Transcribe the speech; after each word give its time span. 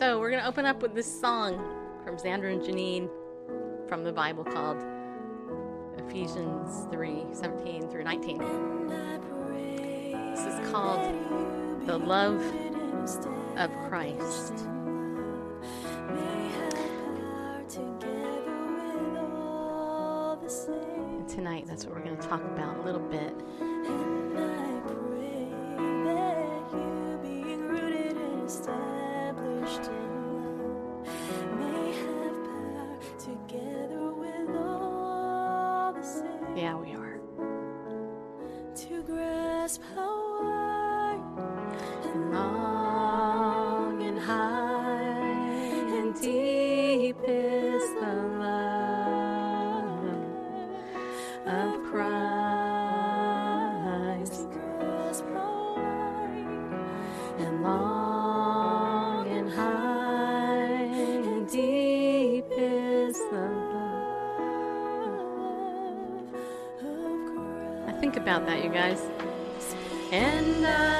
So, 0.00 0.18
we're 0.18 0.30
going 0.30 0.42
to 0.42 0.48
open 0.48 0.64
up 0.64 0.80
with 0.80 0.94
this 0.94 1.20
song 1.20 1.62
from 2.02 2.16
Xander 2.16 2.50
and 2.50 2.62
Janine 2.62 3.10
from 3.86 4.02
the 4.02 4.10
Bible 4.10 4.44
called 4.44 4.82
Ephesians 5.98 6.86
3 6.90 7.26
17 7.32 7.86
through 7.90 8.04
19. 8.04 8.38
This 10.30 10.46
is 10.46 10.70
called 10.70 11.86
The 11.86 11.98
Love 11.98 12.42
of 13.58 13.70
Christ. 13.90 14.54
And 21.10 21.28
tonight, 21.28 21.66
that's 21.66 21.84
what 21.84 21.94
we're 21.94 22.04
going 22.04 22.16
to 22.16 22.26
talk 22.26 22.42
about 22.42 22.78
a 22.78 22.82
little 22.84 23.02
bit. 23.02 23.34
Yeah, 29.70 29.99
how 39.94 40.42
wide 40.42 41.20
and 42.04 42.32
Long 42.32 44.02
and 44.02 44.18
high 44.18 45.12
and 45.98 46.14
deep 46.20 47.16
is 47.26 47.82
the 48.00 48.14
love 48.40 50.04
of 51.46 51.82
Christ. 51.90 52.40
And 57.38 57.62
long 57.62 59.28
and 59.28 59.50
high 59.50 60.72
and 61.30 61.48
deep 61.48 62.46
is 62.50 63.16
the 63.30 63.70
think 68.00 68.16
about 68.16 68.46
that, 68.46 68.64
you 68.64 68.70
guys. 68.70 69.19
And 70.12 70.66
I 70.66 70.99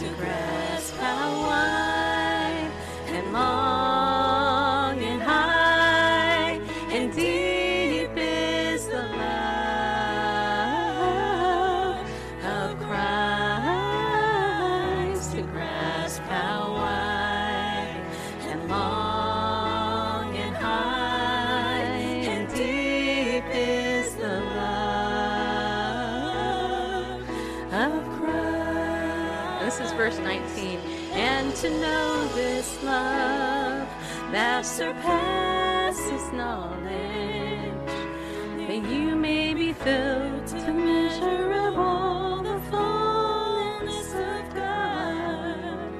to 0.00 0.08
grasp 0.14 0.49
to 31.70 31.80
know 31.80 32.28
this 32.34 32.82
love 32.82 33.86
that 34.32 34.66
surpasses 34.66 36.32
knowledge, 36.32 37.92
that 38.66 38.82
you 38.90 39.14
may 39.14 39.54
be 39.54 39.72
filled 39.72 40.46
to 40.48 40.72
measure 40.72 41.52
of 41.52 41.78
all 41.78 42.42
the 42.42 42.60
fullness 42.70 44.08
of 44.14 44.54
God, 44.54 45.92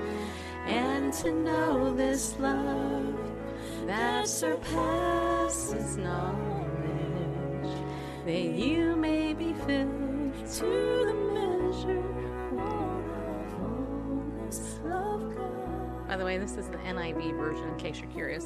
and 0.66 1.12
to 1.12 1.30
know 1.30 1.94
this 1.94 2.36
love 2.40 3.14
that 3.86 4.26
surpasses 4.26 5.96
knowledge, 5.96 7.70
that 8.24 8.44
you 8.44 8.89
By 16.10 16.16
the 16.16 16.24
way, 16.24 16.38
this 16.38 16.56
is 16.56 16.66
the 16.66 16.78
NIV 16.78 17.36
version 17.36 17.68
in 17.68 17.76
case 17.76 18.00
you're 18.00 18.10
curious. 18.10 18.44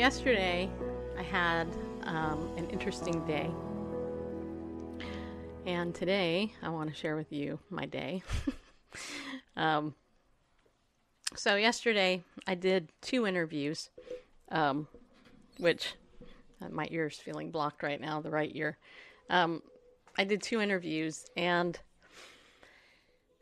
Yesterday 0.00 0.66
I 1.18 1.22
had 1.22 1.68
um, 2.04 2.50
an 2.56 2.70
interesting 2.70 3.22
day. 3.26 3.50
And 5.66 5.94
today 5.94 6.54
I 6.62 6.70
want 6.70 6.88
to 6.88 6.96
share 6.96 7.16
with 7.16 7.30
you 7.30 7.58
my 7.68 7.84
day. 7.84 8.22
um, 9.58 9.94
so, 11.36 11.56
yesterday 11.56 12.22
I 12.46 12.54
did 12.54 12.88
two 13.02 13.26
interviews, 13.26 13.90
um, 14.50 14.88
which 15.58 15.92
uh, 16.62 16.70
my 16.70 16.88
ear's 16.90 17.18
feeling 17.18 17.50
blocked 17.50 17.82
right 17.82 18.00
now, 18.00 18.22
the 18.22 18.30
right 18.30 18.50
ear. 18.54 18.78
Um, 19.28 19.62
I 20.16 20.24
did 20.24 20.40
two 20.40 20.62
interviews 20.62 21.26
and 21.36 21.78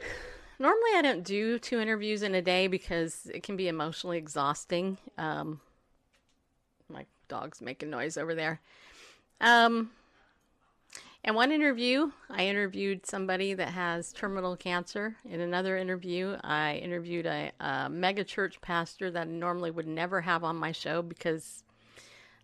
normally 0.59 0.91
I 0.97 1.03
don't 1.03 1.23
do 1.23 1.61
two 1.61 1.79
interviews 1.79 2.25
in 2.25 2.35
a 2.35 2.43
day 2.43 2.67
because 2.67 3.31
it 3.33 3.45
can 3.45 3.57
be 3.57 3.69
emotionally 3.69 4.19
exhausting. 4.19 4.99
Um, 5.17 5.61
dog's 7.29 7.61
making 7.61 7.91
noise 7.91 8.17
over 8.17 8.35
there. 8.35 8.61
Um, 9.41 9.91
in 11.25 11.35
one 11.35 11.53
interview, 11.53 12.11
I 12.31 12.47
interviewed 12.47 13.07
somebody 13.07 13.55
that 13.55 13.69
has 13.69 14.13
terminal 14.13 14.57
cancer. 14.57 15.17
In 15.29 15.41
another 15.41 15.77
interview, 15.77 16.37
I 16.43 16.77
interviewed 16.77 17.27
a, 17.27 17.53
a 17.61 17.89
mega 17.91 18.25
church 18.25 18.61
pastor 18.61 19.11
that 19.11 19.27
I 19.27 19.31
normally 19.31 19.71
would 19.71 19.87
never 19.87 20.21
have 20.21 20.45
on 20.45 20.57
my 20.57 20.73
show 20.73 21.03
because 21.03 21.65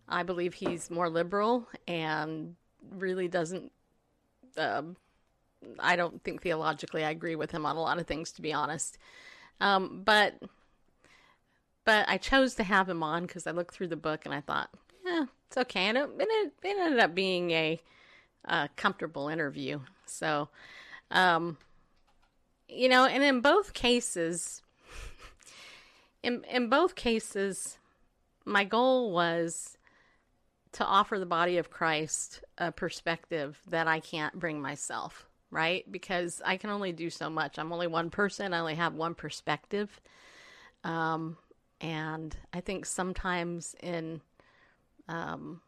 I 0.07 0.23
believe 0.23 0.53
he's 0.53 0.91
more 0.91 1.09
liberal 1.09 1.67
and 1.87 2.55
really 2.91 3.27
doesn't 3.27 3.71
um, 4.57 4.95
I 5.79 5.95
don't 5.95 6.23
think 6.23 6.41
theologically 6.41 7.03
I 7.03 7.09
agree 7.09 7.35
with 7.35 7.51
him 7.51 7.65
on 7.65 7.75
a 7.75 7.81
lot 7.81 7.99
of 7.99 8.07
things, 8.07 8.31
to 8.33 8.41
be 8.41 8.53
honest. 8.53 8.97
Um, 9.59 10.01
but 10.03 10.35
but 11.85 12.09
I 12.09 12.17
chose 12.17 12.55
to 12.55 12.63
have 12.63 12.89
him 12.89 13.03
on 13.03 13.25
because 13.25 13.47
I 13.47 13.51
looked 13.51 13.73
through 13.73 13.87
the 13.87 13.95
book 13.95 14.25
and 14.25 14.33
I 14.33 14.41
thought, 14.41 14.69
yeah, 15.05 15.25
it's 15.47 15.57
okay. 15.57 15.85
And 15.85 15.97
it, 15.97 16.09
it, 16.19 16.53
it 16.63 16.77
ended 16.77 16.99
up 16.99 17.15
being 17.15 17.51
a 17.51 17.81
a 18.47 18.69
comfortable 18.75 19.27
interview. 19.27 19.79
So, 20.05 20.49
um, 21.11 21.57
you 22.67 22.89
know, 22.89 23.05
and 23.05 23.23
in 23.23 23.41
both 23.41 23.73
cases, 23.73 24.61
in 26.23 26.43
in 26.51 26.69
both 26.69 26.95
cases, 26.95 27.77
my 28.45 28.63
goal 28.63 29.11
was 29.11 29.77
to 30.73 30.85
offer 30.85 31.17
the 31.17 31.25
body 31.25 31.57
of 31.57 31.69
Christ 31.69 32.43
a 32.57 32.71
perspective 32.71 33.59
that 33.69 33.87
I 33.87 33.99
can't 33.99 34.37
bring 34.37 34.61
myself, 34.61 35.25
right? 35.49 35.89
Because 35.89 36.41
I 36.45 36.57
can 36.57 36.69
only 36.69 36.91
do 36.91 37.09
so 37.09 37.29
much. 37.29 37.57
I'm 37.57 37.71
only 37.71 37.87
one 37.87 38.09
person. 38.09 38.53
I 38.53 38.59
only 38.59 38.75
have 38.75 38.93
one 38.93 39.15
perspective. 39.15 40.01
Um, 40.83 41.37
and 41.81 42.35
I 42.53 42.61
think 42.61 42.85
sometimes 42.85 43.75
in 43.81 44.21
um, 45.07 45.61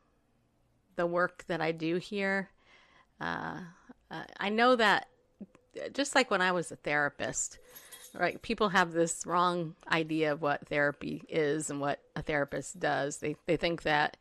the 0.95 1.05
work 1.05 1.45
that 1.47 1.61
I 1.61 1.71
do 1.71 1.97
here, 1.97 2.49
uh, 3.19 3.59
uh, 4.09 4.23
I 4.39 4.49
know 4.49 4.75
that 4.75 5.07
just 5.93 6.15
like 6.15 6.31
when 6.31 6.41
I 6.41 6.51
was 6.51 6.71
a 6.71 6.75
therapist, 6.75 7.59
right? 8.13 8.41
People 8.41 8.69
have 8.69 8.91
this 8.91 9.25
wrong 9.25 9.75
idea 9.91 10.31
of 10.31 10.41
what 10.41 10.67
therapy 10.67 11.23
is 11.29 11.69
and 11.69 11.79
what 11.79 11.99
a 12.15 12.21
therapist 12.21 12.79
does. 12.79 13.17
They 13.17 13.35
they 13.45 13.57
think 13.57 13.83
that 13.83 14.17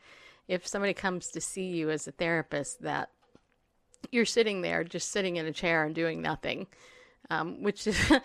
if 0.48 0.66
somebody 0.66 0.94
comes 0.94 1.28
to 1.28 1.40
see 1.40 1.68
you 1.68 1.90
as 1.90 2.06
a 2.06 2.12
therapist, 2.12 2.82
that 2.82 3.10
you're 4.10 4.24
sitting 4.24 4.60
there 4.60 4.84
just 4.84 5.10
sitting 5.10 5.36
in 5.36 5.46
a 5.46 5.52
chair 5.52 5.84
and 5.84 5.94
doing 5.94 6.20
nothing, 6.20 6.66
um, 7.30 7.62
which 7.62 7.86
is. 7.86 8.12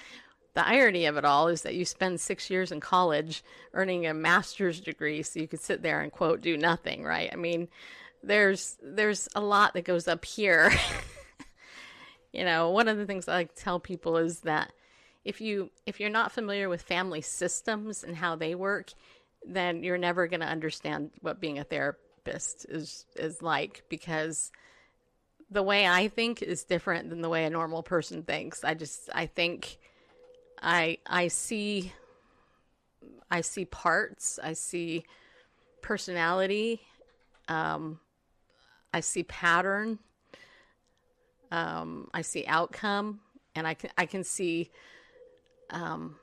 the 0.54 0.68
irony 0.68 1.06
of 1.06 1.18
it 1.18 1.26
all 1.26 1.48
is 1.48 1.62
that 1.62 1.76
you 1.76 1.86
spend 1.86 2.20
six 2.20 2.50
years 2.50 2.72
in 2.72 2.80
college 2.80 3.44
earning 3.74 4.06
a 4.06 4.14
master's 4.14 4.80
degree 4.80 5.24
so 5.24 5.40
you 5.40 5.48
could 5.48 5.62
sit 5.62 5.82
there 5.82 6.02
and 6.02 6.12
quote 6.12 6.42
do 6.42 6.58
nothing 6.58 7.04
right? 7.04 7.30
I 7.32 7.36
mean 7.36 7.68
there's 8.24 8.78
there's 8.84 9.28
a 9.36 9.42
lot 9.42 9.74
that 9.74 9.86
goes 9.86 10.08
up 10.08 10.26
here. 10.26 10.72
You 12.34 12.46
know 12.46 12.70
one 12.70 12.88
of 12.88 12.98
the 12.98 13.06
things 13.06 13.28
i 13.28 13.34
like 13.34 13.56
tell 13.56 13.80
people 13.80 14.18
is 14.18 14.42
that 14.42 14.72
if 15.26 15.42
you 15.42 15.70
if 15.86 16.00
you're 16.00 16.10
not 16.10 16.32
familiar 16.32 16.70
with 16.70 16.82
family 16.82 17.22
systems 17.22 18.04
and 18.04 18.16
how 18.16 18.36
they 18.36 18.56
work 18.56 18.92
then 19.46 19.84
you're 19.84 19.98
never 19.98 20.28
going 20.28 20.40
to 20.40 20.48
understand 20.48 21.12
what 21.22 21.42
being 21.42 21.60
a 21.60 21.64
therapist 21.64 22.66
is 22.70 23.06
is 23.16 23.42
like 23.42 23.84
because 23.90 24.52
the 25.50 25.64
way 25.64 25.86
i 25.86 26.08
think 26.08 26.42
is 26.42 26.64
different 26.64 27.10
than 27.10 27.22
the 27.22 27.30
way 27.30 27.44
a 27.44 27.50
normal 27.50 27.84
person 27.84 28.24
thinks. 28.24 28.64
I 28.64 28.76
just 28.76 29.10
i 29.14 29.26
think 29.26 29.78
i 30.62 30.98
i 31.08 31.28
see 31.28 31.92
i 33.30 33.42
see 33.42 33.66
parts 33.66 34.40
i 34.44 34.54
see 34.54 35.04
personality 35.82 36.82
um 37.48 38.00
i 38.94 39.00
see 39.00 39.24
pattern 39.24 40.00
um, 41.52 42.10
I 42.14 42.22
see 42.22 42.46
outcome, 42.48 43.20
and 43.56 43.68
I 43.68 43.74
can 43.74 43.90
I 43.98 44.06
can 44.06 44.24
see 44.24 44.72
um, 45.70 46.16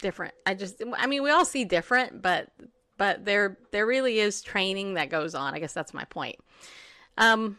different. 0.00 0.34
I 0.44 0.54
just 0.54 0.82
I 0.96 1.06
mean 1.06 1.22
we 1.22 1.30
all 1.30 1.44
see 1.44 1.64
different, 1.64 2.20
but 2.20 2.50
but 2.98 3.24
there 3.24 3.56
there 3.70 3.86
really 3.86 4.18
is 4.18 4.42
training 4.42 4.94
that 4.94 5.10
goes 5.10 5.34
on. 5.34 5.54
I 5.54 5.60
guess 5.60 5.72
that's 5.72 5.94
my 5.94 6.04
point. 6.04 6.36
Um, 7.16 7.58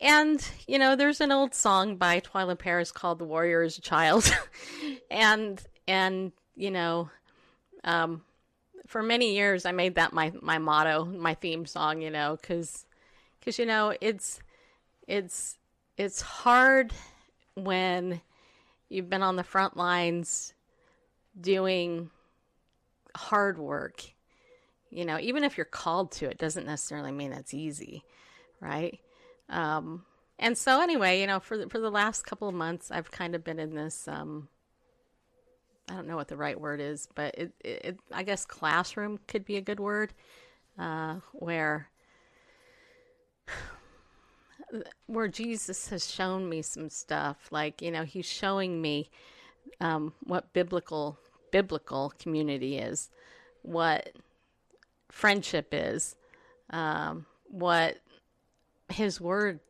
and 0.00 0.46
you 0.66 0.78
know, 0.78 0.96
there's 0.96 1.20
an 1.20 1.32
old 1.32 1.54
song 1.54 1.96
by 1.96 2.20
Twila 2.20 2.58
Paris 2.58 2.92
called 2.92 3.18
"The 3.18 3.24
Warrior 3.24 3.62
Is 3.62 3.78
a 3.78 3.80
Child," 3.80 4.34
and 5.10 5.62
and 5.86 6.32
you 6.56 6.70
know, 6.70 7.10
um, 7.84 8.22
for 8.86 9.02
many 9.02 9.34
years 9.34 9.66
I 9.66 9.72
made 9.72 9.96
that 9.96 10.12
my 10.12 10.32
my 10.40 10.58
motto, 10.58 11.04
my 11.04 11.34
theme 11.34 11.66
song. 11.66 12.02
You 12.02 12.10
know, 12.10 12.38
because 12.40 12.86
because 13.38 13.58
you 13.58 13.66
know 13.66 13.94
it's 14.00 14.40
it's 15.06 15.58
it's 15.96 16.20
hard 16.20 16.92
when 17.54 18.20
you've 18.88 19.10
been 19.10 19.22
on 19.22 19.36
the 19.36 19.44
front 19.44 19.76
lines 19.76 20.54
doing 21.40 22.10
hard 23.16 23.58
work. 23.58 24.02
You 24.90 25.04
know, 25.04 25.18
even 25.18 25.42
if 25.42 25.56
you're 25.56 25.64
called 25.64 26.12
to 26.12 26.30
it, 26.30 26.38
doesn't 26.38 26.66
necessarily 26.66 27.10
mean 27.10 27.32
it's 27.32 27.52
easy, 27.52 28.04
right? 28.60 29.00
Um, 29.48 30.04
and 30.38 30.58
so, 30.58 30.80
anyway, 30.80 31.20
you 31.20 31.26
know, 31.26 31.40
for 31.40 31.56
the, 31.56 31.68
for 31.68 31.78
the 31.78 31.90
last 31.90 32.24
couple 32.26 32.48
of 32.48 32.54
months, 32.54 32.90
I've 32.90 33.10
kind 33.10 33.34
of 33.34 33.44
been 33.44 33.58
in 33.58 33.74
this. 33.74 34.08
Um, 34.08 34.48
I 35.88 35.94
don't 35.94 36.06
know 36.06 36.16
what 36.16 36.28
the 36.28 36.36
right 36.36 36.58
word 36.58 36.80
is, 36.80 37.08
but 37.14 37.34
it, 37.36 37.52
it, 37.62 37.84
it 37.84 37.98
I 38.12 38.22
guess 38.22 38.44
classroom 38.44 39.20
could 39.28 39.44
be 39.44 39.56
a 39.56 39.60
good 39.60 39.80
word, 39.80 40.12
uh, 40.78 41.16
where 41.32 41.88
where 45.06 45.28
Jesus 45.28 45.88
has 45.88 46.10
shown 46.10 46.48
me 46.48 46.62
some 46.62 46.88
stuff. 46.90 47.48
Like, 47.50 47.82
you 47.82 47.90
know, 47.90 48.04
he's 48.04 48.26
showing 48.26 48.80
me 48.80 49.10
um, 49.80 50.12
what 50.24 50.52
biblical 50.52 51.18
biblical 51.52 52.12
community 52.18 52.78
is, 52.78 53.10
what 53.62 54.10
friendship 55.10 55.68
is, 55.72 56.16
um, 56.70 57.26
what 57.44 57.98
his 58.88 59.20
word 59.20 59.60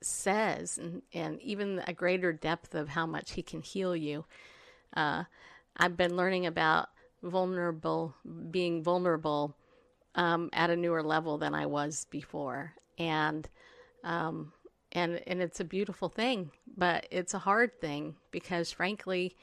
says, 0.00 0.78
and, 0.78 1.02
and 1.12 1.40
even 1.42 1.82
a 1.86 1.92
greater 1.92 2.32
depth 2.32 2.74
of 2.74 2.88
how 2.88 3.06
much 3.06 3.32
he 3.32 3.42
can 3.42 3.62
heal 3.62 3.96
you. 3.96 4.24
Uh, 4.94 5.24
I've 5.76 5.96
been 5.96 6.16
learning 6.16 6.46
about 6.46 6.88
vulnerable, 7.22 8.14
being 8.50 8.82
vulnerable 8.82 9.54
um, 10.14 10.50
at 10.52 10.70
a 10.70 10.76
newer 10.76 11.02
level 11.02 11.38
than 11.38 11.54
I 11.54 11.66
was 11.66 12.06
before. 12.10 12.74
And 12.98 13.48
um, 14.04 14.52
and 14.92 15.20
and 15.26 15.42
it's 15.42 15.60
a 15.60 15.64
beautiful 15.64 16.08
thing, 16.08 16.50
but 16.76 17.06
it's 17.10 17.34
a 17.34 17.38
hard 17.38 17.80
thing 17.80 18.16
because 18.30 18.72
frankly, 18.72 19.36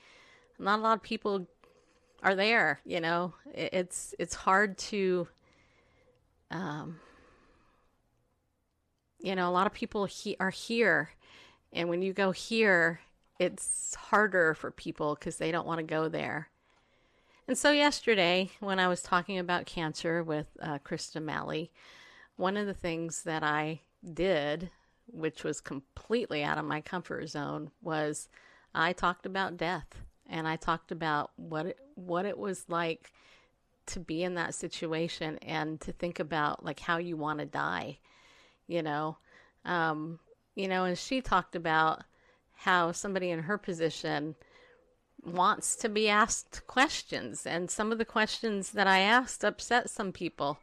not 0.57 0.79
a 0.79 0.81
lot 0.81 0.97
of 0.97 1.03
people 1.03 1.47
are 2.23 2.35
there. 2.35 2.79
You 2.85 3.01
know, 3.01 3.33
it's 3.53 4.15
it's 4.17 4.35
hard 4.35 4.77
to, 4.79 5.27
um, 6.51 6.99
you 9.25 9.35
know, 9.35 9.49
a 9.49 9.51
lot 9.51 9.67
of 9.67 9.73
people 9.73 10.05
he- 10.05 10.37
are 10.39 10.51
here, 10.51 11.09
and 11.73 11.89
when 11.89 12.01
you 12.01 12.13
go 12.13 12.31
here, 12.31 13.01
it's 13.39 13.95
harder 13.95 14.53
for 14.53 14.71
people 14.71 15.15
because 15.15 15.37
they 15.37 15.51
don't 15.51 15.67
want 15.67 15.79
to 15.79 15.83
go 15.83 16.07
there. 16.07 16.49
And 17.47 17.57
so 17.57 17.71
yesterday, 17.71 18.51
when 18.59 18.79
I 18.79 18.87
was 18.87 19.01
talking 19.01 19.37
about 19.37 19.65
cancer 19.65 20.23
with 20.23 20.47
uh, 20.61 20.79
Krista 20.79 21.21
Malley, 21.21 21.71
one 22.37 22.57
of 22.57 22.65
the 22.65 22.73
things 22.73 23.23
that 23.23 23.43
I 23.43 23.81
did, 24.13 24.69
which 25.07 25.43
was 25.43 25.61
completely 25.61 26.43
out 26.43 26.57
of 26.57 26.65
my 26.65 26.81
comfort 26.81 27.27
zone, 27.27 27.71
was 27.81 28.29
I 28.73 28.93
talked 28.93 29.25
about 29.25 29.57
death 29.57 29.87
and 30.27 30.47
I 30.47 30.55
talked 30.55 30.91
about 30.91 31.31
what 31.35 31.67
it, 31.67 31.77
what 31.95 32.25
it 32.25 32.37
was 32.37 32.65
like 32.67 33.11
to 33.87 33.99
be 33.99 34.23
in 34.23 34.35
that 34.35 34.55
situation 34.55 35.37
and 35.39 35.79
to 35.81 35.91
think 35.91 36.19
about 36.19 36.65
like 36.65 36.79
how 36.79 36.97
you 36.97 37.15
want 37.17 37.39
to 37.39 37.45
die, 37.45 37.99
you 38.67 38.81
know. 38.81 39.17
Um, 39.65 40.19
you 40.55 40.67
know, 40.67 40.85
and 40.85 40.97
she 40.97 41.21
talked 41.21 41.55
about 41.55 42.03
how 42.53 42.91
somebody 42.91 43.29
in 43.29 43.39
her 43.39 43.57
position 43.57 44.35
wants 45.23 45.75
to 45.75 45.89
be 45.89 46.07
asked 46.07 46.65
questions 46.67 47.45
and 47.45 47.69
some 47.69 47.91
of 47.91 47.97
the 47.97 48.05
questions 48.05 48.71
that 48.71 48.87
I 48.87 48.99
asked 48.99 49.43
upset 49.43 49.89
some 49.89 50.11
people 50.11 50.59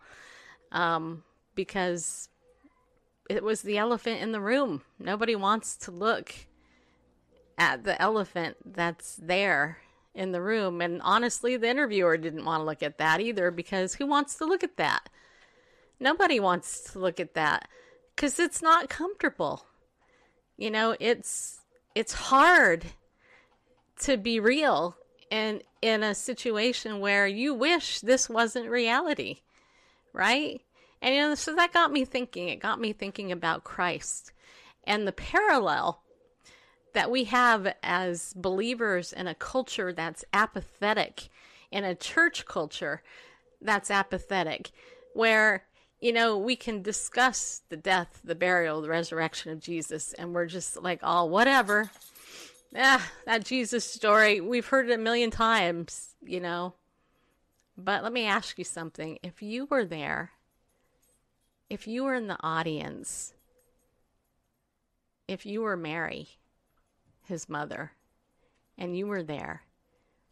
um, 0.71 1.25
because 1.55 2.29
it 3.29 3.43
was 3.43 3.63
the 3.63 3.79
elephant 3.79 4.21
in 4.21 4.33
the 4.33 4.41
room. 4.41 4.83
Nobody 4.99 5.35
wants 5.35 5.77
to 5.79 5.91
look 5.91 6.35
at 7.59 7.85
the 7.85 8.01
elephant 8.01 8.57
that's 8.65 9.17
there 9.17 9.79
in 10.15 10.33
the 10.33 10.43
room. 10.43 10.81
And 10.81 11.01
honestly, 11.03 11.57
the 11.57 11.69
interviewer 11.69 12.17
didn't 12.17 12.45
want 12.45 12.61
to 12.61 12.65
look 12.65 12.83
at 12.83 12.99
that 12.99 13.21
either 13.21 13.51
because 13.51 13.95
who 13.95 14.07
wants 14.07 14.37
to 14.37 14.45
look 14.45 14.63
at 14.63 14.77
that? 14.77 15.09
Nobody 15.99 16.41
wants 16.41 16.93
to 16.93 16.99
look 16.99 17.21
at 17.21 17.35
that 17.35 17.69
because 18.15 18.39
it's 18.39 18.63
not 18.63 18.89
comfortable. 18.89 19.65
You 20.57 20.71
know, 20.71 20.97
it's 21.01 21.61
it's 21.95 22.13
hard 22.13 22.85
to 24.01 24.17
be 24.17 24.41
real 24.41 24.97
in 25.31 25.63
in 25.81 26.03
a 26.03 26.15
situation 26.15 27.01
where 27.01 27.27
you 27.27 27.55
wish 27.55 28.01
this 28.01 28.29
wasn't 28.29 28.69
reality, 28.69 29.41
right? 30.13 30.61
And 31.01 31.15
you 31.15 31.21
know, 31.21 31.35
so 31.35 31.55
that 31.57 31.73
got 31.73 31.93
me 31.93 32.05
thinking. 32.05 32.49
It 32.49 32.61
got 32.61 32.81
me 32.81 32.93
thinking 32.93 33.33
about 33.33 33.65
Christ 33.65 34.33
and 34.85 35.07
the 35.07 35.13
parallel 35.13 36.03
that 36.95 37.11
we 37.11 37.25
have 37.25 37.75
as 37.83 38.35
believers 38.35 39.13
in 39.13 39.27
a 39.27 39.35
culture 39.35 39.93
that's 39.93 40.25
apathetic, 40.33 41.29
in 41.71 41.85
a 41.85 41.95
church 41.95 42.45
culture 42.47 43.03
that's 43.61 43.91
apathetic, 43.91 44.71
where 45.15 45.65
you 46.03 46.13
know, 46.13 46.37
we 46.37 46.57
can 46.57 46.83
discuss 46.83 47.63
the 47.71 47.77
death, 47.79 48.21
the 48.23 48.35
burial, 48.35 48.83
the 48.83 48.91
resurrection 48.91 49.53
of 49.53 49.61
Jesus, 49.61 50.13
and 50.13 50.35
we're 50.35 50.45
just 50.45 50.83
like, 50.83 51.01
oh, 51.03 51.25
whatever. 51.25 51.91
Yeah, 52.73 53.01
that 53.25 53.45
Jesus 53.45 53.91
story, 53.91 54.41
we've 54.41 54.67
heard 54.67 54.91
it 54.91 54.95
a 54.95 54.99
million 54.99 55.31
times, 55.31 56.15
you 56.23 56.41
know. 56.41 56.75
But 57.79 58.03
let 58.03 58.13
me 58.13 58.27
ask 58.27 58.59
you 58.59 58.65
something. 58.65 59.19
If 59.23 59.41
you 59.41 59.67
were 59.71 59.87
there 59.87 60.33
if 61.73 61.89
you 61.89 62.05
were 62.05 62.15
in 62.15 62.27
the 62.27 62.37
audience 62.41 63.33
if 65.27 65.47
you 65.47 65.63
were 65.63 65.77
Mary, 65.77 66.29
his 67.23 67.49
mother, 67.49 67.93
and 68.77 68.95
you 68.95 69.07
were 69.07 69.23
there 69.23 69.63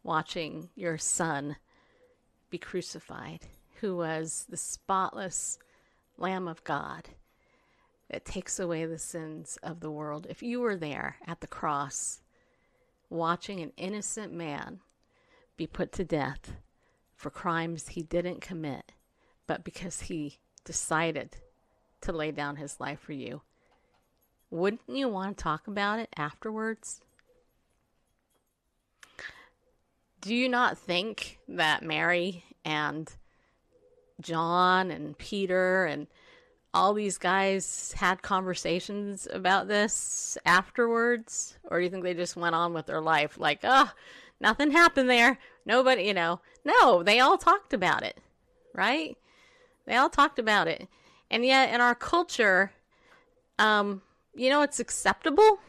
watching 0.03 0.69
your 0.75 0.99
son 0.99 1.55
be 2.51 2.59
crucified, 2.59 3.47
who 3.81 3.97
was 3.97 4.45
the 4.47 4.57
spotless 4.57 5.57
Lamb 6.17 6.47
of 6.47 6.63
God 6.63 7.09
that 8.11 8.25
takes 8.25 8.59
away 8.59 8.85
the 8.85 8.99
sins 8.99 9.57
of 9.63 9.79
the 9.79 9.89
world. 9.89 10.27
If 10.29 10.43
you 10.43 10.61
were 10.61 10.77
there 10.77 11.17
at 11.25 11.41
the 11.41 11.47
cross 11.47 12.21
watching 13.09 13.59
an 13.59 13.73
innocent 13.77 14.31
man 14.31 14.79
be 15.57 15.65
put 15.65 15.91
to 15.93 16.05
death 16.05 16.53
for 17.15 17.31
crimes 17.31 17.89
he 17.89 18.03
didn't 18.03 18.39
commit, 18.39 18.91
but 19.47 19.63
because 19.63 20.01
he 20.01 20.37
decided 20.63 21.37
to 22.01 22.11
lay 22.11 22.31
down 22.31 22.57
his 22.57 22.79
life 22.79 22.99
for 22.99 23.13
you, 23.13 23.41
wouldn't 24.51 24.81
you 24.87 25.09
want 25.09 25.37
to 25.37 25.43
talk 25.43 25.67
about 25.67 25.97
it 25.97 26.09
afterwards? 26.15 27.01
Do 30.21 30.35
you 30.35 30.47
not 30.47 30.77
think 30.77 31.39
that 31.47 31.81
Mary 31.81 32.43
and 32.63 33.11
John 34.21 34.91
and 34.91 35.17
Peter 35.17 35.85
and 35.85 36.07
all 36.73 36.93
these 36.93 37.17
guys 37.17 37.93
had 37.97 38.21
conversations 38.21 39.27
about 39.31 39.67
this 39.67 40.37
afterwards? 40.45 41.57
Or 41.65 41.77
do 41.79 41.83
you 41.83 41.89
think 41.89 42.03
they 42.03 42.13
just 42.13 42.35
went 42.35 42.55
on 42.55 42.73
with 42.73 42.85
their 42.85 43.01
life 43.01 43.37
like, 43.37 43.59
oh, 43.63 43.91
nothing 44.39 44.71
happened 44.71 45.09
there? 45.09 45.37
Nobody, 45.65 46.03
you 46.03 46.13
know. 46.13 46.39
No, 46.63 47.03
they 47.03 47.19
all 47.19 47.37
talked 47.37 47.73
about 47.73 48.03
it, 48.03 48.19
right? 48.73 49.17
They 49.85 49.95
all 49.95 50.09
talked 50.09 50.39
about 50.39 50.67
it. 50.67 50.87
And 51.29 51.45
yet, 51.45 51.73
in 51.73 51.81
our 51.81 51.95
culture, 51.95 52.71
um, 53.57 54.01
you 54.35 54.49
know 54.49 54.61
it's 54.61 54.79
acceptable? 54.79 55.59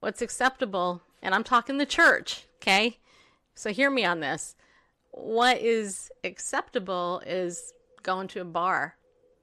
What's 0.00 0.22
acceptable, 0.22 1.02
and 1.22 1.34
I'm 1.34 1.44
talking 1.44 1.78
the 1.78 1.86
church, 1.86 2.46
okay? 2.56 2.98
So 3.54 3.72
hear 3.72 3.90
me 3.90 4.04
on 4.04 4.20
this. 4.20 4.54
What 5.16 5.58
is 5.58 6.10
acceptable 6.24 7.22
is 7.24 7.72
going 8.02 8.26
to 8.28 8.40
a 8.40 8.44
bar 8.44 8.96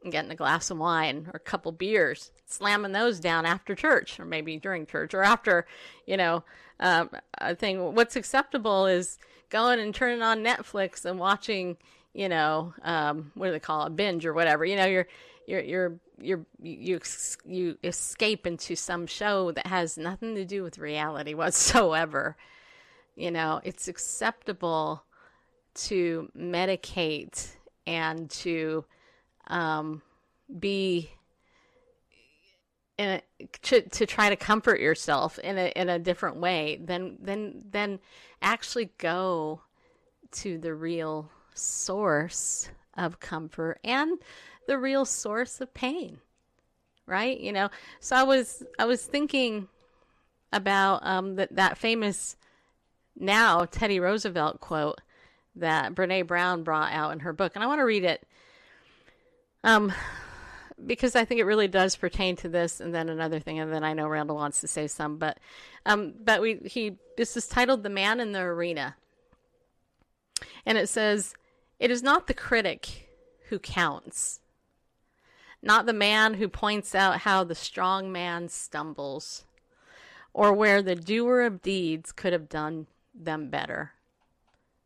and 0.04 0.12
getting 0.12 0.30
a 0.30 0.36
glass 0.36 0.70
of 0.70 0.78
wine 0.78 1.30
or 1.32 1.38
a 1.38 1.40
couple 1.40 1.72
beers, 1.72 2.32
slamming 2.46 2.92
those 2.92 3.22
down 3.22 3.46
after 3.46 3.74
church 3.74 4.20
or 4.20 4.26
maybe 4.26 4.58
during 4.58 4.86
church 4.86 5.14
or 5.14 5.24
after, 5.24 5.66
you 6.06 6.18
know, 6.18 6.44
um, 6.82 7.10
a 7.38 7.56
thing. 7.56 7.96
What's 7.96 8.18
acceptable 8.18 8.86
is 8.86 9.18
going 9.50 9.80
and 9.80 9.96
turning 9.96 10.22
on 10.22 10.44
Netflix 10.44 11.06
and 11.06 11.18
watching, 11.18 11.78
you 12.14 12.28
know, 12.28 12.74
um, 12.84 13.32
what 13.36 13.46
do 13.46 13.52
they 13.54 13.60
call 13.60 13.86
it, 13.86 13.96
binge 13.96 14.26
or 14.26 14.34
whatever. 14.34 14.66
You 14.66 14.76
know, 14.76 14.86
you're 14.86 15.08
you're 15.48 15.62
you're 15.62 16.00
you're 16.22 16.46
you 16.62 17.00
you 17.46 17.78
escape 17.82 18.46
into 18.46 18.76
some 18.76 19.08
show 19.08 19.54
that 19.54 19.68
has 19.68 19.98
nothing 19.98 20.36
to 20.36 20.44
do 20.44 20.64
with 20.64 20.78
reality 20.80 21.34
whatsoever. 21.34 22.36
You 23.16 23.32
know, 23.32 23.62
it's 23.64 23.88
acceptable 23.88 25.04
to 25.74 26.30
medicate 26.38 27.56
and 27.88 28.30
to 28.30 28.86
um, 29.48 30.02
be 30.60 31.12
in 32.98 33.10
a, 33.10 33.48
to, 33.64 33.82
to 33.82 34.06
try 34.06 34.30
to 34.30 34.36
comfort 34.36 34.80
yourself 34.80 35.40
in 35.40 35.58
a 35.58 35.72
in 35.76 35.90
a 35.90 35.98
different 35.98 36.38
way 36.38 36.80
then 36.84 37.18
then 37.20 37.64
then 37.72 38.00
actually 38.42 38.92
go 38.98 39.62
to 40.32 40.58
the 40.58 40.74
real 40.74 41.30
source 41.54 42.70
of 42.96 43.20
comfort 43.20 43.80
and 43.84 44.20
the 44.68 44.78
real 44.78 45.06
source 45.06 45.62
of 45.62 45.74
pain 45.74 46.20
right? 47.08 47.40
You 47.40 47.52
know 47.52 47.70
so 48.00 48.16
i 48.16 48.24
was 48.24 48.64
i 48.78 48.86
was 48.86 49.04
thinking 49.04 49.68
about 50.54 51.00
um 51.04 51.36
that 51.36 51.56
that 51.56 51.78
famous 51.78 52.36
now 53.18 53.66
teddy 53.66 54.00
roosevelt 54.00 54.60
quote 54.60 55.02
that 55.56 55.94
brene 55.94 56.26
brown 56.26 56.64
brought 56.64 56.94
out 56.94 57.12
in 57.12 57.20
her 57.20 57.34
book 57.34 57.52
and 57.56 57.64
i 57.64 57.68
want 57.68 57.80
to 57.80 57.86
read 57.86 58.04
it 58.04 58.26
um, 59.64 59.94
because 60.86 61.16
I 61.16 61.26
think 61.26 61.40
it 61.40 61.46
really 61.46 61.68
does 61.68 61.96
pertain 61.96 62.36
to 62.38 62.50
this, 62.50 62.80
and 62.80 62.94
then 62.94 63.10
another 63.10 63.40
thing, 63.40 63.60
and 63.60 63.72
then 63.72 63.84
I 63.84 63.94
know 63.94 64.08
Randall 64.08 64.36
wants 64.36 64.62
to 64.62 64.68
say 64.68 64.88
some, 64.88 65.18
but 65.18 65.38
um, 65.86 66.14
but 66.24 66.42
we 66.42 66.60
he 66.66 66.98
this 67.18 67.38
is 67.38 67.48
titled 67.48 67.84
"The 67.84 67.90
Man 67.90 68.20
in 68.20 68.32
the 68.32 68.40
Arena," 68.40 68.96
and 70.66 70.78
it 70.78 70.90
says, 70.90 71.36
"It 71.80 71.92
is 71.92 72.02
not 72.02 72.28
the 72.28 72.34
critic 72.34 73.10
who 73.50 73.60
counts, 73.60 74.40
not 75.62 75.86
the 75.86 75.94
man 75.94 76.36
who 76.36 76.48
points 76.48 76.96
out 76.96 77.20
how 77.20 77.44
the 77.44 77.56
strong 77.56 78.12
man 78.12 78.50
stumbles, 78.50 79.46
or 80.34 80.54
where 80.54 80.82
the 80.82 80.96
doer 80.96 81.42
of 81.42 81.62
deeds 81.62 82.12
could 82.12 82.34
have 82.34 82.50
done 82.50 82.88
them 83.14 83.50
better. 83.50 83.92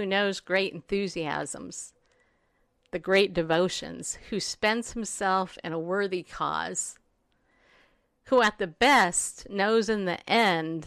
who 0.00 0.06
knows 0.06 0.40
great 0.40 0.72
enthusiasms 0.72 1.92
the 2.90 2.98
great 2.98 3.34
devotions, 3.34 4.18
who 4.30 4.40
spends 4.40 4.92
himself 4.94 5.58
in 5.62 5.74
a 5.74 5.78
worthy 5.78 6.22
cause, 6.22 6.98
who 8.24 8.42
at 8.42 8.58
the 8.58 8.66
best 8.66 9.48
knows 9.50 9.90
in 9.90 10.06
the 10.06 10.18
end 10.28 10.86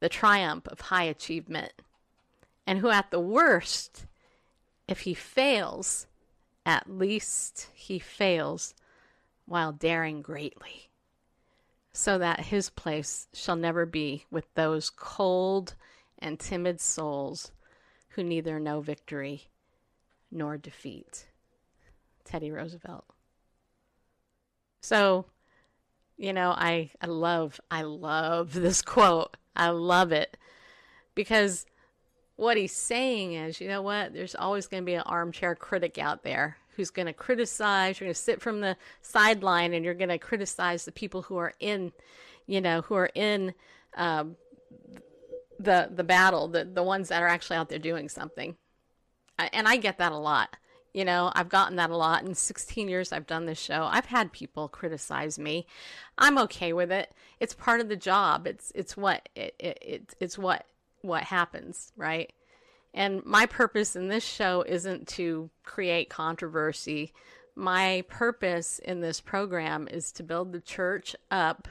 the 0.00 0.10
triumph 0.10 0.68
of 0.68 0.80
high 0.82 1.04
achievement, 1.04 1.72
and 2.66 2.80
who 2.80 2.90
at 2.90 3.10
the 3.10 3.18
worst, 3.18 4.04
if 4.86 5.00
he 5.00 5.14
fails, 5.14 6.06
at 6.66 6.90
least 6.90 7.68
he 7.72 7.98
fails 7.98 8.74
while 9.46 9.72
daring 9.72 10.20
greatly, 10.20 10.90
so 11.94 12.18
that 12.18 12.40
his 12.40 12.68
place 12.68 13.26
shall 13.32 13.56
never 13.56 13.86
be 13.86 14.26
with 14.30 14.52
those 14.54 14.90
cold 14.90 15.74
and 16.22 16.38
timid 16.38 16.80
souls 16.80 17.52
who 18.10 18.22
neither 18.22 18.58
know 18.60 18.80
victory 18.80 19.48
nor 20.30 20.56
defeat. 20.56 21.26
Teddy 22.24 22.50
Roosevelt. 22.50 23.04
So, 24.80 25.26
you 26.16 26.32
know, 26.32 26.50
I, 26.50 26.90
I 27.00 27.06
love, 27.06 27.60
I 27.70 27.82
love 27.82 28.52
this 28.54 28.82
quote. 28.82 29.36
I 29.54 29.68
love 29.68 30.12
it 30.12 30.36
because 31.14 31.66
what 32.36 32.56
he's 32.56 32.72
saying 32.72 33.34
is, 33.34 33.60
you 33.60 33.68
know 33.68 33.82
what? 33.82 34.14
There's 34.14 34.34
always 34.34 34.66
going 34.66 34.82
to 34.82 34.86
be 34.86 34.94
an 34.94 35.02
armchair 35.02 35.54
critic 35.54 35.98
out 35.98 36.22
there 36.22 36.56
who's 36.76 36.90
going 36.90 37.06
to 37.06 37.12
criticize. 37.12 38.00
You're 38.00 38.06
going 38.06 38.14
to 38.14 38.20
sit 38.20 38.40
from 38.40 38.60
the 38.60 38.76
sideline 39.02 39.74
and 39.74 39.84
you're 39.84 39.94
going 39.94 40.08
to 40.08 40.18
criticize 40.18 40.84
the 40.84 40.92
people 40.92 41.22
who 41.22 41.36
are 41.36 41.52
in, 41.60 41.92
you 42.46 42.60
know, 42.60 42.80
who 42.80 42.94
are 42.94 43.10
in 43.14 43.52
um, 43.96 44.36
the 45.64 45.90
the 45.92 46.04
battle, 46.04 46.48
the 46.48 46.64
the 46.64 46.82
ones 46.82 47.08
that 47.08 47.22
are 47.22 47.28
actually 47.28 47.56
out 47.56 47.68
there 47.68 47.78
doing 47.78 48.08
something 48.08 48.56
and 49.52 49.66
I 49.66 49.76
get 49.76 49.98
that 49.98 50.12
a 50.12 50.18
lot. 50.18 50.56
You 50.92 51.06
know, 51.06 51.32
I've 51.34 51.48
gotten 51.48 51.76
that 51.76 51.90
a 51.90 51.96
lot. 51.96 52.22
In 52.22 52.34
16 52.34 52.88
years 52.88 53.12
I've 53.12 53.26
done 53.26 53.46
this 53.46 53.58
show, 53.58 53.88
I've 53.90 54.06
had 54.06 54.30
people 54.30 54.68
criticize 54.68 55.38
me. 55.38 55.66
I'm 56.18 56.36
okay 56.38 56.72
with 56.74 56.92
it. 56.92 57.12
It's 57.40 57.54
part 57.54 57.80
of 57.80 57.88
the 57.88 57.96
job. 57.96 58.46
It's 58.46 58.72
it's 58.74 58.96
what 58.96 59.28
it, 59.34 59.54
it, 59.58 59.78
it 59.80 60.14
it's 60.20 60.36
what 60.36 60.66
what 61.00 61.24
happens, 61.24 61.92
right? 61.96 62.30
And 62.92 63.24
my 63.24 63.46
purpose 63.46 63.96
in 63.96 64.08
this 64.08 64.24
show 64.24 64.64
isn't 64.68 65.08
to 65.08 65.48
create 65.64 66.10
controversy. 66.10 67.14
My 67.54 68.04
purpose 68.08 68.78
in 68.78 69.00
this 69.00 69.20
program 69.20 69.88
is 69.90 70.12
to 70.12 70.22
build 70.22 70.52
the 70.52 70.60
church 70.60 71.16
up, 71.30 71.68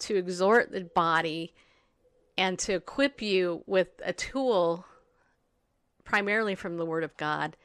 to 0.00 0.16
exhort 0.16 0.72
the 0.72 0.82
body, 0.82 1.54
and 2.36 2.58
to 2.60 2.74
equip 2.74 3.20
you 3.20 3.62
with 3.66 3.88
a 4.04 4.12
tool 4.12 4.86
primarily 6.04 6.54
from 6.54 6.76
the 6.76 6.86
Word 6.86 7.04
of 7.04 7.16
God 7.16 7.56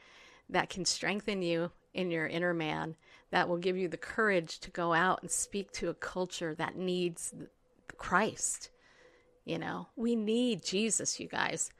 that 0.50 0.70
can 0.70 0.86
strengthen 0.86 1.42
you 1.42 1.72
in 1.94 2.12
your 2.12 2.28
inner 2.28 2.54
man, 2.54 2.96
that 3.32 3.50
will 3.50 3.58
give 3.58 3.78
you 3.78 3.88
the 3.88 3.98
courage 3.98 4.60
to 4.60 4.72
go 4.72 4.94
out 4.94 5.22
and 5.22 5.32
speak 5.32 5.72
to 5.72 5.90
a 5.90 5.94
culture 5.94 6.54
that 6.56 6.78
needs 6.78 7.34
Christ. 7.98 8.70
You 9.46 9.58
know, 9.58 9.88
we 9.96 10.16
need 10.16 10.64
Jesus, 10.64 11.20
you 11.20 11.28
guys. 11.28 11.72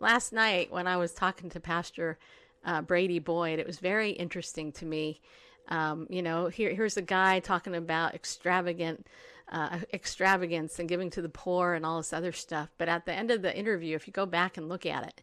Last 0.00 0.32
night, 0.32 0.72
when 0.72 0.86
I 0.86 0.96
was 0.96 1.12
talking 1.12 1.50
to 1.50 1.60
Pastor 1.60 2.18
uh, 2.64 2.82
Brady 2.82 3.18
Boyd, 3.18 3.58
it 3.58 3.66
was 3.66 3.78
very 3.78 4.10
interesting 4.10 4.72
to 4.72 4.84
me. 4.84 5.20
Um, 5.68 6.06
you 6.10 6.22
know, 6.22 6.48
here, 6.48 6.74
here's 6.74 6.96
a 6.96 7.02
guy 7.02 7.40
talking 7.40 7.74
about 7.74 8.14
extravagant 8.14 9.06
uh, 9.50 9.78
extravagance 9.92 10.78
and 10.78 10.88
giving 10.88 11.10
to 11.10 11.22
the 11.22 11.28
poor 11.28 11.74
and 11.74 11.84
all 11.84 11.98
this 11.98 12.12
other 12.12 12.32
stuff. 12.32 12.68
But 12.78 12.88
at 12.88 13.04
the 13.04 13.12
end 13.12 13.30
of 13.30 13.42
the 13.42 13.56
interview, 13.56 13.96
if 13.96 14.06
you 14.06 14.12
go 14.12 14.26
back 14.26 14.56
and 14.56 14.68
look 14.68 14.86
at 14.86 15.06
it, 15.06 15.22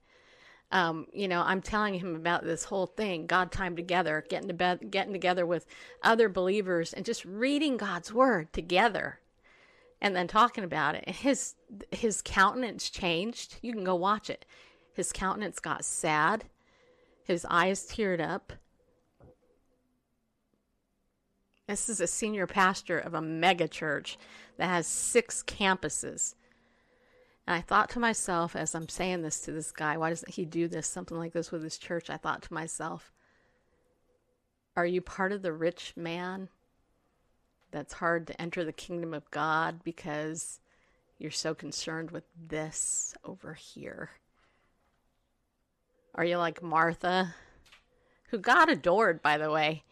um, 0.72 1.08
you 1.14 1.28
know, 1.28 1.42
I'm 1.42 1.62
telling 1.62 1.94
him 1.94 2.16
about 2.16 2.44
this 2.44 2.66
whole 2.66 2.88
thing, 2.88 3.26
God 3.26 3.52
time 3.52 3.76
together, 3.76 4.26
getting 4.30 4.50
to 4.50 4.54
bed, 4.54 4.92
getting 4.92 5.14
together 5.14 5.46
with 5.46 5.66
other 6.04 6.28
believers, 6.28 6.92
and 6.92 7.06
just 7.06 7.24
reading 7.24 7.78
God's 7.78 8.12
word 8.12 8.52
together, 8.52 9.20
and 10.02 10.14
then 10.14 10.28
talking 10.28 10.66
about 10.66 10.96
it. 10.96 11.08
His 11.08 11.56
his 11.92 12.22
countenance 12.22 12.90
changed. 12.90 13.60
You 13.62 13.72
can 13.72 13.86
go 13.86 13.96
watch 13.96 14.30
it. 14.30 14.46
His 14.94 15.14
countenance 15.14 15.60
got 15.60 15.86
sad. 15.86 16.46
His 17.24 17.46
eyes 17.50 17.86
teared 17.86 18.20
up. 18.20 18.52
This 21.68 21.90
is 21.90 22.00
a 22.00 22.08
senior 22.08 22.48
pastor 22.48 22.98
of 22.98 23.14
a 23.14 23.22
mega 23.22 23.68
church 23.68 24.18
that 24.58 24.70
has 24.70 24.88
six 24.88 25.44
campuses. 25.44 26.34
And 27.46 27.56
I 27.56 27.62
thought 27.62 27.90
to 27.92 28.00
myself, 28.00 28.56
as 28.56 28.74
I'm 28.74 28.88
saying 28.88 29.22
this 29.22 29.42
to 29.42 29.52
this 29.52 29.72
guy, 29.72 29.98
why 29.98 30.10
doesn't 30.10 30.36
he 30.36 30.46
do 30.46 30.70
this, 30.70 30.88
something 30.88 31.18
like 31.18 31.34
this 31.34 31.52
with 31.52 31.64
his 31.64 31.78
church? 31.78 32.10
I 32.10 32.18
thought 32.18 32.42
to 32.44 32.54
myself, 32.54 33.12
are 34.78 34.86
you 34.86 35.02
part 35.02 35.32
of 35.34 35.42
the 35.42 35.52
rich 35.52 35.94
man 35.98 36.50
that's 37.72 37.94
hard 37.94 38.28
to 38.28 38.42
enter 38.42 38.64
the 38.64 38.72
kingdom 38.72 39.14
of 39.14 39.30
God 39.32 39.84
because 39.84 40.62
you're 41.18 41.32
so 41.32 41.54
concerned 41.54 42.12
with 42.12 42.24
this 42.48 43.14
over 43.26 43.54
here? 43.54 44.12
Are 46.16 46.26
you 46.26 46.38
like 46.38 46.64
Martha, 46.64 47.36
who 48.30 48.38
God 48.38 48.70
adored, 48.70 49.22
by 49.22 49.38
the 49.38 49.52
way? 49.52 49.84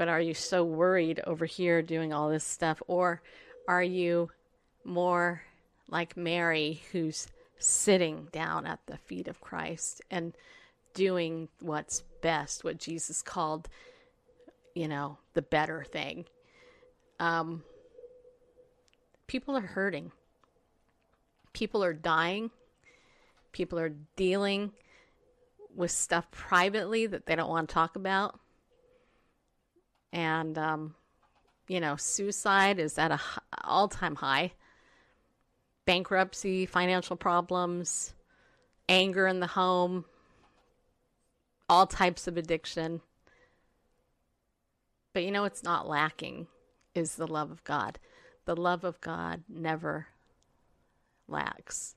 But 0.00 0.08
are 0.08 0.18
you 0.18 0.32
so 0.32 0.64
worried 0.64 1.20
over 1.26 1.44
here 1.44 1.82
doing 1.82 2.10
all 2.10 2.30
this 2.30 2.42
stuff? 2.42 2.82
Or 2.86 3.20
are 3.68 3.82
you 3.82 4.30
more 4.82 5.42
like 5.88 6.16
Mary, 6.16 6.80
who's 6.90 7.28
sitting 7.58 8.28
down 8.32 8.64
at 8.64 8.78
the 8.86 8.96
feet 8.96 9.28
of 9.28 9.42
Christ 9.42 10.00
and 10.10 10.32
doing 10.94 11.50
what's 11.60 12.02
best, 12.22 12.64
what 12.64 12.78
Jesus 12.78 13.20
called, 13.20 13.68
you 14.74 14.88
know, 14.88 15.18
the 15.34 15.42
better 15.42 15.84
thing? 15.84 16.24
Um, 17.18 17.62
people 19.26 19.54
are 19.54 19.60
hurting. 19.60 20.12
People 21.52 21.84
are 21.84 21.92
dying. 21.92 22.50
People 23.52 23.78
are 23.78 23.92
dealing 24.16 24.72
with 25.76 25.90
stuff 25.90 26.30
privately 26.30 27.04
that 27.04 27.26
they 27.26 27.36
don't 27.36 27.50
want 27.50 27.68
to 27.68 27.74
talk 27.74 27.96
about. 27.96 28.40
And, 30.12 30.58
um, 30.58 30.94
you 31.68 31.80
know, 31.80 31.96
suicide 31.96 32.78
is 32.78 32.98
at 32.98 33.12
a 33.12 33.20
all 33.64 33.88
time 33.88 34.16
high. 34.16 34.52
Bankruptcy, 35.86 36.66
financial 36.66 37.16
problems, 37.16 38.14
anger 38.88 39.26
in 39.26 39.40
the 39.40 39.46
home, 39.46 40.04
all 41.68 41.86
types 41.86 42.26
of 42.26 42.36
addiction. 42.36 43.00
But 45.12 45.24
you 45.24 45.30
know, 45.30 45.44
it's 45.44 45.62
not 45.62 45.88
lacking 45.88 46.46
is 46.94 47.16
the 47.16 47.26
love 47.26 47.50
of 47.50 47.64
God. 47.64 47.98
The 48.44 48.56
love 48.56 48.84
of 48.84 49.00
God 49.00 49.44
never 49.48 50.08
lacks. 51.28 51.94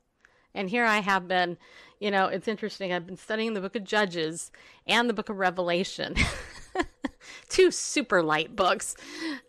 And 0.53 0.69
here 0.69 0.85
I 0.85 0.99
have 0.99 1.27
been, 1.27 1.57
you 1.99 2.11
know, 2.11 2.27
it's 2.27 2.47
interesting. 2.47 2.93
I've 2.93 3.07
been 3.07 3.17
studying 3.17 3.53
the 3.53 3.61
book 3.61 3.75
of 3.75 3.83
Judges 3.83 4.51
and 4.85 5.09
the 5.09 5.13
book 5.13 5.29
of 5.29 5.37
Revelation, 5.37 6.15
two 7.49 7.71
super 7.71 8.23
light 8.23 8.55
books. 8.55 8.95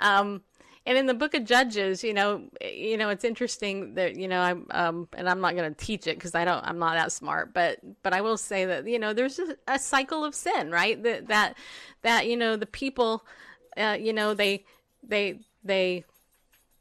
Um, 0.01 0.43
and 0.87 0.99
in 0.99 1.07
the 1.07 1.15
book 1.15 1.33
of 1.35 1.45
Judges, 1.45 2.05
you 2.05 2.13
know, 2.13 2.43
you 2.61 2.99
know, 2.99 3.09
it's 3.09 3.25
interesting 3.25 3.95
that 3.95 4.17
you 4.17 4.29
know, 4.29 4.41
I'm, 4.41 4.67
um, 4.71 5.09
and 5.15 5.29
I'm 5.29 5.41
not 5.41 5.57
going 5.57 5.75
to 5.75 5.85
teach 5.85 6.07
it 6.07 6.17
because 6.17 6.35
I 6.35 6.45
don't, 6.45 6.63
I'm 6.65 6.79
not 6.79 6.95
that 6.95 7.11
smart, 7.11 7.55
but, 7.55 7.79
but 8.03 8.13
I 8.13 8.21
will 8.21 8.37
say 8.37 8.67
that 8.67 8.87
you 8.87 8.99
know, 8.99 9.15
there's 9.15 9.39
a, 9.39 9.57
a 9.67 9.79
cycle 9.79 10.25
of 10.25 10.35
sin, 10.35 10.71
right? 10.71 11.03
That 11.03 11.29
that 11.29 11.55
that 12.03 12.27
you 12.27 12.37
know, 12.37 12.57
the 12.57 12.67
people, 12.67 13.25
uh, 13.77 13.97
you 13.99 14.13
know, 14.13 14.35
they 14.35 14.65
they 15.03 15.41
they 15.63 16.05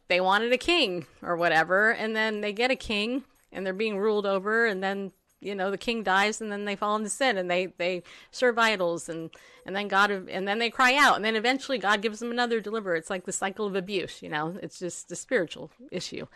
they 0.10 0.20
wanted 0.20 0.52
a 0.52 0.58
king 0.58 1.06
or 1.22 1.38
whatever, 1.38 1.92
and 1.92 2.14
then 2.14 2.42
they 2.42 2.52
get 2.52 2.72
a 2.72 2.76
king 2.76 3.24
and 3.54 3.66
they're 3.66 3.74
being 3.74 3.98
ruled 3.98 4.26
over 4.26 4.66
and 4.66 4.84
then 4.84 5.12
you 5.44 5.56
know 5.56 5.70
the 5.72 5.78
king 5.78 6.04
dies 6.04 6.42
and 6.42 6.52
then 6.52 6.66
they 6.66 6.76
fall 6.76 6.96
into 6.96 7.10
sin 7.10 7.38
and 7.38 7.50
they 7.50 7.68
they 7.78 8.04
serve 8.32 8.58
idols 8.58 9.10
and 9.10 9.30
and 9.66 9.76
then 9.76 9.88
god 9.88 10.12
and 10.12 10.48
then 10.48 10.60
they 10.60 10.70
cry 10.70 10.96
out 10.96 11.16
and 11.16 11.26
then 11.26 11.36
eventually 11.36 11.78
god 11.78 12.02
gives 12.02 12.20
them 12.20 12.32
another 12.32 12.60
deliverer. 12.60 12.96
It's 12.96 13.10
like 13.10 13.26
the 13.26 13.32
cycle 13.32 13.66
of 13.66 13.76
abuse 13.76 14.22
you 14.22 14.30
know 14.30 14.58
it's 14.62 14.80
just 14.80 15.12
a 15.12 15.16
spiritual 15.16 15.72
issue. 15.92 16.28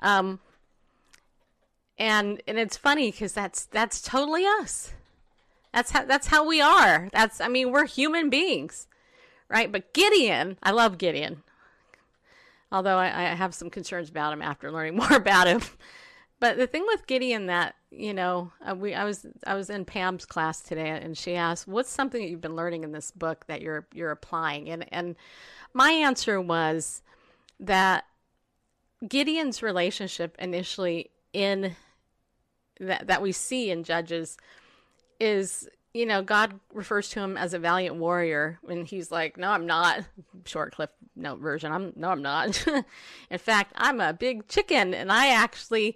Um 0.00 0.40
and 1.98 2.42
and 2.46 2.58
it's 2.58 2.76
funny 2.76 3.10
because 3.10 3.32
that's 3.32 3.66
that's 3.66 4.00
totally 4.00 4.44
us. 4.44 4.92
That's 5.72 5.92
how 5.92 6.04
that's 6.04 6.28
how 6.28 6.46
we 6.46 6.60
are. 6.60 7.08
That's 7.12 7.40
i 7.40 7.48
mean 7.48 7.70
we're 7.70 7.86
human 7.86 8.30
beings 8.30 8.86
right? 9.48 9.70
But 9.70 9.92
gideon 9.92 10.58
i 10.62 10.70
love 10.70 10.98
gideon. 10.98 11.42
Although 12.70 12.96
I, 12.96 13.32
I 13.32 13.34
have 13.34 13.54
some 13.54 13.68
concerns 13.68 14.08
about 14.08 14.32
him 14.32 14.40
after 14.40 14.72
learning 14.72 14.96
more 14.96 15.12
about 15.12 15.46
him 15.46 15.60
but 16.42 16.56
the 16.56 16.66
thing 16.66 16.84
with 16.88 17.06
Gideon 17.06 17.46
that 17.46 17.76
you 17.92 18.12
know, 18.12 18.50
uh, 18.68 18.74
we 18.74 18.94
I 18.94 19.04
was 19.04 19.24
I 19.46 19.54
was 19.54 19.70
in 19.70 19.84
Pam's 19.84 20.24
class 20.24 20.60
today, 20.60 20.88
and 20.88 21.16
she 21.16 21.36
asked, 21.36 21.68
"What's 21.68 21.88
something 21.88 22.20
that 22.20 22.28
you've 22.28 22.40
been 22.40 22.56
learning 22.56 22.82
in 22.82 22.90
this 22.90 23.12
book 23.12 23.46
that 23.46 23.62
you're 23.62 23.86
you're 23.94 24.10
applying?" 24.10 24.68
And 24.68 24.84
and 24.92 25.14
my 25.72 25.92
answer 25.92 26.40
was 26.40 27.02
that 27.60 28.06
Gideon's 29.06 29.62
relationship 29.62 30.34
initially 30.40 31.10
in 31.32 31.76
that 32.80 33.06
that 33.06 33.22
we 33.22 33.30
see 33.30 33.70
in 33.70 33.84
Judges 33.84 34.36
is 35.20 35.68
you 35.94 36.06
know 36.06 36.22
God 36.22 36.58
refers 36.74 37.08
to 37.10 37.20
him 37.20 37.36
as 37.36 37.54
a 37.54 37.60
valiant 37.60 37.94
warrior, 37.98 38.58
and 38.68 38.84
he's 38.84 39.12
like, 39.12 39.36
"No, 39.36 39.50
I'm 39.50 39.66
not." 39.66 40.00
Short 40.44 40.74
cliff 40.74 40.90
note 41.14 41.38
version. 41.38 41.70
I'm 41.70 41.92
no, 41.94 42.08
I'm 42.08 42.22
not. 42.22 42.66
in 43.30 43.38
fact, 43.38 43.74
I'm 43.76 44.00
a 44.00 44.12
big 44.12 44.48
chicken, 44.48 44.92
and 44.92 45.12
I 45.12 45.28
actually 45.28 45.94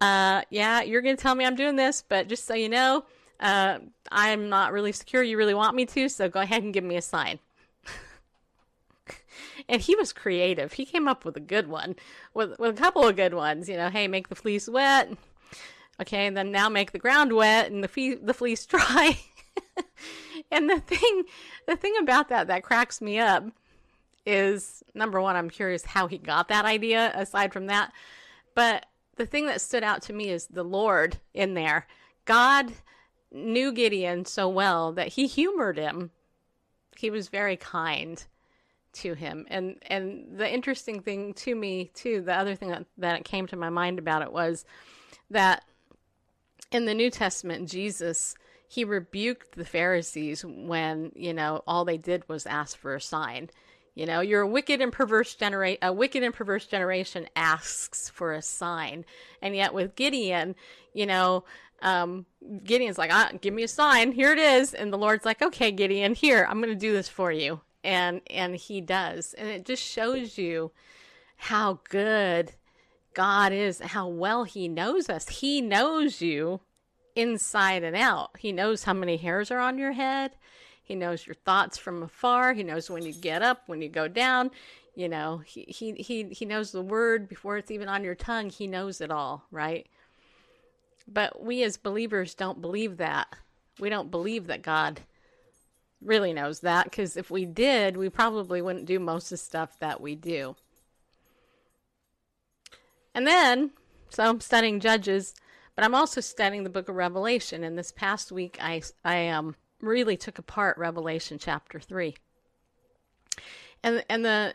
uh, 0.00 0.42
yeah, 0.50 0.82
you're 0.82 1.02
going 1.02 1.16
to 1.16 1.22
tell 1.22 1.34
me 1.34 1.44
I'm 1.44 1.56
doing 1.56 1.76
this, 1.76 2.02
but 2.06 2.28
just 2.28 2.46
so 2.46 2.54
you 2.54 2.68
know, 2.68 3.04
uh, 3.40 3.78
I'm 4.10 4.48
not 4.48 4.72
really 4.72 4.92
secure 4.92 5.22
you 5.22 5.36
really 5.36 5.54
want 5.54 5.76
me 5.76 5.86
to, 5.86 6.08
so 6.08 6.28
go 6.28 6.40
ahead 6.40 6.62
and 6.62 6.72
give 6.72 6.84
me 6.84 6.96
a 6.96 7.02
sign. 7.02 7.38
and 9.68 9.80
he 9.80 9.94
was 9.94 10.12
creative. 10.12 10.74
He 10.74 10.84
came 10.84 11.08
up 11.08 11.24
with 11.24 11.36
a 11.36 11.40
good 11.40 11.68
one, 11.68 11.96
with, 12.34 12.58
with 12.58 12.78
a 12.78 12.80
couple 12.80 13.06
of 13.06 13.16
good 13.16 13.34
ones. 13.34 13.68
You 13.68 13.76
know, 13.76 13.90
hey, 13.90 14.08
make 14.08 14.28
the 14.28 14.34
fleece 14.34 14.68
wet. 14.68 15.12
Okay, 16.00 16.26
and 16.26 16.36
then 16.36 16.50
now 16.50 16.68
make 16.68 16.92
the 16.92 16.98
ground 16.98 17.32
wet 17.32 17.70
and 17.70 17.82
the, 17.82 17.88
fee- 17.88 18.16
the 18.16 18.34
fleece 18.34 18.66
dry. 18.66 19.18
and 20.50 20.68
the 20.68 20.80
thing, 20.80 21.24
the 21.66 21.76
thing 21.76 21.94
about 22.00 22.28
that 22.28 22.48
that 22.48 22.62
cracks 22.62 23.00
me 23.00 23.18
up 23.18 23.44
is 24.26 24.82
number 24.94 25.20
one, 25.20 25.36
I'm 25.36 25.48
curious 25.48 25.84
how 25.84 26.06
he 26.06 26.18
got 26.18 26.48
that 26.48 26.64
idea. 26.64 27.12
Aside 27.14 27.52
from 27.52 27.66
that, 27.66 27.92
but 28.54 28.84
the 29.16 29.26
thing 29.26 29.46
that 29.46 29.60
stood 29.60 29.82
out 29.82 30.02
to 30.02 30.12
me 30.12 30.30
is 30.30 30.46
the 30.46 30.62
Lord 30.62 31.18
in 31.34 31.54
there. 31.54 31.86
God 32.24 32.72
knew 33.32 33.72
Gideon 33.72 34.24
so 34.24 34.48
well 34.48 34.92
that 34.92 35.08
he 35.08 35.26
humored 35.26 35.78
him. 35.78 36.10
He 36.96 37.10
was 37.10 37.28
very 37.28 37.56
kind 37.56 38.24
to 38.94 39.14
him. 39.14 39.46
And 39.48 39.76
and 39.88 40.38
the 40.38 40.52
interesting 40.52 41.00
thing 41.00 41.34
to 41.34 41.54
me 41.54 41.90
too, 41.94 42.22
the 42.22 42.34
other 42.34 42.54
thing 42.54 42.70
that, 42.70 42.86
that 42.98 43.24
came 43.24 43.46
to 43.48 43.56
my 43.56 43.68
mind 43.68 43.98
about 43.98 44.22
it 44.22 44.32
was 44.32 44.64
that 45.30 45.64
in 46.72 46.86
the 46.86 46.94
New 46.94 47.10
Testament, 47.10 47.68
Jesus 47.68 48.34
he 48.68 48.84
rebuked 48.84 49.52
the 49.52 49.64
Pharisees 49.64 50.44
when, 50.44 51.12
you 51.14 51.32
know, 51.32 51.62
all 51.66 51.84
they 51.84 51.98
did 51.98 52.28
was 52.28 52.46
ask 52.46 52.76
for 52.76 52.94
a 52.94 53.00
sign. 53.00 53.48
You 53.96 54.04
know, 54.04 54.20
you're 54.20 54.42
a 54.42 54.46
wicked 54.46 54.82
and 54.82 54.92
perverse 54.92 55.34
generation. 55.34 55.78
A 55.80 55.92
wicked 55.92 56.22
and 56.22 56.34
perverse 56.34 56.66
generation 56.66 57.28
asks 57.34 58.10
for 58.10 58.34
a 58.34 58.42
sign, 58.42 59.06
and 59.40 59.56
yet 59.56 59.72
with 59.72 59.96
Gideon, 59.96 60.54
you 60.92 61.06
know, 61.06 61.44
um, 61.80 62.26
Gideon's 62.62 62.98
like, 62.98 63.10
ah, 63.10 63.30
"Give 63.40 63.54
me 63.54 63.62
a 63.62 63.68
sign. 63.68 64.12
Here 64.12 64.32
it 64.32 64.38
is." 64.38 64.74
And 64.74 64.92
the 64.92 64.98
Lord's 64.98 65.24
like, 65.24 65.40
"Okay, 65.40 65.72
Gideon, 65.72 66.14
here 66.14 66.46
I'm 66.48 66.60
going 66.60 66.72
to 66.72 66.78
do 66.78 66.92
this 66.92 67.08
for 67.08 67.32
you." 67.32 67.62
And 67.82 68.20
and 68.28 68.54
he 68.54 68.82
does, 68.82 69.32
and 69.32 69.48
it 69.48 69.64
just 69.64 69.82
shows 69.82 70.36
you 70.36 70.72
how 71.36 71.80
good 71.88 72.52
God 73.14 73.50
is, 73.50 73.80
how 73.80 74.08
well 74.08 74.44
He 74.44 74.68
knows 74.68 75.08
us. 75.08 75.40
He 75.40 75.62
knows 75.62 76.20
you 76.20 76.60
inside 77.14 77.82
and 77.82 77.96
out. 77.96 78.32
He 78.38 78.52
knows 78.52 78.84
how 78.84 78.92
many 78.92 79.16
hairs 79.16 79.50
are 79.50 79.58
on 79.58 79.78
your 79.78 79.92
head. 79.92 80.32
He 80.86 80.94
knows 80.94 81.26
your 81.26 81.34
thoughts 81.34 81.76
from 81.76 82.04
afar. 82.04 82.54
He 82.54 82.62
knows 82.62 82.88
when 82.88 83.02
you 83.02 83.12
get 83.12 83.42
up, 83.42 83.64
when 83.66 83.82
you 83.82 83.88
go 83.88 84.06
down. 84.06 84.52
You 84.94 85.08
know, 85.08 85.38
he, 85.44 85.62
he, 85.62 85.94
he, 85.94 86.22
he 86.30 86.44
knows 86.44 86.70
the 86.70 86.80
word 86.80 87.28
before 87.28 87.56
it's 87.56 87.72
even 87.72 87.88
on 87.88 88.04
your 88.04 88.14
tongue. 88.14 88.50
He 88.50 88.68
knows 88.68 89.00
it 89.00 89.10
all, 89.10 89.46
right? 89.50 89.88
But 91.08 91.42
we 91.42 91.64
as 91.64 91.76
believers 91.76 92.34
don't 92.34 92.62
believe 92.62 92.98
that. 92.98 93.34
We 93.80 93.88
don't 93.90 94.12
believe 94.12 94.46
that 94.46 94.62
God 94.62 95.00
really 96.00 96.32
knows 96.32 96.60
that 96.60 96.84
because 96.84 97.16
if 97.16 97.32
we 97.32 97.44
did, 97.44 97.96
we 97.96 98.08
probably 98.08 98.62
wouldn't 98.62 98.86
do 98.86 99.00
most 99.00 99.24
of 99.24 99.30
the 99.30 99.36
stuff 99.38 99.76
that 99.80 100.00
we 100.00 100.14
do. 100.14 100.54
And 103.12 103.26
then, 103.26 103.72
so 104.08 104.22
I'm 104.22 104.40
studying 104.40 104.78
Judges, 104.78 105.34
but 105.74 105.84
I'm 105.84 105.96
also 105.96 106.20
studying 106.20 106.62
the 106.62 106.70
book 106.70 106.88
of 106.88 106.94
Revelation. 106.94 107.64
And 107.64 107.76
this 107.76 107.90
past 107.90 108.30
week, 108.30 108.56
I, 108.60 108.82
I 109.04 109.28
um, 109.30 109.56
really 109.80 110.16
took 110.16 110.38
apart 110.38 110.78
Revelation 110.78 111.38
chapter 111.38 111.80
3. 111.80 112.14
And, 113.82 114.04
and 114.08 114.24
the 114.24 114.54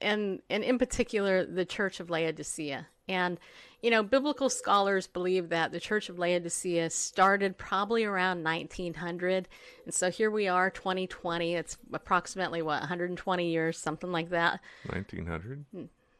and 0.00 0.40
and 0.48 0.64
in 0.64 0.78
particular 0.78 1.44
the 1.44 1.64
church 1.64 2.00
of 2.00 2.08
Laodicea 2.10 2.86
and 3.06 3.38
you 3.82 3.90
know 3.90 4.02
biblical 4.02 4.48
scholars 4.48 5.06
believe 5.06 5.50
that 5.50 5.72
the 5.72 5.78
church 5.78 6.08
of 6.08 6.18
Laodicea 6.18 6.88
started 6.90 7.58
probably 7.58 8.02
around 8.02 8.42
1900 8.42 9.46
and 9.84 9.94
so 9.94 10.10
here 10.10 10.30
we 10.30 10.48
are 10.48 10.70
2020 10.70 11.54
it's 11.54 11.76
approximately 11.92 12.62
what 12.62 12.80
120 12.80 13.50
years 13.50 13.78
something 13.78 14.10
like 14.10 14.30
that 14.30 14.58
1900? 14.86 15.66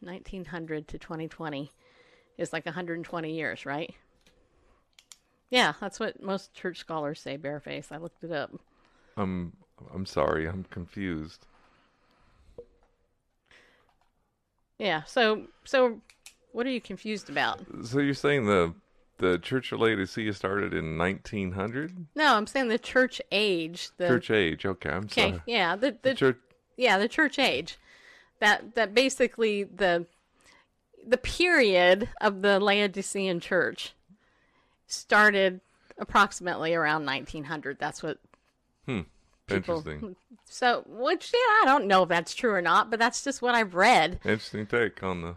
1900 0.03 0.89
to 0.89 0.99
2020 0.99 1.73
is 2.39 2.53
like 2.53 2.67
120 2.67 3.33
years, 3.33 3.67
right? 3.67 3.95
Yeah, 5.53 5.75
that's 5.81 6.01
what 6.01 6.23
most 6.23 6.55
church 6.55 6.79
scholars 6.79 7.21
say, 7.21 7.37
bareface. 7.37 7.93
I 7.93 7.99
looked 7.99 8.25
it 8.25 8.33
up. 8.33 8.51
I'm 9.19 9.53
I'm 9.95 10.07
sorry, 10.07 10.49
I'm 10.49 10.65
confused. 10.71 11.45
Yeah, 14.79 15.03
so 15.05 15.43
so 15.65 16.01
what 16.53 16.67
are 16.67 16.71
you 16.71 16.81
confused 16.81 17.29
about? 17.29 17.61
So 17.85 17.99
you're 18.01 18.15
saying 18.15 18.47
the 18.47 18.73
the 19.19 19.39
Church 19.39 19.71
of 19.73 19.79
Laodicea 19.81 20.33
started 20.33 20.73
in 20.75 20.97
1900? 20.99 22.07
No, 22.17 22.35
I'm 22.35 22.47
saying 22.47 22.69
the 22.69 22.79
church 22.79 23.21
age. 23.31 23.91
The, 23.99 24.09
Church 24.09 24.31
age. 24.31 24.65
Okay, 24.67 24.89
I'm 24.89 25.05
Okay, 25.05 25.31
sorry. 25.33 25.43
yeah, 25.47 25.77
the 25.77 25.91
the, 26.03 26.11
The 26.11 26.15
church 26.15 26.39
yeah, 26.79 26.97
the 26.97 27.09
church 27.09 27.39
age. 27.39 27.77
That 28.41 28.75
that 28.75 28.95
basically 28.95 29.65
the 29.65 30.07
the 31.07 31.19
period 31.19 32.09
of 32.23 32.41
the 32.41 32.59
Laodicean 32.59 33.39
church 33.41 33.93
started 34.93 35.61
approximately 35.99 36.75
around 36.75 37.05
1900. 37.07 37.79
That's 37.79 38.03
what 38.03 38.19
people- 38.87 39.05
interesting. 39.49 40.17
So, 40.45 40.85
which 40.87 41.33
yeah, 41.33 41.39
I 41.39 41.63
don't 41.65 41.87
know 41.87 42.03
if 42.03 42.11
that's 42.11 42.35
true 42.35 42.53
or 42.53 42.61
not, 42.61 42.91
but 42.91 42.99
that's 42.99 43.25
just 43.25 43.41
what 43.41 43.55
I've 43.55 43.75
read. 43.75 44.21
Interesting 44.23 44.67
take 44.67 45.03
on 45.03 45.23
the 45.23 45.29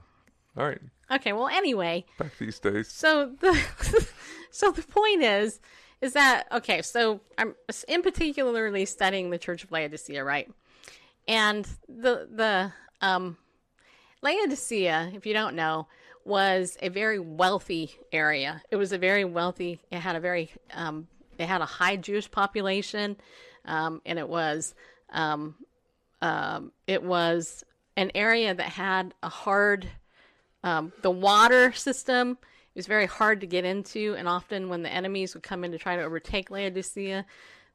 All 0.58 0.68
right, 0.68 0.82
Okay, 1.10 1.32
well, 1.32 1.48
anyway, 1.48 2.04
back 2.20 2.38
these 2.38 2.60
days. 2.60 2.90
so 2.92 3.32
the 3.40 3.54
so 4.52 4.72
the 4.72 4.82
point 4.82 5.24
is 5.24 5.62
is 6.02 6.12
that 6.14 6.48
okay? 6.52 6.82
So 6.82 7.22
I'm 7.38 7.56
in 7.88 8.02
particularly 8.02 8.84
studying 8.86 9.30
the 9.30 9.38
Church 9.38 9.64
of 9.64 9.72
Laodicea, 9.72 10.22
right? 10.22 10.52
And 11.30 11.66
the 11.88 12.28
the 12.30 12.74
um, 13.00 13.38
Laodicea, 14.22 15.12
if 15.16 15.26
you 15.26 15.34
don't 15.34 15.56
know, 15.56 15.88
was 16.26 16.78
a 16.82 16.90
very 16.90 17.20
wealthy 17.20 17.96
area. 18.12 18.62
It 18.72 18.76
was 18.76 18.92
a 18.92 18.98
very 18.98 19.24
wealthy. 19.24 19.80
It 19.92 20.00
had 20.00 20.16
a 20.16 20.20
very 20.20 20.52
um, 20.74 21.08
it 21.38 21.46
had 21.46 21.62
a 21.62 21.66
high 21.66 21.98
Jewish 21.98 22.30
population, 22.30 23.18
um, 23.66 24.02
and 24.06 24.18
it 24.18 24.28
was 24.28 24.74
um, 25.12 25.56
um, 26.22 26.72
it 26.88 27.04
was 27.04 27.64
an 27.96 28.12
area 28.16 28.54
that 28.54 28.68
had 28.68 29.14
a 29.22 29.30
hard 29.30 29.88
um, 30.64 30.92
the 31.04 31.12
water 31.12 31.72
system 31.74 32.32
It 32.32 32.80
was 32.80 32.88
very 32.88 33.06
hard 33.06 33.42
to 33.42 33.48
get 33.48 33.64
into, 33.64 34.16
and 34.18 34.28
often 34.28 34.68
when 34.70 34.82
the 34.82 34.92
enemies 34.92 35.34
would 35.34 35.44
come 35.44 35.64
in 35.64 35.72
to 35.72 35.78
try 35.78 35.96
to 35.96 36.04
overtake 36.04 36.50
Laodicea, 36.50 37.26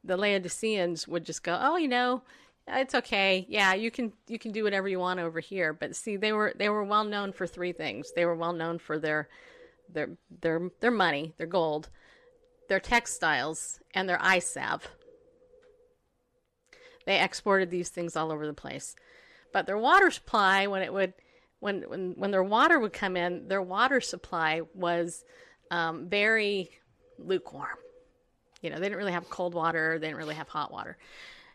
the 0.02 0.16
Laodiceans 0.16 1.06
would 1.06 1.24
just 1.24 1.42
go, 1.44 1.56
"Oh, 1.60 1.76
you 1.76 1.88
know, 1.88 2.22
it's 2.66 2.94
okay. 2.94 3.46
Yeah, 3.48 3.74
you 3.74 3.90
can 3.90 4.12
you 4.28 4.38
can 4.38 4.52
do 4.52 4.64
whatever 4.64 4.88
you 4.88 4.98
want 4.98 5.20
over 5.20 5.40
here." 5.40 5.72
But 5.72 5.96
see, 5.96 6.16
they 6.16 6.32
were 6.32 6.52
they 6.56 6.68
were 6.68 6.84
well 6.84 7.04
known 7.04 7.32
for 7.32 7.46
three 7.46 7.72
things. 7.72 8.12
They 8.14 8.24
were 8.24 8.36
well 8.36 8.52
known 8.52 8.78
for 8.78 8.98
their 8.98 9.28
their 9.88 10.10
their 10.40 10.70
their 10.80 10.90
money, 10.90 11.34
their 11.36 11.46
gold, 11.46 11.88
their 12.68 12.80
textiles, 12.80 13.80
and 13.94 14.08
their 14.08 14.22
eye 14.22 14.38
salve. 14.38 14.88
They 17.06 17.20
exported 17.20 17.70
these 17.70 17.88
things 17.88 18.16
all 18.16 18.30
over 18.30 18.46
the 18.46 18.54
place. 18.54 18.94
But 19.52 19.66
their 19.66 19.78
water 19.78 20.10
supply, 20.10 20.66
when 20.66 20.82
it 20.82 20.92
would 20.92 21.14
when 21.58 21.82
when 21.82 22.12
when 22.16 22.30
their 22.30 22.42
water 22.42 22.78
would 22.78 22.92
come 22.92 23.16
in, 23.16 23.48
their 23.48 23.62
water 23.62 24.00
supply 24.00 24.62
was 24.74 25.24
um, 25.70 26.08
very 26.08 26.70
lukewarm. 27.18 27.78
You 28.62 28.70
know, 28.70 28.76
they 28.76 28.84
didn't 28.84 28.98
really 28.98 29.12
have 29.12 29.30
cold 29.30 29.54
water. 29.54 29.98
They 29.98 30.08
didn't 30.08 30.18
really 30.18 30.34
have 30.34 30.48
hot 30.48 30.72
water, 30.72 30.98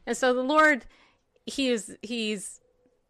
and 0.06 0.16
so 0.16 0.34
the 0.34 0.44
Lord, 0.44 0.86
he 1.46 1.70
is 1.70 1.98
he's 2.02 2.62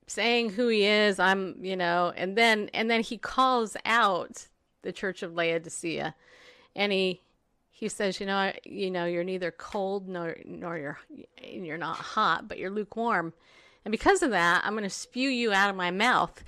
saying 0.08 0.52
who 0.52 0.68
he 0.68 0.86
is. 0.86 1.20
I'm, 1.20 1.58
you 1.64 1.76
know, 1.76 2.14
and 2.16 2.38
then 2.38 2.70
and 2.74 2.90
then 2.90 3.02
he 3.02 3.18
calls 3.18 3.76
out 3.86 4.48
the 4.82 4.92
church 4.92 5.24
of 5.24 5.34
Laodicea, 5.34 6.16
and 6.76 6.92
he 6.92 7.22
he 7.72 7.90
says, 7.90 8.20
you 8.20 8.26
know, 8.26 8.38
I- 8.38 8.60
you 8.64 8.90
know, 8.90 9.06
you're 9.06 9.24
neither 9.24 9.52
cold 9.52 10.08
nor 10.08 10.38
nor 10.46 10.78
you're 10.78 11.00
you're 11.44 11.78
not 11.78 11.98
hot, 11.98 12.48
but 12.48 12.58
you're 12.58 12.70
lukewarm, 12.72 13.34
and 13.84 13.92
because 13.92 14.22
of 14.24 14.32
that, 14.32 14.62
I'm 14.64 14.74
going 14.74 14.84
to 14.84 14.90
spew 14.90 15.30
you 15.30 15.52
out 15.54 15.70
of 15.70 15.76
my 15.76 15.92
mouth. 15.92 16.44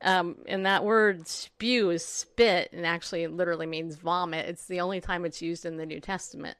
Um, 0.00 0.36
and 0.46 0.64
that 0.64 0.84
word 0.84 1.26
spew 1.26 1.90
is 1.90 2.04
spit, 2.04 2.70
and 2.72 2.86
actually 2.86 3.24
it 3.24 3.32
literally 3.32 3.66
means 3.66 3.96
vomit. 3.96 4.46
It's 4.46 4.66
the 4.66 4.80
only 4.80 5.00
time 5.00 5.24
it's 5.24 5.42
used 5.42 5.66
in 5.66 5.76
the 5.76 5.86
New 5.86 5.98
Testament. 5.98 6.56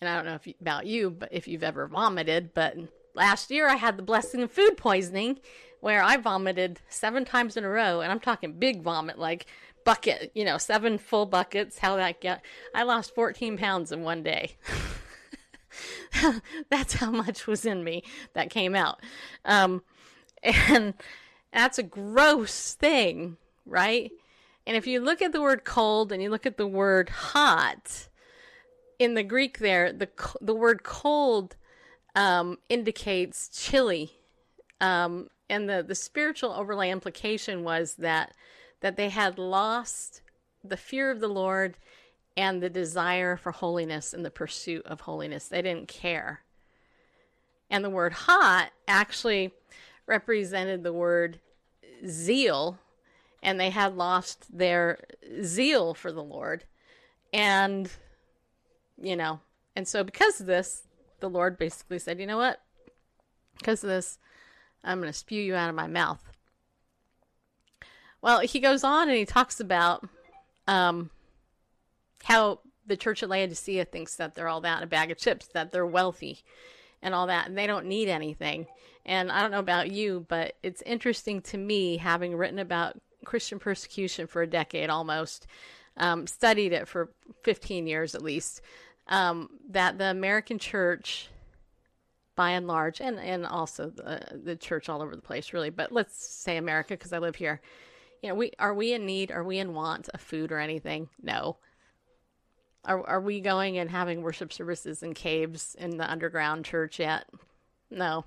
And 0.00 0.08
I 0.08 0.16
don't 0.16 0.24
know 0.24 0.34
if 0.34 0.46
you, 0.46 0.54
about 0.60 0.86
you, 0.86 1.10
but 1.10 1.28
if 1.32 1.46
you've 1.46 1.62
ever 1.62 1.86
vomited, 1.86 2.54
but 2.54 2.76
last 3.14 3.50
year 3.50 3.68
I 3.68 3.76
had 3.76 3.96
the 3.96 4.02
blessing 4.02 4.42
of 4.42 4.50
food 4.50 4.76
poisoning 4.76 5.40
where 5.80 6.02
I 6.02 6.16
vomited 6.16 6.80
seven 6.88 7.24
times 7.24 7.56
in 7.56 7.64
a 7.64 7.68
row, 7.68 8.00
and 8.00 8.10
I'm 8.10 8.20
talking 8.20 8.58
big 8.58 8.82
vomit, 8.82 9.18
like 9.18 9.46
bucket, 9.84 10.30
you 10.34 10.44
know, 10.44 10.58
seven 10.58 10.98
full 10.98 11.26
buckets. 11.26 11.78
How 11.78 11.96
that 11.96 12.20
get? 12.20 12.42
I 12.74 12.82
lost 12.82 13.14
14 13.14 13.56
pounds 13.58 13.92
in 13.92 14.02
one 14.02 14.22
day. 14.22 14.56
That's 16.70 16.94
how 16.94 17.10
much 17.10 17.46
was 17.46 17.64
in 17.64 17.84
me 17.84 18.02
that 18.34 18.50
came 18.50 18.74
out. 18.74 19.00
Um, 19.44 19.82
and 20.42 20.94
that's 21.52 21.78
a 21.78 21.82
gross 21.82 22.74
thing, 22.74 23.36
right? 23.66 24.10
And 24.66 24.76
if 24.76 24.86
you 24.86 25.00
look 25.00 25.22
at 25.22 25.32
the 25.32 25.40
word 25.40 25.64
cold 25.64 26.12
and 26.12 26.22
you 26.22 26.30
look 26.30 26.46
at 26.46 26.56
the 26.56 26.66
word 26.66 27.08
hot, 27.08 28.08
in 29.00 29.14
the 29.14 29.24
Greek 29.24 29.58
there, 29.58 29.92
the 29.92 30.08
the 30.40 30.54
word 30.54 30.84
cold 30.84 31.56
um, 32.14 32.58
indicates 32.68 33.48
chilly, 33.48 34.12
um, 34.80 35.30
and 35.48 35.68
the 35.68 35.82
the 35.82 35.96
spiritual 35.96 36.52
overlay 36.52 36.90
implication 36.90 37.64
was 37.64 37.94
that 37.94 38.34
that 38.80 38.96
they 38.96 39.08
had 39.08 39.38
lost 39.38 40.20
the 40.62 40.76
fear 40.76 41.10
of 41.10 41.20
the 41.20 41.28
Lord 41.28 41.78
and 42.36 42.62
the 42.62 42.70
desire 42.70 43.36
for 43.36 43.52
holiness 43.52 44.12
and 44.12 44.24
the 44.24 44.30
pursuit 44.30 44.84
of 44.86 45.00
holiness. 45.00 45.48
They 45.48 45.62
didn't 45.62 45.88
care. 45.88 46.40
And 47.70 47.84
the 47.84 47.90
word 47.90 48.12
hot 48.12 48.70
actually 48.86 49.52
represented 50.06 50.82
the 50.82 50.92
word 50.92 51.40
zeal, 52.06 52.78
and 53.42 53.58
they 53.58 53.70
had 53.70 53.96
lost 53.96 54.46
their 54.56 54.98
zeal 55.42 55.94
for 55.94 56.12
the 56.12 56.22
Lord. 56.22 56.64
And, 57.32 57.90
you 59.00 59.16
know, 59.16 59.40
and 59.74 59.86
so 59.86 60.04
because 60.04 60.40
of 60.40 60.46
this, 60.46 60.84
the 61.20 61.30
Lord 61.30 61.58
basically 61.58 61.98
said, 61.98 62.20
you 62.20 62.26
know 62.26 62.36
what? 62.36 62.60
Because 63.58 63.84
of 63.84 63.90
this, 63.90 64.18
I'm 64.82 65.00
going 65.00 65.12
to 65.12 65.18
spew 65.18 65.40
you 65.40 65.54
out 65.54 65.68
of 65.68 65.74
my 65.74 65.86
mouth. 65.86 66.22
Well, 68.22 68.40
he 68.40 68.60
goes 68.60 68.84
on 68.84 69.08
and 69.08 69.16
he 69.16 69.24
talks 69.24 69.60
about 69.60 70.06
um, 70.66 71.10
how 72.24 72.60
the 72.86 72.96
church 72.96 73.22
of 73.22 73.30
Laodicea 73.30 73.84
thinks 73.86 74.16
that 74.16 74.34
they're 74.34 74.48
all 74.48 74.60
that 74.62 74.82
a 74.82 74.86
bag 74.86 75.10
of 75.10 75.18
chips, 75.18 75.46
that 75.48 75.72
they're 75.72 75.86
wealthy 75.86 76.40
and 77.02 77.14
all 77.14 77.26
that, 77.28 77.46
and 77.48 77.56
they 77.56 77.66
don't 77.66 77.86
need 77.86 78.08
anything. 78.08 78.66
And 79.06 79.32
I 79.32 79.40
don't 79.40 79.50
know 79.50 79.58
about 79.58 79.90
you, 79.90 80.26
but 80.28 80.56
it's 80.62 80.82
interesting 80.82 81.40
to 81.42 81.58
me, 81.58 81.96
having 81.96 82.36
written 82.36 82.58
about 82.58 83.00
Christian 83.24 83.58
persecution 83.58 84.26
for 84.26 84.42
a 84.42 84.46
decade 84.46 84.90
almost, 84.90 85.46
um, 85.96 86.26
studied 86.26 86.72
it 86.72 86.86
for 86.88 87.10
15 87.42 87.86
years 87.86 88.14
at 88.14 88.22
least, 88.22 88.60
um, 89.10 89.50
that 89.68 89.98
the 89.98 90.06
American 90.06 90.58
church, 90.58 91.28
by 92.36 92.50
and 92.50 92.66
large, 92.66 93.00
and, 93.00 93.18
and 93.18 93.44
also 93.44 93.90
the, 93.90 94.40
the 94.44 94.56
church 94.56 94.88
all 94.88 95.02
over 95.02 95.14
the 95.14 95.22
place, 95.22 95.52
really, 95.52 95.68
but 95.68 95.92
let's 95.92 96.16
say 96.16 96.56
America 96.56 96.94
because 96.94 97.12
I 97.12 97.18
live 97.18 97.36
here. 97.36 97.60
You 98.22 98.30
know, 98.30 98.34
we 98.36 98.52
are 98.58 98.74
we 98.74 98.92
in 98.92 99.06
need? 99.06 99.30
Are 99.32 99.44
we 99.44 99.58
in 99.58 99.74
want 99.74 100.08
of 100.10 100.20
food 100.20 100.52
or 100.52 100.58
anything? 100.58 101.08
No. 101.22 101.56
Are 102.84 103.06
are 103.06 103.20
we 103.20 103.40
going 103.40 103.78
and 103.78 103.90
having 103.90 104.22
worship 104.22 104.52
services 104.52 105.02
in 105.02 105.14
caves 105.14 105.74
in 105.78 105.96
the 105.96 106.10
underground 106.10 106.64
church 106.64 106.98
yet? 106.98 107.26
No. 107.90 108.24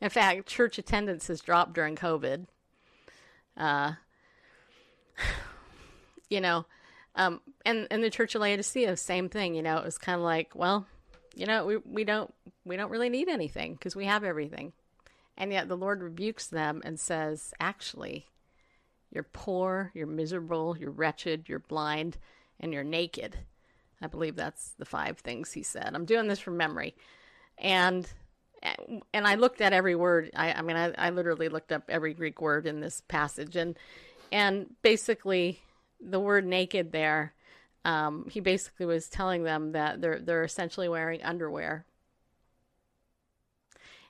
In 0.00 0.08
fact, 0.08 0.48
church 0.48 0.78
attendance 0.78 1.28
has 1.28 1.42
dropped 1.42 1.74
during 1.74 1.96
COVID. 1.96 2.46
Uh, 3.56 3.92
you 6.30 6.40
know, 6.40 6.64
um, 7.14 7.40
and 7.64 7.86
and 7.90 8.02
the 8.02 8.10
Church 8.10 8.34
of 8.34 8.40
Laodicea, 8.42 8.96
same 8.96 9.28
thing. 9.28 9.54
You 9.54 9.62
know, 9.62 9.78
it 9.78 9.84
was 9.84 9.98
kind 9.98 10.16
of 10.16 10.22
like, 10.22 10.54
well, 10.54 10.86
you 11.34 11.46
know, 11.46 11.66
we 11.66 11.76
we 11.78 12.04
don't 12.04 12.32
we 12.64 12.76
don't 12.76 12.90
really 12.90 13.08
need 13.10 13.28
anything 13.28 13.74
because 13.74 13.96
we 13.96 14.04
have 14.06 14.24
everything, 14.24 14.72
and 15.36 15.52
yet 15.52 15.68
the 15.68 15.76
Lord 15.76 16.02
rebukes 16.02 16.46
them 16.46 16.82
and 16.84 16.98
says, 16.98 17.52
actually, 17.60 18.26
You're 19.10 19.24
poor, 19.24 19.90
you're 19.94 20.06
miserable, 20.06 20.76
you're 20.78 20.90
wretched, 20.90 21.48
you're 21.48 21.58
blind, 21.58 22.16
and 22.60 22.72
you're 22.72 22.84
naked. 22.84 23.36
I 24.00 24.06
believe 24.06 24.36
that's 24.36 24.70
the 24.78 24.84
five 24.84 25.18
things 25.18 25.52
he 25.52 25.62
said. 25.62 25.90
I'm 25.94 26.04
doing 26.06 26.28
this 26.28 26.38
from 26.38 26.56
memory. 26.56 26.94
And 27.58 28.08
and 29.12 29.26
I 29.26 29.34
looked 29.36 29.60
at 29.60 29.72
every 29.72 29.94
word. 29.94 30.30
I, 30.36 30.52
I 30.52 30.62
mean, 30.62 30.76
I, 30.76 30.92
I 30.96 31.10
literally 31.10 31.48
looked 31.48 31.72
up 31.72 31.84
every 31.88 32.14
Greek 32.14 32.40
word 32.40 32.66
in 32.66 32.80
this 32.80 33.02
passage, 33.08 33.56
and 33.56 33.78
and 34.30 34.74
basically 34.82 35.60
the 36.00 36.20
word 36.20 36.46
naked 36.46 36.92
there, 36.92 37.34
um, 37.84 38.26
he 38.30 38.40
basically 38.40 38.86
was 38.86 39.08
telling 39.08 39.42
them 39.44 39.72
that 39.72 40.00
they're 40.00 40.18
they're 40.18 40.44
essentially 40.44 40.88
wearing 40.88 41.22
underwear. 41.22 41.84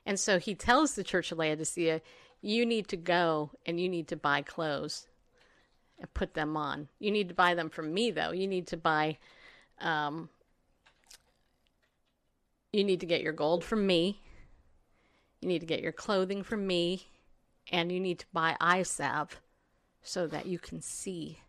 And 0.05 0.19
so 0.19 0.39
he 0.39 0.55
tells 0.55 0.95
the 0.95 1.03
church 1.03 1.31
of 1.31 1.37
Laodicea, 1.37 2.01
you 2.41 2.65
need 2.65 2.87
to 2.87 2.97
go 2.97 3.51
and 3.65 3.79
you 3.79 3.87
need 3.87 4.07
to 4.09 4.15
buy 4.15 4.41
clothes 4.41 5.07
and 5.99 6.13
put 6.13 6.33
them 6.33 6.57
on. 6.57 6.87
You 6.99 7.11
need 7.11 7.29
to 7.29 7.35
buy 7.35 7.53
them 7.53 7.69
from 7.69 7.93
me, 7.93 8.11
though. 8.11 8.31
You 8.31 8.47
need 8.47 8.67
to 8.67 8.77
buy, 8.77 9.17
um, 9.79 10.29
you 12.73 12.83
need 12.83 13.01
to 13.01 13.05
get 13.05 13.21
your 13.21 13.33
gold 13.33 13.63
from 13.63 13.85
me. 13.85 14.19
You 15.39 15.47
need 15.47 15.59
to 15.59 15.67
get 15.67 15.81
your 15.81 15.91
clothing 15.91 16.43
from 16.43 16.65
me. 16.65 17.07
And 17.71 17.91
you 17.91 17.99
need 17.99 18.19
to 18.19 18.25
buy 18.33 18.57
eye 18.59 18.83
salve 18.83 19.39
so 20.01 20.25
that 20.27 20.47
you 20.47 20.57
can 20.57 20.81
see. 20.81 21.39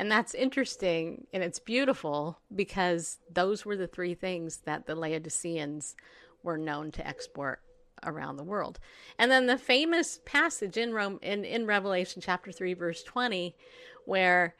And 0.00 0.10
that's 0.10 0.32
interesting 0.32 1.26
and 1.34 1.42
it's 1.42 1.58
beautiful 1.58 2.38
because 2.56 3.18
those 3.30 3.66
were 3.66 3.76
the 3.76 3.86
three 3.86 4.14
things 4.14 4.62
that 4.64 4.86
the 4.86 4.94
Laodiceans 4.94 5.94
were 6.42 6.56
known 6.56 6.90
to 6.92 7.06
export 7.06 7.60
around 8.02 8.38
the 8.38 8.42
world. 8.42 8.80
And 9.18 9.30
then 9.30 9.44
the 9.44 9.58
famous 9.58 10.18
passage 10.24 10.78
in 10.78 10.94
Rome 10.94 11.18
in, 11.20 11.44
in 11.44 11.66
Revelation 11.66 12.22
chapter 12.22 12.50
3 12.50 12.72
verse 12.72 13.02
20 13.02 13.54
where 14.06 14.54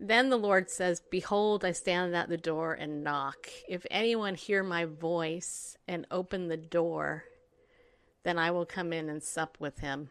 then 0.00 0.30
the 0.30 0.36
Lord 0.36 0.70
says, 0.70 1.02
Behold, 1.10 1.64
I 1.64 1.72
stand 1.72 2.14
at 2.14 2.28
the 2.28 2.36
door 2.36 2.72
and 2.72 3.02
knock. 3.02 3.48
If 3.68 3.84
anyone 3.90 4.36
hear 4.36 4.62
my 4.62 4.84
voice 4.84 5.76
and 5.88 6.06
open 6.12 6.46
the 6.46 6.56
door, 6.56 7.24
then 8.22 8.38
I 8.38 8.52
will 8.52 8.66
come 8.66 8.92
in 8.92 9.08
and 9.08 9.20
sup 9.20 9.56
with 9.58 9.80
him. 9.80 10.10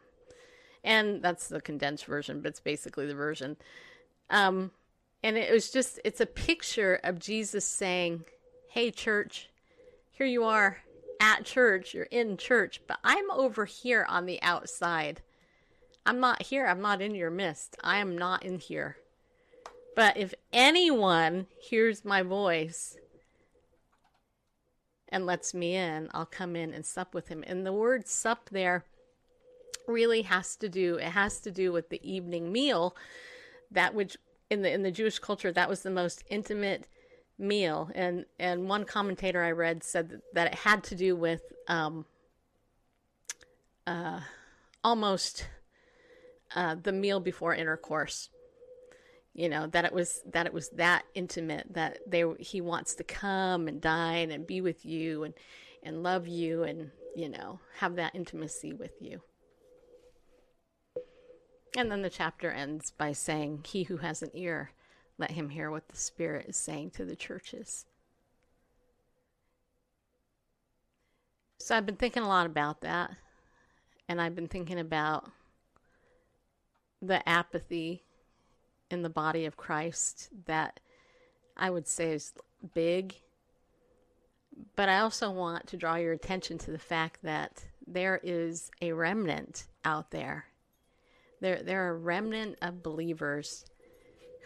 And 0.83 1.23
that's 1.23 1.47
the 1.47 1.61
condensed 1.61 2.05
version, 2.05 2.41
but 2.41 2.49
it's 2.49 2.59
basically 2.59 3.05
the 3.05 3.15
version. 3.15 3.55
Um, 4.29 4.71
and 5.23 5.37
it 5.37 5.51
was 5.51 5.71
just, 5.71 5.99
it's 6.03 6.21
a 6.21 6.25
picture 6.25 6.99
of 7.03 7.19
Jesus 7.19 7.65
saying, 7.65 8.25
Hey, 8.69 8.91
church, 8.91 9.49
here 10.11 10.27
you 10.27 10.43
are 10.43 10.79
at 11.19 11.45
church, 11.45 11.93
you're 11.93 12.03
in 12.05 12.37
church, 12.37 12.81
but 12.87 12.99
I'm 13.03 13.29
over 13.31 13.65
here 13.65 14.05
on 14.09 14.25
the 14.25 14.41
outside. 14.41 15.21
I'm 16.05 16.19
not 16.19 16.43
here, 16.43 16.67
I'm 16.67 16.81
not 16.81 17.01
in 17.01 17.15
your 17.15 17.31
midst. 17.31 17.75
I 17.83 17.97
am 17.97 18.17
not 18.17 18.43
in 18.43 18.59
here. 18.59 18.97
But 19.95 20.17
if 20.17 20.33
anyone 20.51 21.47
hears 21.57 22.03
my 22.03 22.21
voice 22.21 22.97
and 25.09 25.25
lets 25.25 25.53
me 25.53 25.75
in, 25.75 26.09
I'll 26.13 26.25
come 26.25 26.55
in 26.55 26.73
and 26.73 26.85
sup 26.85 27.13
with 27.13 27.29
him. 27.29 27.43
And 27.47 27.65
the 27.65 27.73
word 27.73 28.07
sup 28.07 28.49
there 28.51 28.83
really 29.87 30.23
has 30.23 30.55
to 30.55 30.67
do 30.67 30.95
it 30.95 31.09
has 31.09 31.39
to 31.39 31.51
do 31.51 31.71
with 31.71 31.89
the 31.89 32.01
evening 32.03 32.51
meal 32.51 32.95
that 33.75 33.93
which 33.93 34.17
in 34.49 34.61
the 34.61 34.71
in 34.71 34.83
the 34.83 34.91
Jewish 34.91 35.19
culture 35.19 35.51
that 35.51 35.69
was 35.69 35.81
the 35.81 35.91
most 35.91 36.23
intimate 36.29 36.87
meal. 37.37 37.89
And 37.93 38.25
and 38.39 38.67
one 38.67 38.85
commentator 38.85 39.43
I 39.43 39.51
read 39.51 39.83
said 39.83 40.09
that, 40.09 40.21
that 40.33 40.47
it 40.47 40.55
had 40.55 40.83
to 40.85 40.95
do 40.95 41.15
with 41.15 41.41
um 41.67 42.05
uh 43.85 44.21
almost 44.83 45.47
uh 46.55 46.75
the 46.81 46.91
meal 46.91 47.19
before 47.19 47.53
intercourse. 47.53 48.29
You 49.33 49.49
know 49.49 49.67
that 49.67 49.85
it 49.85 49.93
was 49.93 50.21
that 50.31 50.45
it 50.45 50.53
was 50.53 50.69
that 50.69 51.03
intimate 51.13 51.73
that 51.73 51.99
they 52.07 52.23
he 52.39 52.61
wants 52.61 52.95
to 52.95 53.03
come 53.03 53.67
and 53.67 53.81
dine 53.81 54.31
and 54.31 54.47
be 54.47 54.61
with 54.61 54.85
you 54.85 55.23
and 55.23 55.33
and 55.83 56.03
love 56.03 56.27
you 56.27 56.63
and 56.63 56.91
you 57.15 57.29
know 57.29 57.59
have 57.79 57.95
that 57.97 58.15
intimacy 58.15 58.73
with 58.73 58.93
you 59.01 59.21
and 61.75 61.91
then 61.91 62.01
the 62.01 62.09
chapter 62.09 62.51
ends 62.51 62.91
by 62.91 63.11
saying 63.11 63.63
he 63.65 63.83
who 63.83 63.97
has 63.97 64.21
an 64.21 64.31
ear 64.33 64.71
let 65.17 65.31
him 65.31 65.49
hear 65.49 65.71
what 65.71 65.87
the 65.89 65.97
spirit 65.97 66.45
is 66.47 66.57
saying 66.57 66.89
to 66.89 67.05
the 67.05 67.15
churches 67.15 67.85
so 71.59 71.75
i've 71.75 71.85
been 71.85 71.95
thinking 71.95 72.23
a 72.23 72.27
lot 72.27 72.45
about 72.45 72.81
that 72.81 73.11
and 74.07 74.21
i've 74.21 74.35
been 74.35 74.47
thinking 74.47 74.79
about 74.79 75.29
the 77.01 77.27
apathy 77.27 78.03
in 78.89 79.01
the 79.01 79.09
body 79.09 79.45
of 79.45 79.57
Christ 79.57 80.29
that 80.45 80.79
I 81.57 81.69
would 81.69 81.87
say 81.87 82.11
is 82.13 82.33
big. 82.73 83.15
But 84.75 84.89
I 84.89 84.99
also 84.99 85.29
want 85.31 85.67
to 85.67 85.77
draw 85.77 85.95
your 85.95 86.13
attention 86.13 86.57
to 86.59 86.71
the 86.71 86.79
fact 86.79 87.19
that 87.23 87.65
there 87.85 88.19
is 88.23 88.71
a 88.81 88.93
remnant 88.93 89.65
out 89.83 90.11
there. 90.11 90.45
There 91.53 91.85
are 91.85 91.95
a 91.95 91.97
remnant 91.97 92.57
of 92.61 92.81
believers 92.81 93.65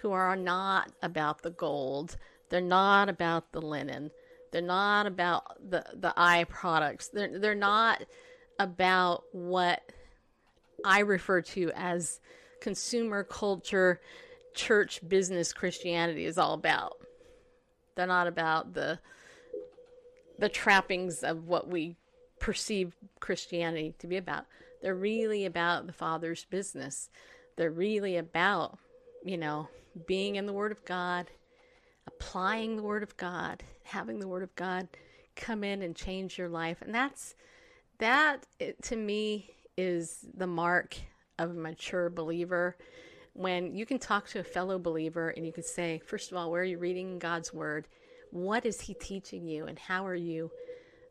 who 0.01 0.11
are 0.11 0.35
not 0.35 0.91
about 1.01 1.41
the 1.41 1.51
gold. 1.51 2.17
They're 2.49 2.61
not 2.61 3.07
about 3.07 3.51
the 3.51 3.61
linen. 3.61 4.11
They're 4.51 4.61
not 4.61 5.05
about 5.05 5.69
the, 5.69 5.85
the 5.93 6.13
eye 6.17 6.45
products. 6.49 7.07
They're, 7.07 7.39
they're 7.39 7.55
not 7.55 8.03
about 8.57 9.23
what 9.31 9.81
I 10.83 10.99
refer 10.99 11.41
to 11.41 11.71
as 11.75 12.19
consumer 12.61 13.23
culture 13.23 14.01
church 14.53 14.99
business 15.07 15.53
Christianity 15.53 16.25
is 16.25 16.37
all 16.37 16.53
about. 16.53 16.97
They're 17.95 18.07
not 18.07 18.27
about 18.27 18.73
the 18.73 18.99
the 20.37 20.49
trappings 20.49 21.21
of 21.21 21.47
what 21.47 21.67
we 21.67 21.97
perceive 22.39 22.95
Christianity 23.19 23.93
to 23.99 24.07
be 24.07 24.15
about. 24.15 24.45
They're 24.81 24.95
really 24.95 25.45
about 25.45 25.87
the 25.87 25.93
Father's 25.93 26.45
business. 26.45 27.09
They're 27.57 27.71
really 27.71 28.17
about, 28.17 28.77
you 29.23 29.37
know, 29.37 29.67
being 30.07 30.35
in 30.35 30.45
the 30.45 30.53
Word 30.53 30.71
of 30.71 30.85
God, 30.85 31.29
applying 32.07 32.77
the 32.77 32.83
Word 32.83 33.03
of 33.03 33.17
God, 33.17 33.63
having 33.83 34.19
the 34.19 34.27
Word 34.27 34.43
of 34.43 34.55
God 34.55 34.87
come 35.35 35.63
in 35.63 35.81
and 35.81 35.95
change 35.95 36.37
your 36.37 36.49
life. 36.49 36.81
And 36.81 36.93
that's 36.93 37.35
that 37.99 38.45
to 38.83 38.95
me 38.95 39.51
is 39.77 40.25
the 40.35 40.47
mark 40.47 40.97
of 41.37 41.51
a 41.51 41.53
mature 41.53 42.09
believer 42.09 42.77
when 43.33 43.73
you 43.73 43.85
can 43.85 43.99
talk 43.99 44.27
to 44.27 44.39
a 44.39 44.43
fellow 44.43 44.77
believer 44.77 45.29
and 45.29 45.45
you 45.45 45.53
can 45.53 45.63
say, 45.63 46.01
first 46.05 46.31
of 46.31 46.37
all, 46.37 46.51
where 46.51 46.61
are 46.61 46.65
you 46.65 46.77
reading 46.77 47.19
God's 47.19 47.53
word? 47.53 47.87
What 48.31 48.65
is 48.65 48.81
he 48.81 48.93
teaching 48.93 49.47
you 49.47 49.65
and 49.65 49.79
how 49.79 50.05
are 50.05 50.15
you 50.15 50.51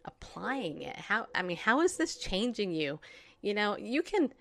applying 0.04 0.82
it? 0.82 0.96
How 0.96 1.26
I 1.34 1.42
mean, 1.42 1.56
how 1.56 1.80
is 1.80 1.96
this 1.96 2.16
changing 2.16 2.72
you? 2.72 3.00
You 3.42 3.54
know, 3.54 3.76
you 3.76 4.02
can 4.02 4.32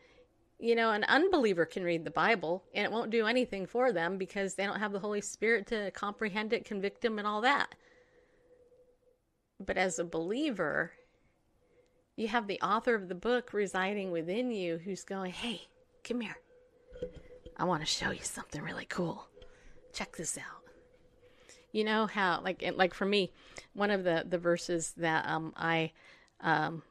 you 0.59 0.75
know, 0.75 0.91
an 0.91 1.03
unbeliever 1.03 1.65
can 1.65 1.83
read 1.83 2.03
the 2.03 2.11
Bible 2.11 2.63
and 2.73 2.83
it 2.83 2.91
won't 2.91 3.11
do 3.11 3.27
anything 3.27 3.67
for 3.67 3.91
them 3.91 4.17
because 4.17 4.55
they 4.55 4.65
don't 4.65 4.79
have 4.79 4.91
the 4.91 4.99
Holy 4.99 5.21
Spirit 5.21 5.67
to 5.67 5.91
comprehend 5.91 6.51
it, 6.51 6.65
convict 6.65 7.01
them, 7.01 7.19
and 7.19 7.27
all 7.27 7.41
that. 7.41 7.75
But 9.63 9.77
as 9.77 9.99
a 9.99 10.03
believer, 10.03 10.93
you 12.15 12.27
have 12.27 12.47
the 12.47 12.59
author 12.61 12.95
of 12.95 13.07
the 13.07 13.15
book 13.15 13.53
residing 13.53 14.11
within 14.11 14.51
you 14.51 14.77
who's 14.77 15.03
going, 15.03 15.31
hey, 15.31 15.61
come 16.03 16.21
here. 16.21 16.37
I 17.55 17.63
want 17.65 17.81
to 17.81 17.87
show 17.87 18.11
you 18.11 18.23
something 18.23 18.61
really 18.61 18.85
cool. 18.85 19.27
Check 19.93 20.15
this 20.15 20.37
out. 20.37 20.63
You 21.71 21.83
know 21.83 22.07
how, 22.07 22.41
like, 22.43 22.63
like 22.75 22.93
for 22.93 23.05
me, 23.05 23.31
one 23.73 23.91
of 23.91 24.03
the 24.03 24.23
the 24.27 24.37
verses 24.37 24.93
that 24.97 25.27
um 25.27 25.53
I 25.55 25.91
um 26.41 26.81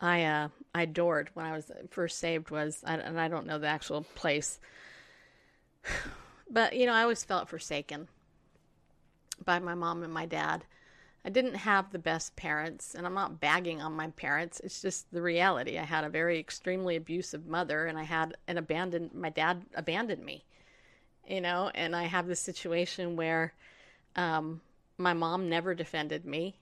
I 0.00 0.24
uh 0.24 0.48
I 0.74 0.82
adored 0.82 1.30
when 1.34 1.46
I 1.46 1.52
was 1.52 1.70
first 1.90 2.18
saved 2.18 2.50
was, 2.50 2.82
and 2.86 3.20
I 3.20 3.28
don't 3.28 3.46
know 3.46 3.58
the 3.58 3.66
actual 3.66 4.02
place, 4.14 4.60
but 6.50 6.76
you 6.76 6.86
know 6.86 6.92
I 6.92 7.02
always 7.02 7.24
felt 7.24 7.48
forsaken 7.48 8.08
by 9.44 9.58
my 9.58 9.74
mom 9.74 10.02
and 10.02 10.12
my 10.12 10.26
dad. 10.26 10.64
I 11.24 11.28
didn't 11.28 11.54
have 11.54 11.90
the 11.90 11.98
best 11.98 12.34
parents, 12.36 12.94
and 12.94 13.04
I'm 13.04 13.14
not 13.14 13.40
bagging 13.40 13.82
on 13.82 13.92
my 13.92 14.08
parents. 14.08 14.60
It's 14.60 14.80
just 14.80 15.10
the 15.12 15.20
reality. 15.20 15.78
I 15.78 15.84
had 15.84 16.04
a 16.04 16.08
very 16.08 16.38
extremely 16.38 16.96
abusive 16.96 17.46
mother, 17.46 17.86
and 17.86 17.98
I 17.98 18.04
had 18.04 18.36
an 18.48 18.56
abandoned. 18.56 19.12
My 19.12 19.28
dad 19.28 19.66
abandoned 19.74 20.24
me, 20.24 20.44
you 21.28 21.40
know, 21.40 21.70
and 21.74 21.94
I 21.94 22.04
have 22.04 22.26
this 22.26 22.40
situation 22.40 23.16
where 23.16 23.52
um, 24.16 24.62
my 24.96 25.12
mom 25.12 25.48
never 25.48 25.74
defended 25.74 26.24
me. 26.24 26.54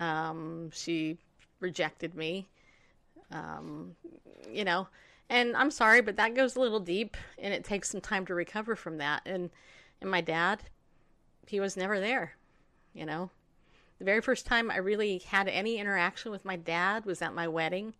Um, 0.00 0.70
she 0.72 1.18
rejected 1.60 2.14
me, 2.14 2.46
um, 3.30 3.96
you 4.50 4.64
know, 4.64 4.88
and 5.28 5.56
I'm 5.56 5.70
sorry, 5.70 6.00
but 6.00 6.16
that 6.16 6.34
goes 6.34 6.56
a 6.56 6.60
little 6.60 6.80
deep, 6.80 7.16
and 7.38 7.52
it 7.52 7.64
takes 7.64 7.90
some 7.90 8.00
time 8.00 8.26
to 8.26 8.34
recover 8.34 8.76
from 8.76 8.98
that. 8.98 9.22
And 9.26 9.50
and 10.00 10.10
my 10.10 10.20
dad, 10.20 10.62
he 11.46 11.58
was 11.58 11.76
never 11.76 12.00
there, 12.00 12.36
you 12.92 13.06
know 13.06 13.30
the 13.98 14.04
very 14.04 14.20
first 14.20 14.46
time 14.46 14.70
I 14.70 14.76
really 14.78 15.18
had 15.18 15.48
any 15.48 15.78
interaction 15.78 16.30
with 16.30 16.44
my 16.44 16.56
dad 16.56 17.06
was 17.06 17.22
at 17.22 17.34
my 17.34 17.48
wedding, 17.48 17.94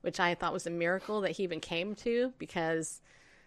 which 0.00 0.20
I 0.20 0.34
thought 0.34 0.52
was 0.52 0.66
a 0.66 0.70
miracle 0.70 1.20
that 1.22 1.32
he 1.32 1.42
even 1.42 1.60
came 1.60 1.94
to 1.96 2.32
because 2.38 3.00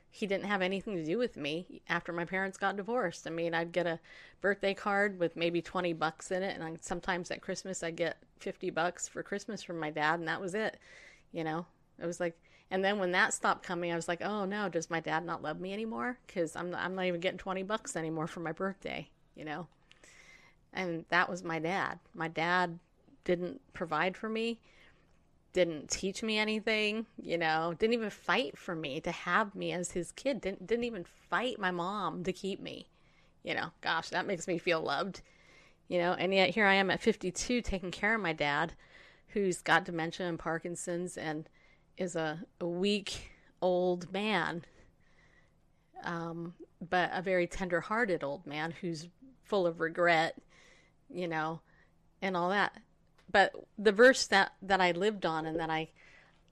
he 0.10 0.28
didn't 0.28 0.46
have 0.46 0.62
anything 0.62 0.96
to 0.96 1.06
do 1.06 1.18
with 1.18 1.38
me 1.38 1.82
after 1.90 2.12
my 2.12 2.26
parents 2.26 2.58
got 2.58 2.78
divorced. 2.78 3.26
I 3.26 3.32
mean, 3.32 3.54
I'd 3.54 3.72
get 3.72 3.88
a 3.88 4.00
birthday 4.42 4.74
card 4.74 5.18
with 5.18 5.36
maybe 5.36 5.62
20 5.62 5.94
bucks 5.94 6.30
in 6.30 6.44
it 6.44 6.56
and 6.56 6.64
I, 6.64 6.74
sometimes 6.82 7.32
at 7.32 7.42
Christmas 7.42 7.82
I'd 7.82 7.96
get 7.96 8.18
50 8.40 8.70
bucks 8.70 9.08
for 9.08 9.24
Christmas 9.24 9.64
from 9.64 9.80
my 9.80 9.90
dad 9.90 10.20
and 10.20 10.28
that 10.28 10.42
was 10.42 10.54
it. 10.54 10.78
You 11.34 11.44
know, 11.44 11.66
it 12.02 12.06
was 12.06 12.22
like 12.22 12.38
and 12.72 12.84
then 12.84 12.98
when 12.98 13.12
that 13.12 13.34
stopped 13.34 13.64
coming, 13.64 13.92
I 13.92 13.96
was 13.96 14.08
like, 14.08 14.22
"Oh 14.22 14.46
no, 14.46 14.70
does 14.70 14.90
my 14.90 15.02
dad 15.02 15.26
not 15.26 15.42
love 15.42 15.60
me 15.60 15.74
anymore 15.74 16.18
cuz 16.28 16.56
I'm 16.56 16.74
I'm 16.76 16.96
not 16.96 17.06
even 17.06 17.20
getting 17.20 17.38
20 17.38 17.64
bucks 17.64 17.96
anymore 17.98 18.28
for 18.28 18.40
my 18.40 18.54
birthday." 18.54 19.10
You 19.36 19.44
know? 19.46 19.68
And 20.72 21.06
that 21.10 21.30
was 21.30 21.44
my 21.44 21.60
dad. 21.60 22.00
My 22.14 22.30
dad 22.30 22.80
didn't 23.26 23.62
provide 23.74 24.16
for 24.16 24.30
me 24.30 24.60
didn't 25.54 25.90
teach 25.90 26.24
me 26.24 26.38
anything, 26.38 27.06
you 27.22 27.38
know, 27.38 27.76
didn't 27.78 27.94
even 27.94 28.10
fight 28.10 28.58
for 28.58 28.76
me 28.76 29.00
to 29.00 29.12
have 29.12 29.54
me 29.56 29.72
as 29.72 29.92
his 29.92 30.12
kid, 30.12 30.42
didn't 30.42 30.66
didn't 30.66 30.84
even 30.84 31.04
fight 31.04 31.60
my 31.60 31.72
mom 31.72 32.24
to 32.24 32.34
keep 32.34 32.60
me. 32.60 32.88
You 33.44 33.54
know, 33.54 33.68
gosh, 33.82 34.10
that 34.10 34.26
makes 34.26 34.48
me 34.48 34.58
feel 34.58 34.82
loved. 34.82 35.22
You 35.88 36.00
know, 36.00 36.14
and 36.14 36.34
yet 36.34 36.50
here 36.52 36.66
I 36.66 36.74
am 36.76 36.90
at 36.90 37.02
52 37.02 37.62
taking 37.62 37.92
care 37.92 38.16
of 38.16 38.22
my 38.22 38.34
dad 38.34 38.74
who's 39.34 39.62
got 39.62 39.86
dementia 39.86 40.28
and 40.28 40.40
Parkinson's 40.40 41.18
and 41.18 41.50
is 41.98 42.16
a, 42.16 42.44
a 42.60 42.68
weak 42.68 43.32
old 43.62 44.12
man. 44.12 44.66
Um, 46.04 46.54
but 46.90 47.12
a 47.14 47.22
very 47.22 47.48
tender-hearted 47.48 48.24
old 48.24 48.46
man 48.46 48.74
who's 48.82 49.08
full 49.44 49.66
of 49.66 49.80
regret, 49.80 50.36
you 51.10 51.28
know, 51.28 51.62
and 52.22 52.36
all 52.36 52.50
that 52.50 52.74
but 53.34 53.52
the 53.78 53.92
verse 53.92 54.28
that 54.28 54.54
that 54.62 54.80
I 54.80 54.92
lived 54.92 55.26
on 55.26 55.46
and 55.46 55.60
that 55.60 55.70
I 55.70 55.90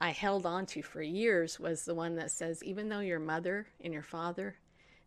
I 0.01 0.09
held 0.09 0.45
on 0.45 0.65
to 0.67 0.81
for 0.81 1.01
years 1.01 1.59
was 1.59 1.85
the 1.85 1.95
one 1.95 2.15
that 2.15 2.31
says, 2.31 2.63
"Even 2.63 2.89
though 2.89 2.99
your 2.99 3.19
mother 3.19 3.67
and 3.79 3.93
your 3.93 4.03
father 4.03 4.57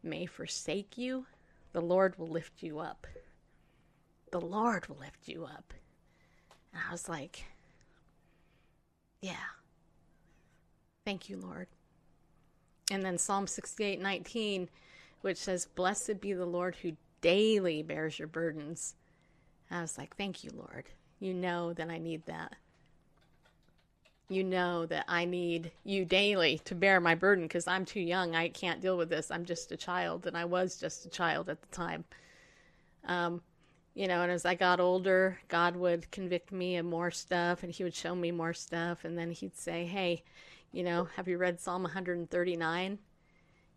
may 0.03 0.25
forsake 0.25 0.97
you, 0.97 1.27
the 1.73 1.83
Lord 1.83 2.17
will 2.17 2.29
lift 2.29 2.63
you 2.63 2.79
up. 2.79 3.07
The 4.31 4.41
Lord 4.41 4.87
will 4.87 4.97
lift 4.97 5.29
you 5.29 5.45
up." 5.45 5.75
And 6.73 6.83
I 6.89 6.93
was 6.93 7.09
like, 7.09 7.45
"Yeah. 9.27 9.47
Thank 11.05 11.29
you, 11.29 11.37
Lord." 11.37 11.69
And 12.91 13.05
then 13.05 13.19
Psalm 13.19 13.47
68:19, 13.47 14.69
which 15.23 15.39
says, 15.39 15.67
"Blessed 15.67 16.21
be 16.21 16.33
the 16.33 16.47
Lord 16.47 16.77
who 16.77 16.97
daily 17.21 17.83
bears 17.83 18.19
your 18.19 18.29
burdens." 18.29 18.95
I 19.71 19.81
was 19.81 19.97
like, 19.99 20.17
"Thank 20.17 20.45
you, 20.45 20.51
Lord." 20.51 20.91
you 21.25 21.33
know 21.33 21.73
that 21.73 21.89
I 21.89 21.99
need 21.99 22.27
that. 22.27 22.55
You 24.29 24.45
know 24.45 24.87
that 24.87 25.05
I 25.09 25.25
need 25.25 25.71
you 25.85 26.05
daily 26.05 26.59
to 26.65 26.75
bear 26.75 27.01
my 27.01 27.15
burden 27.15 27.45
because 27.45 27.67
I'm 27.67 27.85
too 27.85 28.01
young. 28.01 28.35
I 28.35 28.49
can't 28.49 28.81
deal 28.81 28.97
with 28.97 29.09
this. 29.09 29.31
I'm 29.31 29.45
just 29.45 29.73
a 29.73 29.77
child, 29.77 30.27
and 30.27 30.37
I 30.37 30.45
was 30.45 30.77
just 30.77 31.07
a 31.07 31.11
child 31.11 31.49
at 31.49 31.61
the 31.61 31.69
time. 31.69 32.05
Um, 33.07 33.43
you 33.95 34.09
know, 34.09 34.23
and 34.23 34.33
as 34.33 34.45
I 34.45 34.55
got 34.55 34.81
older, 34.81 35.39
God 35.49 35.77
would 35.77 36.11
convict 36.11 36.53
me 36.53 36.77
of 36.77 36.87
more 36.87 37.11
stuff, 37.11 37.63
and 37.63 37.73
He 37.73 37.85
would 37.85 37.95
show 37.95 38.15
me 38.15 38.31
more 38.31 38.55
stuff, 38.55 39.05
and 39.05 39.17
then 39.17 39.31
He'd 39.31 39.57
say, 39.57 39.87
"Hey, 39.87 40.25
you 40.73 40.83
know, 40.83 41.05
have 41.17 41.29
you 41.29 41.39
read 41.39 41.61
Psalm 41.61 41.83
139? 41.83 42.99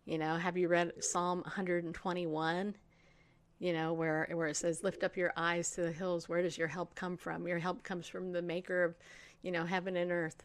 You 0.04 0.18
know, 0.18 0.36
have 0.36 0.56
you 0.56 0.68
read 0.68 1.04
Psalm 1.04 1.42
121?" 1.42 2.74
you 3.58 3.72
know 3.72 3.92
where 3.92 4.28
where 4.32 4.46
it 4.48 4.56
says 4.56 4.84
lift 4.84 5.02
up 5.02 5.16
your 5.16 5.32
eyes 5.36 5.70
to 5.72 5.82
the 5.82 5.92
hills. 5.92 6.28
Where 6.28 6.42
does 6.42 6.56
your 6.56 6.68
help 6.68 6.94
come 6.94 7.16
from? 7.16 7.46
Your 7.46 7.58
help 7.58 7.82
comes 7.82 8.06
from 8.06 8.32
the 8.32 8.42
maker 8.42 8.84
of 8.84 8.94
you 9.42 9.50
know 9.50 9.64
heaven 9.64 9.96
and 9.96 10.12
earth. 10.12 10.42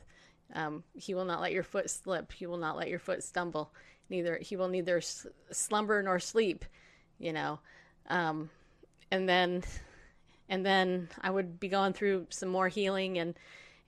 Um, 0.53 0.83
he 0.93 1.13
will 1.13 1.25
not 1.25 1.41
let 1.41 1.51
your 1.51 1.63
foot 1.63 1.89
slip. 1.89 2.31
He 2.31 2.45
will 2.45 2.57
not 2.57 2.77
let 2.77 2.89
your 2.89 2.99
foot 2.99 3.23
stumble. 3.23 3.73
Neither 4.09 4.38
he 4.41 4.55
will 4.55 4.67
neither 4.67 5.01
slumber 5.51 6.01
nor 6.01 6.19
sleep 6.19 6.65
you 7.19 7.31
know. 7.31 7.59
Um, 8.09 8.49
and 9.13 9.30
then 9.30 9.63
and 10.49 10.65
then 10.65 11.08
i 11.21 11.30
would 11.30 11.60
be 11.60 11.67
going 11.67 11.93
through 11.93 12.26
some 12.30 12.49
more 12.49 12.67
healing 12.67 13.17
and 13.17 13.36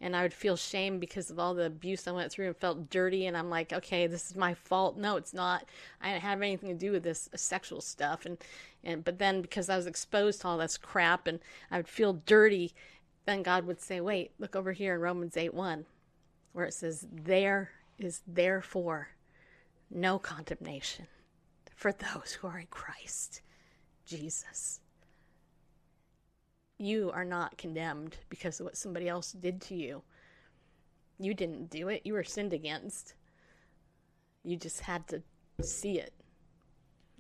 and 0.02 0.16
I 0.16 0.24
would 0.24 0.34
feel 0.34 0.58
shame 0.58 1.00
because 1.00 1.30
of 1.30 1.40
all 1.40 1.54
the 1.54 1.66
abuse 1.66 2.08
I 2.08 2.12
went 2.12 2.32
through 2.32 2.48
and 2.48 2.58
felt 2.58 2.90
dirty. 2.90 3.28
And 3.28 3.38
I'm 3.38 3.50
like, 3.50 3.72
okay, 3.72 4.08
this 4.08 4.30
is 4.30 4.36
my 4.36 4.54
fault. 4.54 4.98
No, 4.98 5.16
it's 5.16 5.34
not. 5.34 5.66
I 6.02 6.12
didn't 6.12 6.24
have 6.24 6.42
anything 6.42 6.70
to 6.70 6.76
do 6.76 6.92
with 6.92 7.04
this 7.04 7.30
sexual 7.36 7.80
stuff. 7.80 8.26
And, 8.26 8.38
and, 8.84 9.04
but 9.04 9.20
then 9.20 9.42
because 9.42 9.70
I 9.70 9.78
was 9.78 9.88
exposed 9.88 10.42
to 10.42 10.48
all 10.48 10.58
this 10.58 10.78
crap 10.78 11.28
and 11.28 11.40
I 11.72 11.78
would 11.78 11.88
feel 11.88 12.22
dirty, 12.26 12.74
then 13.26 13.42
God 13.42 13.66
would 13.66 13.82
say, 13.82 14.02
wait, 14.02 14.32
look 14.38 14.56
over 14.56 14.74
here 14.74 14.96
in 14.96 15.02
Romans 15.02 15.38
8 15.38 15.54
1, 15.54 15.86
where 16.52 16.66
it 16.66 16.74
says, 16.74 17.08
there 17.12 17.72
is 17.98 18.22
therefore 18.28 19.10
no 19.90 20.20
condemnation 20.20 21.08
for 21.74 21.94
those 21.94 22.38
who 22.40 22.48
are 22.48 22.60
in 22.60 22.68
Christ 22.68 23.42
Jesus 24.06 24.82
you 26.78 27.12
are 27.14 27.26
not 27.26 27.58
condemned 27.58 28.18
because 28.30 28.60
of 28.60 28.66
what 28.66 28.78
somebody 28.78 29.08
else 29.08 29.32
did 29.32 29.62
to 29.62 29.76
you. 29.76 30.04
You 31.18 31.34
didn't 31.34 31.70
do 31.70 31.88
it, 31.88 32.02
you 32.06 32.14
were 32.14 32.24
sinned 32.24 32.54
against. 32.54 33.14
You 34.44 34.58
just 34.58 34.82
had 34.82 35.08
to 35.08 35.24
see 35.62 36.00
it 36.00 36.14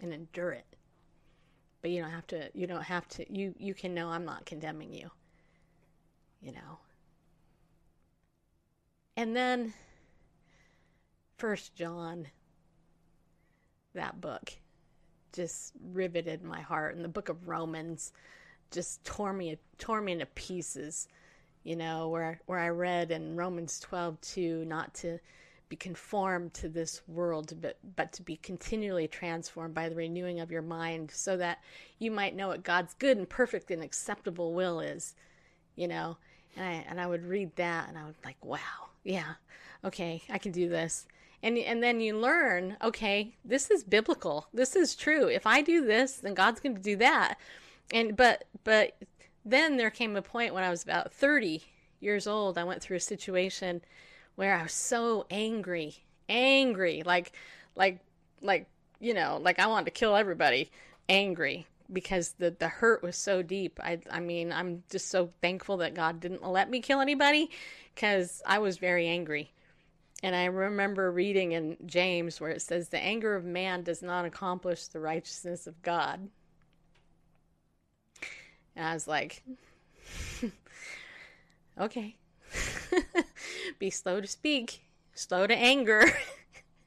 and 0.02 0.13
endure 0.13 0.52
it. 0.52 0.65
But 1.82 1.91
you 1.91 2.02
don't 2.02 2.12
have 2.12 2.28
to 2.28 2.50
you 2.54 2.68
don't 2.68 2.84
have 2.84 3.08
to 3.10 3.32
you 3.34 3.54
you 3.58 3.74
can 3.74 3.94
know 3.94 4.10
I'm 4.10 4.26
not 4.26 4.46
condemning 4.46 4.94
you. 4.94 5.10
You 6.41 6.52
know. 6.52 6.80
And 9.18 9.36
then 9.36 9.74
First 11.38 11.76
John 11.76 12.28
that 13.94 14.20
book 14.20 14.54
just 15.32 15.74
riveted 15.94 16.44
my 16.44 16.62
heart 16.62 16.96
and 16.96 17.04
the 17.04 17.10
book 17.10 17.30
of 17.30 17.48
Romans 17.48 18.12
just 18.76 19.04
tore 19.06 19.34
me 19.34 19.58
tore 19.80 20.02
me 20.02 20.12
into 20.12 20.28
pieces. 20.28 21.08
You 21.64 21.76
know, 21.76 22.10
where 22.10 22.40
where 22.46 22.60
I 22.60 22.70
read 22.70 23.10
in 23.10 23.36
Romans 23.36 23.80
12 23.80 24.22
2, 24.22 24.66
not 24.66 24.94
to 24.96 25.18
be 25.68 25.76
conformed 25.76 26.54
to 26.56 26.70
this 26.70 27.02
world, 27.08 27.56
but 27.60 27.80
but 27.96 28.12
to 28.14 28.22
be 28.22 28.36
continually 28.36 29.08
transformed 29.08 29.74
by 29.74 29.90
the 29.90 29.96
renewing 29.96 30.40
of 30.40 30.52
your 30.52 30.62
mind, 30.62 31.10
so 31.10 31.38
that 31.38 31.64
you 31.98 32.12
might 32.12 32.36
know 32.36 32.50
what 32.50 32.64
God's 32.64 32.94
good 32.94 33.18
and 33.18 33.28
perfect 33.28 33.72
and 33.72 33.82
acceptable 33.82 34.54
will 34.54 34.80
is. 34.80 35.16
You 35.76 35.88
know, 35.88 36.18
and 36.56 36.66
I 36.66 36.86
and 36.88 37.02
I 37.02 37.08
would 37.08 37.26
read 37.26 37.56
that, 37.56 37.88
and 37.90 37.98
I 37.98 38.06
would 38.06 38.16
like, 38.24 38.44
wow, 38.46 38.90
yeah, 39.04 39.36
okay, 39.84 40.22
I 40.30 40.38
can 40.38 40.52
do 40.52 40.70
this. 40.70 41.08
And, 41.44 41.60
and 41.60 41.84
then 41.84 42.00
you 42.00 42.18
learn, 42.18 42.76
okay, 42.82 43.36
this 43.44 43.70
is 43.70 43.84
biblical. 43.84 44.48
This 44.52 44.76
is 44.76 44.96
true. 44.96 45.28
If 45.28 45.46
I 45.46 45.62
do 45.62 45.86
this, 45.86 46.16
then 46.16 46.34
God's 46.34 46.60
going 46.60 46.76
to 46.76 46.82
do 46.82 46.96
that 46.96 47.38
and 47.93 48.15
but 48.15 48.45
but 48.63 48.95
then 49.43 49.78
there 49.78 49.89
came 49.89 50.15
a 50.15 50.21
point 50.21 50.54
when 50.54 50.63
I 50.63 50.69
was 50.69 50.84
about 50.84 51.12
30 51.12 51.63
years 52.00 52.28
old 52.28 52.58
I 52.58 52.63
went 52.63 52.82
through 52.82 52.98
a 52.98 53.02
situation 53.02 53.82
where 54.36 54.56
I 54.56 54.63
was 54.63 54.74
so 54.74 55.26
angry 55.30 55.95
angry 56.28 57.04
like 57.06 57.32
like 57.76 58.00
like 58.41 58.67
you 59.00 59.13
know 59.13 59.39
like 59.41 59.60
I 59.60 59.67
wanted 59.67 59.86
to 59.86 59.91
kill 59.91 60.15
everybody 60.15 60.71
angry 61.10 61.67
because 61.91 62.34
the 62.39 62.52
the 62.52 62.67
hurt 62.67 63.04
was 63.04 63.15
so 63.15 63.41
deep. 63.41 63.80
I 63.82 64.00
I 64.10 64.19
mean 64.19 64.52
I'm 64.52 64.84
just 64.89 65.10
so 65.10 65.30
thankful 65.41 65.78
that 65.78 65.93
God 65.93 66.19
didn't 66.19 66.43
let 66.43 66.69
me 66.69 66.82
kill 66.82 67.00
anybody 67.00 67.50
cuz 67.95 68.41
I 68.45 68.60
was 68.60 68.78
very 68.78 69.08
angry. 69.08 69.52
And 70.24 70.36
I 70.36 70.45
remember 70.45 71.12
reading 71.12 71.52
in 71.52 71.78
James 71.86 72.41
where 72.41 72.50
it 72.50 72.62
says 72.62 72.89
the 72.89 72.98
anger 72.98 73.36
of 73.36 73.45
man 73.45 73.84
does 73.84 74.01
not 74.01 74.26
accomplish 74.26 74.88
the 74.88 74.99
righteousness 74.99 75.68
of 75.68 75.82
God 75.84 76.30
and 78.76 78.86
I 78.86 78.93
was 78.93 79.07
like, 79.07 79.43
okay. 81.80 82.15
Be 83.80 83.89
slow 83.89 84.21
to 84.21 84.28
speak, 84.28 84.84
slow 85.13 85.47
to 85.47 85.55
anger. 85.55 86.05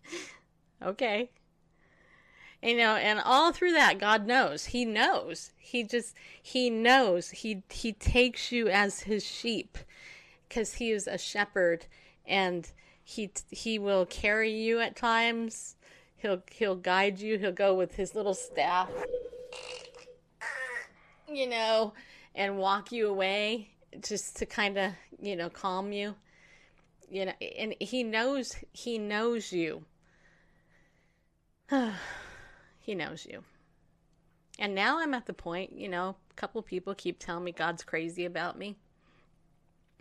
okay. 0.83 1.31
You 2.63 2.77
know, 2.77 2.97
and 2.97 3.21
all 3.25 3.53
through 3.53 3.73
that, 3.73 3.99
God 3.99 4.27
knows. 4.27 4.67
He 4.67 4.85
knows. 4.85 5.53
He 5.59 5.85
just, 5.85 6.15
He 6.43 6.71
knows. 6.71 7.31
He, 7.31 7.63
he 7.71 7.93
takes 7.93 8.51
you 8.51 8.69
as 8.69 9.01
His 9.01 9.25
sheep 9.25 9.79
because 10.49 10.75
He 10.75 10.91
is 10.91 11.07
a 11.07 11.19
shepherd 11.19 11.87
and 12.27 12.71
He, 13.03 13.31
He 13.51 13.79
will 13.79 14.07
carry 14.07 14.51
you 14.51 14.81
at 14.81 14.97
times. 14.97 15.77
He'll, 16.17 16.43
He'll 16.51 16.77
guide 16.77 17.21
you. 17.21 17.39
He'll 17.39 17.53
go 17.53 17.75
with 17.75 17.95
His 17.95 18.15
little 18.15 18.35
staff 18.35 18.91
you 21.31 21.49
know, 21.49 21.93
and 22.35 22.59
walk 22.59 22.93
you 22.93 23.09
away 23.09 23.71
just 24.03 24.37
to 24.37 24.47
kind 24.47 24.79
of, 24.79 24.93
you 25.21 25.37
know, 25.37 25.51
calm 25.51 25.93
you. 25.93 26.15
You 27.11 27.27
know, 27.27 27.33
and 27.59 27.75
he 27.81 28.03
knows 28.03 28.57
he 28.73 28.99
knows 28.99 29.53
you. 29.53 29.85
he 32.81 32.95
knows 32.95 33.27
you. 33.27 33.45
And 34.59 34.75
now 34.75 34.99
I'm 34.99 35.15
at 35.15 35.27
the 35.27 35.33
point, 35.33 35.73
you 35.73 35.89
know, 35.89 36.17
a 36.31 36.35
couple 36.35 36.61
people 36.63 36.95
keep 36.95 37.19
telling 37.19 37.45
me 37.45 37.53
God's 37.53 37.85
crazy 37.85 38.25
about 38.25 38.59
me. 38.59 38.77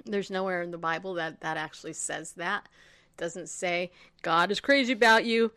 There's 0.06 0.32
nowhere 0.32 0.62
in 0.64 0.72
the 0.72 0.78
Bible 0.78 1.14
that 1.16 1.42
that 1.42 1.58
actually 1.58 1.94
says 1.94 2.34
that. 2.34 2.68
It 3.12 3.18
doesn't 3.18 3.50
say 3.50 3.92
God 4.22 4.52
is 4.52 4.60
crazy 4.60 4.94
about 4.94 5.26
you. 5.26 5.52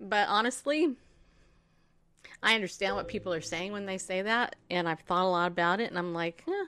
but 0.00 0.28
honestly, 0.28 0.96
I 2.42 2.54
understand 2.54 2.96
what 2.96 3.08
people 3.08 3.32
are 3.32 3.40
saying 3.40 3.72
when 3.72 3.86
they 3.86 3.98
say 3.98 4.22
that, 4.22 4.56
and 4.70 4.88
I've 4.88 5.00
thought 5.00 5.24
a 5.24 5.28
lot 5.28 5.48
about 5.48 5.80
it, 5.80 5.90
and 5.90 5.98
I'm 5.98 6.14
like, 6.14 6.42
eh, 6.48 6.66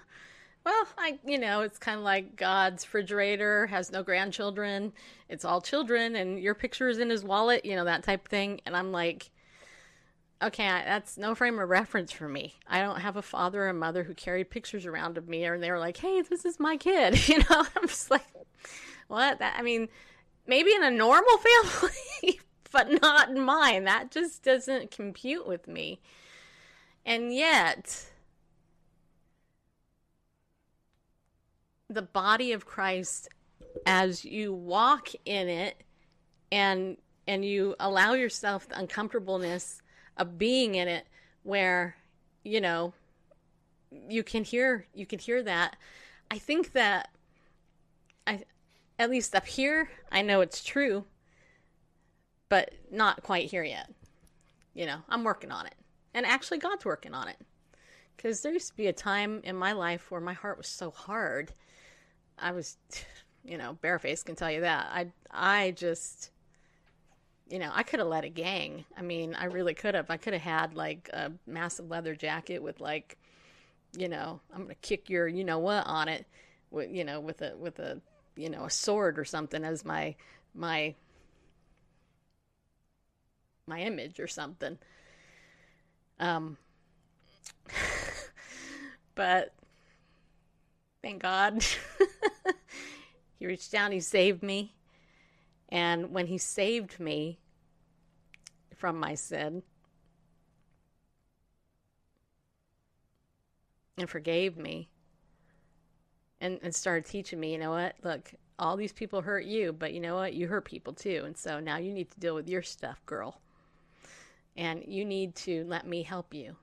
well, 0.64 0.86
I, 0.98 1.18
you 1.24 1.38
know, 1.38 1.62
it's 1.62 1.78
kind 1.78 1.98
of 1.98 2.04
like 2.04 2.36
God's 2.36 2.84
refrigerator 2.84 3.66
has 3.66 3.90
no 3.90 4.02
grandchildren; 4.02 4.92
it's 5.28 5.44
all 5.44 5.60
children, 5.60 6.14
and 6.14 6.38
your 6.38 6.54
picture 6.54 6.88
is 6.88 6.98
in 6.98 7.10
His 7.10 7.24
wallet, 7.24 7.64
you 7.64 7.74
know, 7.74 7.84
that 7.84 8.04
type 8.04 8.26
of 8.26 8.30
thing. 8.30 8.60
And 8.66 8.76
I'm 8.76 8.92
like, 8.92 9.30
okay, 10.42 10.66
that's 10.66 11.16
no 11.16 11.34
frame 11.34 11.58
of 11.58 11.68
reference 11.68 12.12
for 12.12 12.28
me. 12.28 12.54
I 12.68 12.80
don't 12.80 13.00
have 13.00 13.16
a 13.16 13.22
father 13.22 13.66
or 13.66 13.72
mother 13.72 14.02
who 14.02 14.14
carried 14.14 14.50
pictures 14.50 14.86
around 14.86 15.16
of 15.16 15.28
me, 15.28 15.44
and 15.44 15.62
they 15.62 15.70
were 15.70 15.78
like, 15.78 15.96
hey, 15.96 16.22
this 16.22 16.44
is 16.44 16.60
my 16.60 16.76
kid, 16.76 17.28
you 17.28 17.38
know. 17.38 17.66
I'm 17.76 17.88
just 17.88 18.10
like, 18.10 18.26
what? 19.08 19.38
That 19.38 19.56
I 19.58 19.62
mean, 19.62 19.88
maybe 20.46 20.74
in 20.74 20.84
a 20.84 20.90
normal 20.90 21.38
family 21.62 22.40
but 22.72 22.90
not 23.02 23.34
mine. 23.34 23.84
That 23.84 24.10
just 24.10 24.42
doesn't 24.42 24.90
compute 24.90 25.46
with 25.46 25.68
me. 25.68 26.00
And 27.04 27.34
yet, 27.34 28.06
the 31.88 32.02
body 32.02 32.52
of 32.52 32.66
Christ, 32.66 33.28
as 33.86 34.24
you 34.24 34.52
walk 34.52 35.08
in 35.24 35.48
it 35.48 35.82
and 36.50 36.96
and 37.26 37.44
you 37.44 37.74
allow 37.78 38.14
yourself 38.14 38.68
the 38.68 38.78
uncomfortableness 38.78 39.80
of 40.16 40.38
being 40.38 40.74
in 40.74 40.88
it 40.88 41.06
where 41.42 41.96
you 42.44 42.60
know 42.60 42.92
you 44.08 44.22
can 44.22 44.44
hear 44.44 44.86
you 44.94 45.06
can 45.06 45.18
hear 45.18 45.42
that 45.42 45.76
i 46.30 46.38
think 46.38 46.72
that 46.72 47.08
i 48.26 48.42
at 48.98 49.10
least 49.10 49.34
up 49.34 49.46
here 49.46 49.90
i 50.10 50.20
know 50.22 50.40
it's 50.40 50.62
true 50.62 51.04
but 52.52 52.70
not 52.90 53.22
quite 53.22 53.50
here 53.50 53.64
yet. 53.64 53.90
You 54.74 54.84
know, 54.84 54.98
I'm 55.08 55.24
working 55.24 55.50
on 55.50 55.64
it. 55.64 55.74
And 56.12 56.26
actually, 56.26 56.58
God's 56.58 56.84
working 56.84 57.14
on 57.14 57.28
it. 57.28 57.38
Because 58.14 58.42
there 58.42 58.52
used 58.52 58.68
to 58.68 58.76
be 58.76 58.88
a 58.88 58.92
time 58.92 59.40
in 59.42 59.56
my 59.56 59.72
life 59.72 60.10
where 60.10 60.20
my 60.20 60.34
heart 60.34 60.58
was 60.58 60.68
so 60.68 60.90
hard. 60.90 61.54
I 62.38 62.52
was, 62.52 62.76
you 63.42 63.56
know, 63.56 63.78
barefaced 63.80 64.26
can 64.26 64.36
tell 64.36 64.50
you 64.50 64.60
that. 64.60 64.86
I, 64.92 65.06
I 65.30 65.70
just, 65.70 66.30
you 67.48 67.58
know, 67.58 67.70
I 67.72 67.84
could 67.84 68.00
have 68.00 68.08
led 68.08 68.26
a 68.26 68.28
gang. 68.28 68.84
I 68.98 69.00
mean, 69.00 69.34
I 69.34 69.46
really 69.46 69.72
could 69.72 69.94
have. 69.94 70.10
I 70.10 70.18
could 70.18 70.34
have 70.34 70.42
had 70.42 70.74
like 70.74 71.08
a 71.14 71.32
massive 71.46 71.88
leather 71.88 72.14
jacket 72.14 72.62
with 72.62 72.82
like, 72.82 73.16
you 73.96 74.10
know, 74.10 74.40
I'm 74.54 74.64
gonna 74.64 74.74
kick 74.74 75.08
your, 75.08 75.26
you 75.26 75.44
know 75.44 75.58
what, 75.58 75.86
on 75.86 76.06
it, 76.08 76.26
with 76.70 76.90
you 76.90 77.04
know, 77.04 77.18
with 77.18 77.40
a 77.40 77.56
with 77.56 77.78
a, 77.78 78.02
you 78.36 78.50
know, 78.50 78.64
a 78.64 78.70
sword 78.70 79.18
or 79.18 79.24
something 79.24 79.64
as 79.64 79.86
my 79.86 80.16
my 80.54 80.94
my 83.72 83.80
image 83.80 84.20
or 84.20 84.26
something. 84.26 84.76
Um, 86.20 86.58
but 89.14 89.54
thank 91.02 91.22
God 91.22 91.64
he 93.38 93.46
reached 93.46 93.72
down, 93.72 93.92
he 93.92 94.00
saved 94.00 94.42
me. 94.42 94.74
And 95.70 96.12
when 96.12 96.26
he 96.26 96.36
saved 96.36 97.00
me 97.00 97.38
from 98.76 99.00
my 99.00 99.14
sin 99.14 99.62
and 103.96 104.10
forgave 104.10 104.58
me 104.58 104.90
and, 106.42 106.58
and 106.62 106.74
started 106.74 107.06
teaching 107.06 107.40
me, 107.40 107.52
you 107.52 107.58
know 107.58 107.70
what? 107.70 107.96
Look, 108.04 108.34
all 108.58 108.76
these 108.76 108.92
people 108.92 109.22
hurt 109.22 109.46
you, 109.46 109.72
but 109.72 109.94
you 109.94 110.00
know 110.00 110.16
what? 110.16 110.34
You 110.34 110.46
hurt 110.46 110.66
people 110.66 110.92
too. 110.92 111.22
And 111.24 111.38
so 111.38 111.58
now 111.58 111.78
you 111.78 111.90
need 111.90 112.10
to 112.10 112.20
deal 112.20 112.34
with 112.34 112.50
your 112.50 112.60
stuff, 112.60 113.00
girl 113.06 113.40
and 114.56 114.84
you 114.86 115.04
need 115.04 115.34
to 115.36 115.64
let 115.64 115.86
me 115.86 116.02
help 116.02 116.34
you. 116.34 116.56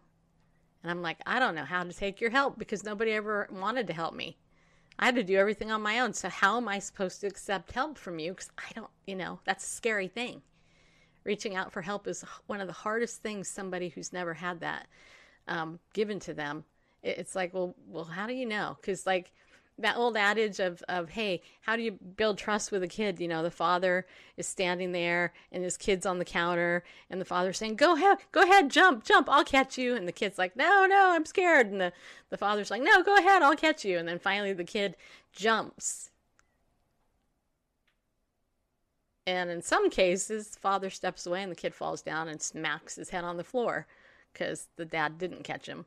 And 0.82 0.92
I'm 0.92 1.02
like, 1.02 1.18
I 1.26 1.40
don't 1.40 1.56
know 1.56 1.66
how 1.66 1.84
to 1.84 1.94
take 1.94 2.22
your 2.22 2.30
help 2.30 2.58
because 2.58 2.84
nobody 2.84 3.12
ever 3.12 3.50
wanted 3.52 3.88
to 3.88 3.94
help 3.94 4.14
me. 4.14 4.38
I 4.98 5.06
had 5.06 5.16
to 5.16 5.24
do 5.24 5.38
everything 5.38 5.72
on 5.72 5.82
my 5.82 6.00
own. 6.00 6.14
So 6.14 6.30
how 6.30 6.58
am 6.58 6.68
I 6.68 6.80
supposed 6.80 7.22
to 7.22 7.28
accept 7.28 7.72
help 7.72 7.98
from 7.98 8.20
you? 8.20 8.32
Because 8.32 8.52
I 8.58 8.72
don't, 8.76 8.90
you 9.08 9.16
know, 9.16 9.40
that's 9.46 9.64
a 9.64 9.70
scary 9.70 10.08
thing. 10.08 10.42
Reaching 11.24 11.56
out 11.56 11.72
for 11.72 11.82
help 11.82 12.08
is 12.08 12.24
one 12.48 12.62
of 12.62 12.68
the 12.68 12.74
hardest 12.74 13.22
things 13.22 13.48
somebody 13.48 13.90
who's 13.90 14.14
never 14.14 14.34
had 14.34 14.60
that 14.62 14.88
um, 15.48 15.80
given 15.94 16.20
to 16.22 16.34
them. 16.34 16.64
It's 17.02 17.36
like, 17.36 17.54
well, 17.54 17.76
well, 17.88 18.06
how 18.06 18.28
do 18.28 18.34
you 18.34 18.46
know? 18.46 18.78
Because 18.80 19.06
like 19.06 19.32
that 19.80 19.98
old 19.98 20.18
adage 20.18 20.60
of, 20.60 20.84
of 20.88 21.10
hey 21.10 21.42
how 21.62 21.76
do 21.76 21.82
you 21.82 21.92
build 21.92 22.38
trust 22.38 22.72
with 22.72 22.84
a 22.84 22.88
kid? 22.88 23.20
You 23.20 23.28
know 23.28 23.44
the 23.44 23.52
father 23.52 24.06
is 24.38 24.48
standing 24.48 24.92
there 24.92 25.34
and 25.52 25.64
his 25.64 25.78
kid's 25.78 26.06
on 26.06 26.20
the 26.20 26.26
counter 26.26 26.84
and 27.10 27.20
the 27.20 27.26
father's 27.26 27.58
saying 27.58 27.76
go 27.76 27.96
ahead 27.96 28.18
go 28.32 28.44
ahead 28.44 28.70
jump 28.70 29.04
jump 29.04 29.30
i'll 29.30 29.44
catch 29.44 29.78
you. 29.78 29.96
And 29.96 30.08
the 30.08 30.12
kid's 30.12 30.38
like 30.38 30.56
no 30.56 30.86
no 30.86 31.12
i'm 31.12 31.26
scared. 31.26 31.68
And 31.68 31.80
the, 31.82 31.94
the 32.30 32.38
father's 32.38 32.72
like 32.72 32.82
no 32.82 33.04
go 33.04 33.18
ahead 33.18 33.42
i'll 33.42 33.56
catch 33.56 33.86
you. 33.86 33.98
And 33.98 34.08
then 34.08 34.20
finally 34.20 34.54
the 34.54 34.64
kid 34.64 34.96
jumps. 35.32 36.10
And 39.26 39.50
in 39.50 39.62
some 39.62 39.90
cases 39.90 40.58
father 40.60 40.90
steps 40.90 41.26
away 41.26 41.44
and 41.44 41.52
the 41.52 41.56
kid 41.56 41.74
falls 41.74 42.02
down 42.02 42.28
and 42.28 42.42
smacks 42.42 42.96
his 42.96 43.10
head 43.10 43.24
on 43.24 43.38
the 43.38 43.44
floor 43.44 43.88
because 44.34 44.68
the 44.76 44.86
dad 44.86 45.18
didn't 45.18 45.44
catch 45.44 45.66
him 45.66 45.86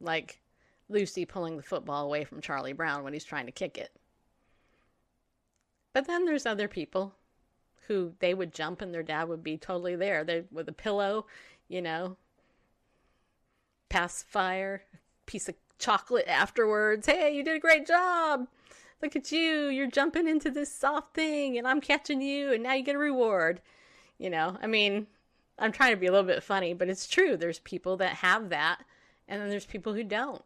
like 0.00 0.40
Lucy 0.88 1.24
pulling 1.24 1.56
the 1.56 1.62
football 1.62 2.04
away 2.04 2.24
from 2.24 2.40
Charlie 2.40 2.72
Brown 2.72 3.04
when 3.04 3.12
he's 3.12 3.24
trying 3.24 3.46
to 3.46 3.52
kick 3.52 3.76
it. 3.78 3.90
But 5.92 6.06
then 6.06 6.24
there's 6.24 6.46
other 6.46 6.68
people 6.68 7.14
who 7.86 8.14
they 8.20 8.34
would 8.34 8.52
jump 8.52 8.82
and 8.82 8.92
their 8.92 9.02
dad 9.02 9.28
would 9.28 9.42
be 9.42 9.56
totally 9.56 9.96
there. 9.96 10.22
They 10.24 10.44
with 10.52 10.68
a 10.68 10.72
pillow, 10.72 11.26
you 11.68 11.82
know, 11.82 12.16
pacifier, 13.88 14.82
piece 15.26 15.48
of 15.48 15.54
chocolate 15.78 16.28
afterwards. 16.28 17.06
Hey, 17.06 17.34
you 17.34 17.42
did 17.42 17.56
a 17.56 17.60
great 17.60 17.86
job. 17.86 18.46
Look 19.02 19.16
at 19.16 19.32
you. 19.32 19.68
You're 19.68 19.90
jumping 19.90 20.28
into 20.28 20.50
this 20.50 20.72
soft 20.72 21.14
thing 21.14 21.56
and 21.56 21.66
I'm 21.66 21.80
catching 21.80 22.20
you 22.20 22.52
and 22.52 22.62
now 22.62 22.74
you 22.74 22.82
get 22.82 22.96
a 22.96 22.98
reward. 22.98 23.60
You 24.18 24.30
know, 24.30 24.58
I 24.60 24.66
mean, 24.66 25.06
I'm 25.58 25.72
trying 25.72 25.92
to 25.92 25.96
be 25.96 26.06
a 26.06 26.12
little 26.12 26.26
bit 26.26 26.42
funny, 26.42 26.74
but 26.74 26.88
it's 26.88 27.06
true. 27.06 27.36
There's 27.36 27.60
people 27.60 27.96
that 27.98 28.16
have 28.16 28.48
that 28.50 28.84
and 29.28 29.40
then 29.40 29.50
there's 29.50 29.66
people 29.66 29.94
who 29.94 30.04
don't. 30.04 30.42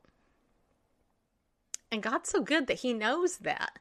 And 1.91 2.03
God's 2.03 2.31
so 2.31 2.41
good 2.41 2.67
that 2.67 2.79
he 2.81 2.93
knows 2.93 3.39
that. 3.39 3.79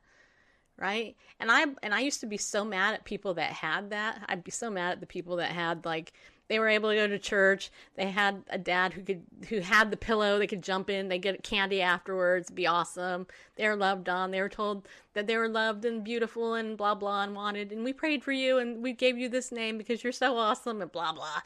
Right? 0.78 1.16
And 1.40 1.52
I 1.52 1.66
and 1.84 1.94
I 1.94 2.00
used 2.00 2.22
to 2.22 2.26
be 2.28 2.38
so 2.38 2.66
mad 2.66 2.96
at 2.96 3.06
people 3.06 3.36
that 3.36 3.52
had 3.52 3.92
that. 3.92 4.24
I'd 4.28 4.44
be 4.44 4.52
so 4.52 4.70
mad 4.70 4.94
at 4.94 5.00
the 5.00 5.06
people 5.06 5.36
that 5.36 5.52
had 5.52 5.86
like 5.86 6.14
they 6.48 6.60
were 6.60 6.68
able 6.68 6.90
to 6.90 6.96
go 6.96 7.08
to 7.08 7.20
church. 7.20 7.72
They 7.96 8.08
had 8.12 8.44
a 8.50 8.58
dad 8.58 8.94
who 8.94 9.04
could 9.04 9.22
who 9.48 9.60
had 9.60 9.92
the 9.92 9.96
pillow. 9.98 10.38
They 10.38 10.48
could 10.48 10.64
jump 10.64 10.90
in. 10.90 11.08
They 11.08 11.20
get 11.20 11.44
candy 11.44 11.82
afterwards. 11.82 12.50
Be 12.50 12.68
awesome. 12.68 13.28
They 13.56 13.68
were 13.68 13.76
loved 13.76 14.10
on. 14.10 14.32
They 14.32 14.42
were 14.42 14.50
told 14.50 14.88
that 15.14 15.28
they 15.28 15.38
were 15.38 15.48
loved 15.48 15.86
and 15.86 16.04
beautiful 16.04 16.56
and 16.56 16.76
blah 16.76 16.96
blah 16.96 17.24
and 17.24 17.36
wanted. 17.36 17.72
And 17.72 17.86
we 17.86 17.94
prayed 17.94 18.24
for 18.24 18.34
you 18.34 18.58
and 18.58 18.84
we 18.84 18.92
gave 18.92 19.18
you 19.18 19.30
this 19.30 19.52
name 19.52 19.78
because 19.78 20.04
you're 20.04 20.12
so 20.12 20.36
awesome 20.36 20.82
and 20.82 20.92
blah 20.92 21.14
blah. 21.14 21.42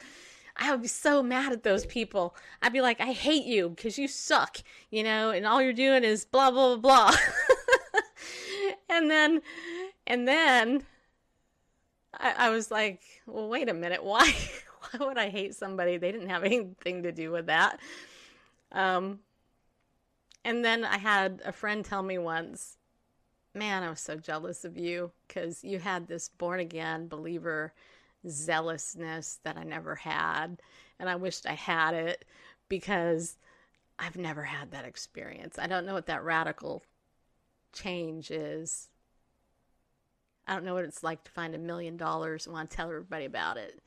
I 0.58 0.70
would 0.70 0.82
be 0.82 0.88
so 0.88 1.22
mad 1.22 1.52
at 1.52 1.62
those 1.62 1.84
people. 1.86 2.34
I'd 2.62 2.72
be 2.72 2.80
like, 2.80 3.00
I 3.00 3.12
hate 3.12 3.44
you 3.44 3.70
because 3.70 3.98
you 3.98 4.08
suck, 4.08 4.58
you 4.90 5.02
know, 5.02 5.30
and 5.30 5.46
all 5.46 5.60
you're 5.60 5.72
doing 5.72 6.02
is 6.02 6.24
blah, 6.24 6.50
blah, 6.50 6.76
blah, 6.76 7.10
blah. 7.10 7.16
and 8.88 9.10
then, 9.10 9.42
and 10.06 10.26
then 10.26 10.84
I, 12.14 12.34
I 12.38 12.50
was 12.50 12.70
like, 12.70 13.02
well, 13.26 13.48
wait 13.48 13.68
a 13.68 13.74
minute. 13.74 14.02
Why, 14.04 14.32
why 14.90 15.06
would 15.06 15.18
I 15.18 15.28
hate 15.28 15.54
somebody? 15.54 15.96
They 15.96 16.12
didn't 16.12 16.30
have 16.30 16.44
anything 16.44 17.02
to 17.02 17.12
do 17.12 17.30
with 17.30 17.46
that. 17.46 17.80
Um, 18.72 19.20
and 20.44 20.64
then 20.64 20.84
I 20.84 20.98
had 20.98 21.42
a 21.44 21.52
friend 21.52 21.84
tell 21.84 22.02
me 22.02 22.18
once, 22.18 22.76
man, 23.52 23.82
I 23.82 23.90
was 23.90 24.00
so 24.00 24.16
jealous 24.16 24.64
of 24.64 24.76
you 24.76 25.10
because 25.26 25.64
you 25.64 25.80
had 25.80 26.06
this 26.06 26.28
born 26.28 26.60
again 26.60 27.08
believer 27.08 27.72
zealousness 28.28 29.38
that 29.44 29.56
I 29.56 29.64
never 29.64 29.94
had. 29.94 30.60
And 30.98 31.08
I 31.08 31.16
wished 31.16 31.46
I 31.46 31.54
had 31.54 31.94
it 31.94 32.24
because 32.68 33.36
I've 33.98 34.16
never 34.16 34.42
had 34.42 34.70
that 34.70 34.84
experience. 34.84 35.58
I 35.58 35.66
don't 35.66 35.86
know 35.86 35.94
what 35.94 36.06
that 36.06 36.24
radical 36.24 36.82
change 37.72 38.30
is. 38.30 38.88
I 40.46 40.54
don't 40.54 40.64
know 40.64 40.74
what 40.74 40.84
it's 40.84 41.02
like 41.02 41.24
to 41.24 41.30
find 41.30 41.54
a 41.54 41.58
million 41.58 41.96
dollars 41.96 42.46
and 42.46 42.54
want 42.54 42.70
to 42.70 42.76
tell 42.76 42.88
everybody 42.88 43.24
about 43.24 43.56
it. 43.56 43.80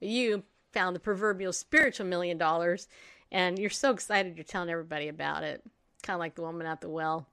But 0.00 0.08
you 0.08 0.42
found 0.72 0.94
the 0.94 1.00
proverbial 1.00 1.52
spiritual 1.52 2.06
million 2.06 2.36
dollars 2.36 2.88
and 3.30 3.58
you're 3.58 3.70
so 3.70 3.90
excited 3.90 4.36
you're 4.36 4.44
telling 4.44 4.70
everybody 4.70 5.08
about 5.08 5.42
it. 5.42 5.62
Kind 6.02 6.14
of 6.14 6.20
like 6.20 6.34
the 6.34 6.42
woman 6.42 6.66
at 6.66 6.80
the 6.80 6.88
well 6.88 7.26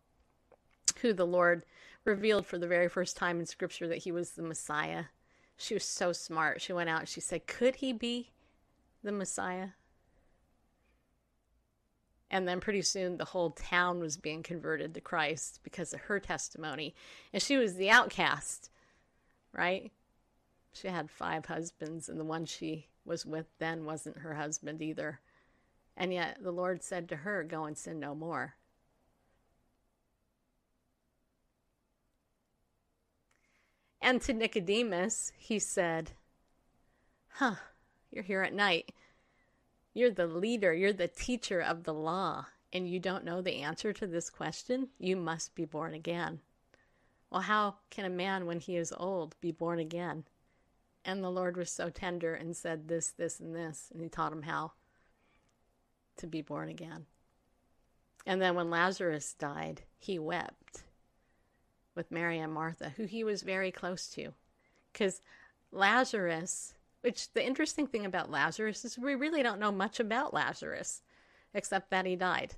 who 1.02 1.14
the 1.14 1.26
Lord 1.26 1.66
revealed 2.06 2.45
for 2.45 2.58
the 2.58 2.68
very 2.68 2.88
first 2.88 3.18
time 3.18 3.39
in 3.39 3.45
scripture 3.45 3.88
that 3.88 3.99
he 3.99 4.12
was 4.12 4.32
the 4.32 4.41
Messiah. 4.41 5.06
She 5.62 5.76
was 5.76 5.84
so 5.84 6.12
smart. 6.12 6.59
She 6.59 6.74
went 6.74 6.89
out 6.89 7.01
and 7.01 7.09
she 7.09 7.22
said, 7.22 7.45
Could 7.45 7.76
he 7.76 7.93
be 7.93 8.32
the 9.03 9.12
Messiah? 9.12 9.70
And 12.32 12.47
then 12.47 12.59
pretty 12.59 12.82
soon 12.82 13.18
the 13.18 13.26
whole 13.26 13.51
town 13.51 13.99
was 13.99 14.18
being 14.18 14.41
converted 14.41 14.95
to 14.95 15.01
Christ 15.01 15.59
because 15.64 15.93
of 15.93 16.01
her 16.01 16.20
testimony. 16.20 16.95
And 17.32 17.43
she 17.43 17.57
was 17.57 17.76
the 17.76 17.91
outcast. 17.91 18.72
right? 19.53 19.91
She 20.74 20.88
had 20.88 21.12
five 21.12 21.45
husbands, 21.45 22.09
and 22.09 22.20
the 22.20 22.26
one 22.26 22.45
she 22.45 22.88
was 23.05 23.26
with 23.26 23.45
then 23.59 23.86
wasn't 23.86 24.20
her 24.20 24.34
husband 24.34 24.82
either. 24.82 25.20
And 25.95 26.12
yet 26.12 26.38
the 26.41 26.51
Lord 26.51 26.82
said 26.82 27.07
to 27.09 27.18
her, 27.18 27.43
Go 27.43 27.66
and 27.66 27.78
sin 27.78 27.99
no 27.99 28.16
more. 28.16 28.55
And 34.02 34.22
to 34.24 34.34
Nicodemus, 34.34 35.32
he 35.38 35.60
said, 35.60 36.12
Huh, 37.34 37.56
you're 38.10 38.24
here 38.24 38.41
at 38.41 38.54
night. 38.54 38.91
You're 39.93 40.12
the 40.12 40.28
leader, 40.28 40.74
you're 40.74 40.93
the 40.93 41.08
teacher 41.08 41.62
of 41.62 41.84
the 41.84 41.93
law, 41.93 42.47
and 42.74 42.89
you 42.89 42.99
don't 42.99 43.26
know 43.26 43.41
the 43.41 43.62
answer 43.62 43.93
to 43.93 44.08
this 44.08 44.30
question? 44.30 44.89
You 44.97 45.18
must 45.18 45.54
be 45.54 45.66
born 45.66 45.93
again. 45.93 46.39
Well, 47.30 47.41
how 47.41 47.76
can 47.89 48.06
a 48.06 48.10
man, 48.10 48.45
when 48.45 48.60
he 48.60 48.76
is 48.76 48.93
old, 48.95 49.36
be 49.39 49.52
born 49.52 49.80
again? 49.80 50.26
And 51.06 51.24
the 51.24 51.30
Lord 51.30 51.58
was 51.58 51.70
so 51.70 51.89
tender 51.89 52.34
and 52.34 52.56
said 52.56 52.88
this, 52.88 53.12
this, 53.12 53.39
and 53.39 53.56
this, 53.56 53.89
and 53.91 54.02
he 54.02 54.10
taught 54.10 54.34
him 54.34 54.43
how 54.43 54.74
to 56.18 56.28
be 56.28 56.41
born 56.41 56.70
again. 56.70 57.06
And 58.26 58.41
then 58.41 58.56
when 58.56 58.70
Lazarus 58.70 59.34
died, 59.34 59.82
he 59.97 60.20
wept 60.20 60.84
with 61.95 62.11
Mary 62.11 62.39
and 62.39 62.53
Martha, 62.53 62.93
who 62.95 63.05
he 63.05 63.23
was 63.23 63.41
very 63.41 63.71
close 63.71 64.07
to. 64.09 64.33
Because 64.91 65.21
Lazarus, 65.71 66.73
which 67.01 67.31
the 67.33 67.45
interesting 67.45 67.87
thing 67.87 68.05
about 68.05 68.31
Lazarus 68.31 68.85
is 68.85 68.97
we 68.97 69.15
really 69.15 69.43
don't 69.43 69.59
know 69.59 69.71
much 69.71 69.99
about 69.99 70.33
Lazarus, 70.33 71.01
except 71.53 71.89
that 71.89 72.05
he 72.05 72.15
died. 72.15 72.55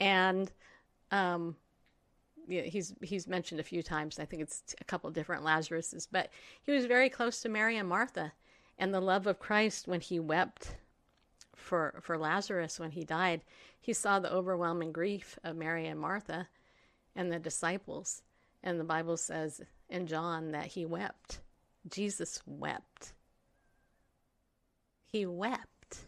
And 0.00 0.50
um, 1.10 1.56
yeah, 2.48 2.62
he's 2.62 2.94
he's 3.02 3.26
mentioned 3.26 3.60
a 3.60 3.64
few 3.64 3.82
times. 3.82 4.18
I 4.18 4.24
think 4.24 4.42
it's 4.42 4.62
a 4.80 4.84
couple 4.84 5.10
different 5.10 5.44
Lazaruses, 5.44 6.06
but 6.10 6.30
he 6.62 6.72
was 6.72 6.86
very 6.86 7.08
close 7.08 7.40
to 7.40 7.48
Mary 7.48 7.76
and 7.76 7.88
Martha, 7.88 8.32
and 8.78 8.92
the 8.92 9.00
love 9.00 9.26
of 9.26 9.38
Christ 9.38 9.86
when 9.86 10.00
he 10.00 10.18
wept 10.18 10.76
for 11.54 12.00
for 12.02 12.18
Lazarus 12.18 12.78
when 12.78 12.90
he 12.90 13.04
died, 13.04 13.42
he 13.80 13.92
saw 13.92 14.18
the 14.18 14.32
overwhelming 14.32 14.92
grief 14.92 15.38
of 15.44 15.56
Mary 15.56 15.86
and 15.86 15.98
Martha 15.98 16.48
and 17.16 17.32
the 17.32 17.38
disciples, 17.38 18.22
and 18.64 18.80
the 18.80 18.84
Bible 18.84 19.16
says 19.16 19.60
in 19.88 20.08
John 20.08 20.50
that 20.50 20.66
he 20.66 20.84
wept. 20.84 21.38
Jesus 21.88 22.42
wept. 22.46 23.12
He 25.06 25.24
wept. 25.26 25.98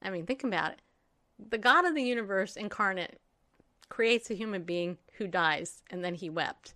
I 0.00 0.10
mean, 0.10 0.26
think 0.26 0.44
about 0.44 0.72
it 0.72 0.80
the 1.38 1.58
God 1.58 1.84
of 1.84 1.94
the 1.94 2.02
universe 2.02 2.56
incarnate 2.56 3.20
creates 3.88 4.30
a 4.30 4.34
human 4.34 4.62
being 4.62 4.98
who 5.14 5.26
dies, 5.26 5.82
and 5.90 6.04
then 6.04 6.14
he 6.14 6.28
wept. 6.28 6.74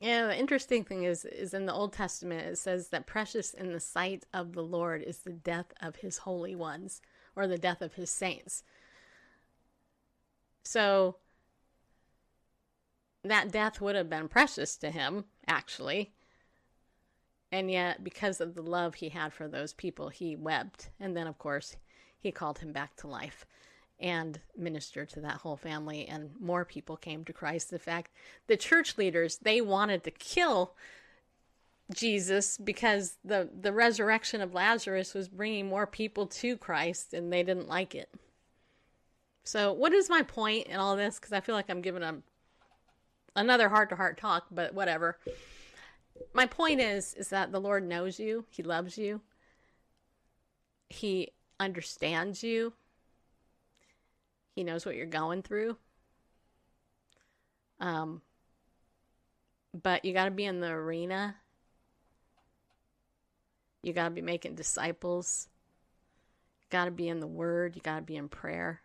Yeah, 0.00 0.28
the 0.28 0.38
interesting 0.38 0.82
thing 0.82 1.04
is 1.04 1.26
is 1.26 1.52
in 1.52 1.66
the 1.66 1.74
Old 1.74 1.92
Testament 1.92 2.46
it 2.46 2.56
says 2.56 2.88
that 2.88 3.06
precious 3.06 3.52
in 3.52 3.72
the 3.72 3.80
sight 3.80 4.24
of 4.32 4.54
the 4.54 4.62
Lord 4.62 5.02
is 5.02 5.18
the 5.18 5.32
death 5.32 5.72
of 5.82 5.96
his 5.96 6.18
holy 6.18 6.56
ones 6.56 7.02
or 7.36 7.46
the 7.46 7.58
death 7.58 7.82
of 7.82 7.94
his 7.94 8.10
saints. 8.10 8.64
So 10.64 11.16
that 13.22 13.52
death 13.52 13.80
would 13.80 13.94
have 13.94 14.08
been 14.08 14.28
precious 14.28 14.76
to 14.78 14.90
him, 14.90 15.26
actually. 15.46 16.12
And 17.52 17.70
yet, 17.70 18.02
because 18.02 18.40
of 18.40 18.54
the 18.54 18.62
love 18.62 18.94
he 18.94 19.10
had 19.10 19.32
for 19.32 19.48
those 19.48 19.74
people, 19.74 20.08
he 20.08 20.36
wept. 20.36 20.90
And 20.98 21.16
then, 21.16 21.26
of 21.26 21.36
course, 21.38 21.76
he 22.18 22.30
called 22.30 22.60
him 22.60 22.72
back 22.72 22.96
to 22.96 23.06
life 23.06 23.44
and 24.00 24.40
minister 24.56 25.04
to 25.04 25.20
that 25.20 25.36
whole 25.36 25.56
family. 25.56 26.06
And 26.06 26.30
more 26.40 26.64
people 26.64 26.96
came 26.96 27.24
to 27.24 27.32
Christ. 27.32 27.72
In 27.72 27.78
fact, 27.78 28.12
the 28.46 28.56
church 28.56 28.98
leaders, 28.98 29.38
they 29.38 29.60
wanted 29.60 30.04
to 30.04 30.10
kill 30.10 30.74
Jesus 31.94 32.56
because 32.56 33.16
the, 33.24 33.48
the 33.60 33.72
resurrection 33.72 34.40
of 34.40 34.54
Lazarus 34.54 35.12
was 35.12 35.28
bringing 35.28 35.68
more 35.68 35.86
people 35.86 36.26
to 36.26 36.56
Christ 36.56 37.12
and 37.12 37.32
they 37.32 37.42
didn't 37.42 37.68
like 37.68 37.94
it. 37.94 38.10
So, 39.42 39.72
what 39.72 39.92
is 39.92 40.08
my 40.08 40.22
point 40.22 40.68
in 40.68 40.76
all 40.76 40.96
this? 40.96 41.18
Because 41.18 41.32
I 41.32 41.40
feel 41.40 41.54
like 41.54 41.68
I'm 41.68 41.80
giving 41.80 42.02
a, 42.02 42.18
another 43.34 43.68
heart 43.68 43.88
to 43.88 43.96
heart 43.96 44.18
talk, 44.18 44.46
but 44.50 44.74
whatever 44.74 45.18
my 46.32 46.46
point 46.46 46.80
is 46.80 47.14
is 47.14 47.28
that 47.28 47.52
the 47.52 47.60
Lord 47.60 47.86
knows 47.86 48.18
you, 48.18 48.44
he 48.50 48.62
loves 48.62 48.98
you. 48.98 49.20
He 50.88 51.30
understands 51.58 52.42
you. 52.42 52.72
He 54.60 54.64
knows 54.64 54.84
what 54.84 54.94
you're 54.94 55.06
going 55.06 55.40
through. 55.40 55.78
Um 57.80 58.20
but 59.72 60.04
you 60.04 60.12
got 60.12 60.26
to 60.26 60.30
be 60.30 60.44
in 60.44 60.60
the 60.60 60.68
arena. 60.68 61.34
You 63.82 63.94
got 63.94 64.04
to 64.04 64.10
be 64.10 64.20
making 64.20 64.56
disciples. 64.56 65.48
You 66.60 66.66
got 66.68 66.84
to 66.84 66.90
be 66.90 67.08
in 67.08 67.20
the 67.20 67.26
word, 67.26 67.74
you 67.74 67.80
got 67.80 67.96
to 67.96 68.02
be 68.02 68.16
in 68.16 68.28
prayer. 68.28 68.82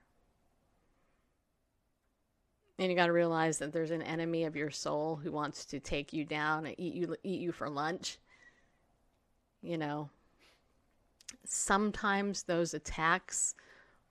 And 2.79 2.89
you 2.89 2.95
got 2.95 3.07
to 3.07 3.11
realize 3.11 3.57
that 3.57 3.73
there's 3.73 3.91
an 3.91 4.01
enemy 4.01 4.45
of 4.45 4.55
your 4.55 4.71
soul 4.71 5.17
who 5.17 5.29
wants 5.29 5.65
to 5.65 5.81
take 5.81 6.13
you 6.13 6.23
down 6.23 6.67
and 6.67 6.75
eat 6.77 6.93
you 6.93 7.17
eat 7.21 7.41
you 7.41 7.51
for 7.51 7.69
lunch. 7.69 8.17
You 9.61 9.77
know, 9.77 10.09
sometimes 11.43 12.43
those 12.43 12.73
attacks 12.73 13.55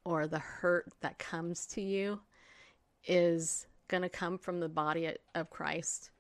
or 0.05 0.27
the 0.27 0.39
hurt 0.39 0.93
that 1.01 1.19
comes 1.19 1.67
to 1.67 1.81
you 1.81 2.21
is 3.07 3.67
going 3.89 4.03
to 4.03 4.09
come 4.09 4.39
from 4.39 4.61
the 4.61 4.69
body 4.69 5.15
of 5.35 5.51
Christ. 5.51 6.11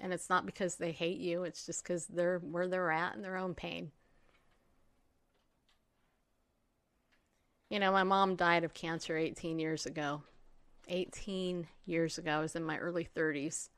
And 0.00 0.12
it's 0.12 0.28
not 0.28 0.46
because 0.46 0.76
they 0.76 0.92
hate 0.92 1.18
you, 1.18 1.44
it's 1.44 1.66
just 1.66 1.82
because 1.82 2.06
they're 2.06 2.38
where 2.38 2.66
they're 2.66 2.90
at 2.90 3.14
in 3.14 3.22
their 3.22 3.36
own 3.36 3.54
pain. 3.54 3.92
You 7.70 7.80
know, 7.80 7.92
my 7.92 8.02
mom 8.02 8.36
died 8.36 8.64
of 8.64 8.74
cancer 8.74 9.16
18 9.16 9.58
years 9.58 9.86
ago. 9.86 10.22
18 10.88 11.66
years 11.86 12.18
ago. 12.18 12.32
I 12.32 12.40
was 12.40 12.56
in 12.56 12.62
my 12.62 12.78
early 12.78 13.08
30s. 13.16 13.68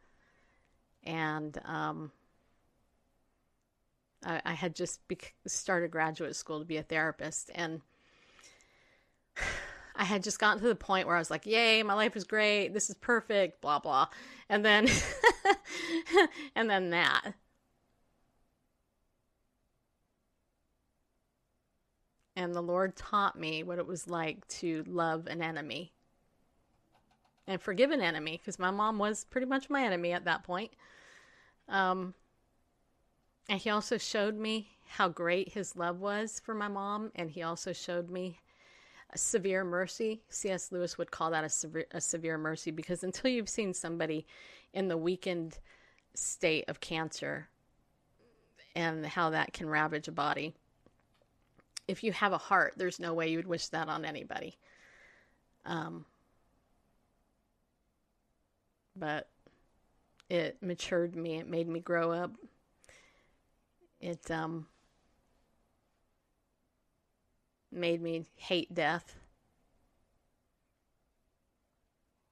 And 1.05 1.57
um, 1.65 2.11
I, 4.25 4.43
I, 4.45 4.53
had 4.55 4.75
just 4.75 5.01
started 5.47 5.93
graduate 5.93 6.35
school 6.35 6.59
to 6.59 6.65
be 6.65 6.79
a 6.79 6.83
therapist. 6.83 7.51
And 7.55 7.81
I 9.97 10.05
had 10.05 10.23
just 10.23 10.39
gotten 10.39 10.63
to 10.63 10.69
the 10.69 10.75
point 10.75 11.07
where 11.07 11.17
I 11.17 11.19
was 11.19 11.31
like, 11.31 11.47
yay, 11.47 11.83
my 11.83 11.95
life 11.95 12.17
is 12.17 12.25
great. 12.25 12.69
This 12.69 12.91
is 12.91 12.97
perfect, 12.97 13.61
blah, 13.61 13.79
blah. 13.79 14.09
And 14.49 14.65
then, 14.65 14.89
and 16.55 16.69
then 16.69 16.91
that. 16.91 17.33
And 22.37 22.55
the 22.55 22.63
Lord 22.63 22.97
taught 22.97 23.39
me 23.39 23.63
what 23.63 23.79
it 23.79 23.87
was 23.87 24.07
like 24.07 24.47
to 24.49 24.85
love 24.87 25.27
an 25.27 25.41
enemy 25.41 25.93
and 27.47 27.61
forgive 27.61 27.91
an 27.91 28.03
enemy 28.03 28.37
because 28.37 28.59
my 28.59 28.71
mom 28.71 28.99
was 28.99 29.25
pretty 29.25 29.47
much 29.47 29.71
my 29.71 29.83
enemy 29.83 30.13
at 30.13 30.25
that 30.25 30.43
point. 30.43 30.73
Um, 31.69 32.15
and 33.49 33.61
he 33.61 33.71
also 33.71 33.97
showed 33.97 34.37
me 34.37 34.69
how 34.89 35.09
great 35.09 35.53
his 35.53 35.77
love 35.77 36.01
was 36.01 36.41
for 36.45 36.55
my 36.55 36.69
mom, 36.69 37.13
and 37.15 37.31
he 37.31 37.43
also 37.43 37.73
showed 37.73 38.11
me 38.11 38.41
severe 39.15 39.65
mercy. 39.65 40.23
C.S. 40.29 40.73
Lewis 40.73 40.99
would 40.99 41.11
call 41.11 41.31
that 41.31 41.45
a 41.45 41.49
severe, 41.49 41.87
a 41.93 42.01
severe 42.01 42.39
mercy 42.39 42.71
because 42.71 43.05
until 43.05 43.31
you've 43.31 43.49
seen 43.49 43.73
somebody 43.73 44.27
in 44.73 44.89
the 44.89 44.97
weakened 44.97 45.59
state 46.15 46.65
of 46.69 46.81
cancer 46.81 47.49
and 48.75 49.07
how 49.07 49.31
that 49.31 49.53
can 49.53 49.69
ravage 49.69 50.09
a 50.09 50.13
body, 50.13 50.55
if 51.89 52.03
you 52.03 52.13
have 52.13 52.33
a 52.33 52.39
heart, 52.39 52.75
there's 52.77 53.01
no 53.01 53.15
way 53.15 53.29
you 53.29 53.39
would 53.39 53.47
wish 53.47 53.69
that 53.69 53.89
on 53.89 54.05
anybody. 54.05 54.59
Um, 55.65 56.05
but 58.97 59.29
it 60.29 60.59
matured 60.61 61.15
me. 61.15 61.37
It 61.37 61.49
made 61.49 61.69
me 61.69 61.81
grow 61.81 62.13
up. 62.13 62.33
It 64.01 64.31
um, 64.31 64.67
made 67.77 68.03
me 68.03 68.27
hate 68.37 68.75
death. 68.75 69.17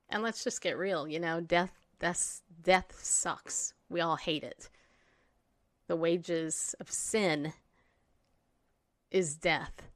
And 0.08 0.22
let's 0.22 0.44
just 0.44 0.60
get 0.60 0.78
real, 0.78 1.08
you 1.08 1.20
know, 1.20 1.40
death 1.40 1.72
that's 1.98 2.42
death 2.62 2.98
sucks. 3.02 3.72
We 3.88 4.00
all 4.00 4.16
hate 4.16 4.44
it. 4.44 4.68
The 5.86 5.96
wages 5.96 6.74
of 6.80 6.90
sin 6.90 7.52
is 9.10 9.36
death. 9.36 9.88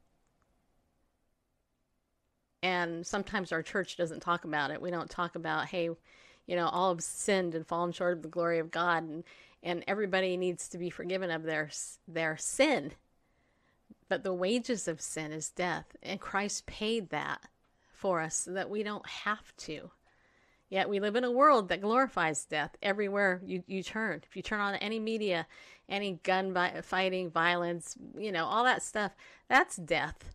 And 2.63 3.07
sometimes 3.07 3.53
our 3.53 3.63
church 3.63 3.97
doesn't 3.97 4.21
talk 4.21 4.45
about 4.45 4.71
it. 4.71 4.83
We 4.83 4.91
don't 4.91 5.11
talk 5.11 5.35
about, 5.37 5.67
hey, 5.67 5.91
you 6.47 6.57
know, 6.57 6.69
all 6.69 6.95
have 6.95 7.03
sinned 7.03 7.55
and 7.55 7.67
fallen 7.67 7.93
short 7.93 8.17
of 8.17 8.23
the 8.23 8.29
glory 8.29 8.59
of 8.59 8.71
God, 8.71 9.05
and 9.05 9.25
and 9.63 9.85
everybody 9.87 10.37
needs 10.37 10.69
to 10.69 10.79
be 10.79 10.91
forgiven 10.91 11.31
of 11.31 11.43
their 11.43 11.71
their 12.07 12.37
sin. 12.39 12.93
But 14.09 14.25
the 14.25 14.33
wages 14.33 14.89
of 14.89 15.01
sin 15.01 15.33
is 15.33 15.51
death, 15.51 15.97
and 16.03 16.21
Christ 16.21 16.67
paid 16.67 17.11
that 17.11 17.43
for 17.93 18.21
us 18.21 18.37
so 18.37 18.53
that 18.53 18.71
we 18.71 18.83
don't 18.83 19.07
have 19.07 19.55
to. 19.59 19.91
Yet 20.71 20.89
we 20.89 21.01
live 21.01 21.17
in 21.17 21.25
a 21.25 21.31
world 21.31 21.69
that 21.69 21.81
glorifies 21.81 22.45
death 22.45 22.77
everywhere 22.83 23.41
you, 23.45 23.63
you 23.67 23.83
turn. 23.83 24.23
If 24.27 24.37
you 24.37 24.43
turn 24.43 24.61
on 24.61 24.75
any 24.77 24.99
media, 24.99 25.47
any 25.89 26.21
gun 26.23 26.53
vi- 26.53 26.81
fighting, 26.83 27.31
violence, 27.31 27.97
you 28.17 28.33
know, 28.33 28.45
all 28.45 28.65
that 28.65 28.83
stuff, 28.83 29.13
that's 29.49 29.77
death. 29.77 30.35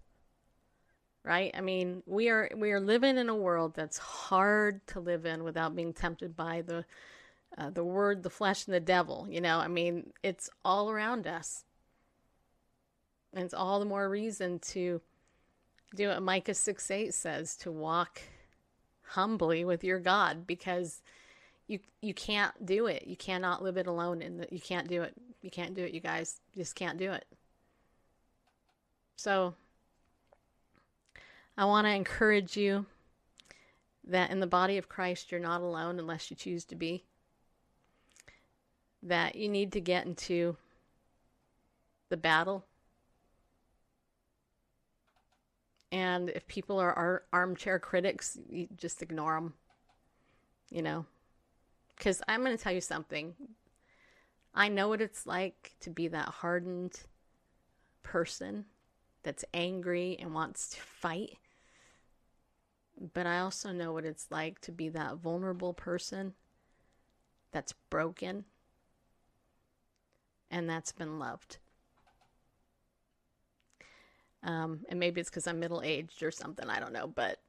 Right? 1.24 1.52
I 1.56 1.62
mean, 1.62 2.04
we 2.06 2.30
are 2.30 2.50
we 2.56 2.72
are 2.72 2.82
living 2.82 3.18
in 3.18 3.30
a 3.30 3.36
world 3.36 3.76
that's 3.76 3.98
hard 3.98 4.86
to 4.88 5.00
live 5.00 5.26
in 5.26 5.44
without 5.44 5.76
being 5.76 5.94
tempted 5.94 6.36
by 6.36 6.62
the 6.62 6.84
uh, 7.58 7.70
the 7.70 7.84
word, 7.84 8.24
the 8.24 8.30
flesh, 8.30 8.66
and 8.66 8.74
the 8.74 8.80
devil. 8.80 9.28
You 9.30 9.40
know, 9.40 9.60
I 9.60 9.68
mean, 9.68 10.12
it's 10.22 10.50
all 10.66 10.90
around 10.90 11.28
us. 11.28 11.64
And 13.34 13.44
it's 13.44 13.54
all 13.54 13.80
the 13.80 13.86
more 13.86 14.08
reason 14.08 14.60
to 14.60 15.02
do 15.96 16.10
what 16.10 16.22
Micah 16.22 16.54
6 16.54 16.92
8 16.92 17.14
says 17.14 17.56
to 17.58 17.72
walk 17.72 18.22
humbly 19.10 19.66
with 19.66 19.84
your 19.84 20.00
God 20.00 20.46
because 20.48 21.02
you 21.68 21.80
you 22.02 22.14
can't 22.14 22.66
do 22.66 22.88
it. 22.88 23.08
You 23.08 23.16
cannot 23.16 23.64
live 23.64 23.78
it 23.78 23.88
alone 23.88 24.22
and 24.22 24.46
you 24.52 24.60
can't 24.60 24.88
do 24.88 25.02
it. 25.02 25.14
You 25.42 25.50
can't 25.50 25.76
do 25.76 25.84
it, 25.84 25.94
you 25.94 26.00
guys. 26.00 26.40
You 26.54 26.62
just 26.62 26.76
can't 26.76 26.98
do 26.98 27.12
it. 27.12 27.26
So 29.16 29.56
I 31.58 31.66
want 31.66 31.86
to 31.86 31.92
encourage 31.92 32.58
you 32.58 32.86
that 34.06 34.32
in 34.32 34.40
the 34.40 34.48
body 34.48 34.78
of 34.78 34.90
Christ 34.90 35.32
you're 35.32 35.40
not 35.40 35.62
alone 35.62 36.00
unless 36.00 36.30
you 36.30 36.36
choose 36.36 36.66
to 36.66 36.76
be. 36.76 37.04
That 39.02 39.36
you 39.36 39.50
need 39.50 39.72
to 39.74 39.82
get 39.82 40.06
into 40.06 40.58
the 42.10 42.18
battle 42.18 42.66
And 45.94 46.32
if 46.32 46.48
people 46.48 46.80
are, 46.80 47.24
armchair 47.32 47.78
critics, 47.78 48.36
you 48.50 48.68
just 48.76 49.04
ignore 49.04 49.36
them. 49.36 49.54
You 50.72 50.82
know? 50.82 51.06
Because 51.96 52.20
I'm 52.28 52.44
going 52.44 52.58
to 52.58 52.62
tell 52.62 52.74
you 52.74 52.82
something. 52.82 53.36
I 54.56 54.70
know 54.70 54.88
what 54.88 55.02
it's 55.02 55.28
like 55.28 55.76
to 55.82 55.91
be 55.91 56.08
that 56.08 56.30
hardened 56.30 57.00
person 58.02 58.66
that's 59.22 59.46
angry 59.54 60.18
and 60.20 60.34
wants 60.34 60.70
to 60.70 60.82
fight. 60.82 61.38
But 63.14 63.28
I 63.28 63.39
also 63.39 63.72
know 63.72 63.94
what 63.94 64.04
it's 64.04 64.26
like 64.32 64.62
to 64.62 64.72
be 64.72 64.89
that 64.89 65.18
vulnerable 65.18 65.76
person 65.76 66.34
that's 67.52 67.74
broken 67.91 68.46
and 70.50 70.68
that's 70.68 70.91
been 70.91 71.20
loved. 71.20 71.58
Um, 74.44 74.82
and 74.89 75.00
maybe 75.00 75.22
it's 75.22 75.30
because 75.30 75.48
I'm 75.48 75.60
middle 75.60 75.82
aged 75.84 76.22
or 76.22 76.32
something. 76.32 76.70
I 76.70 76.80
don't 76.80 76.94
know. 76.94 77.08
But 77.08 77.39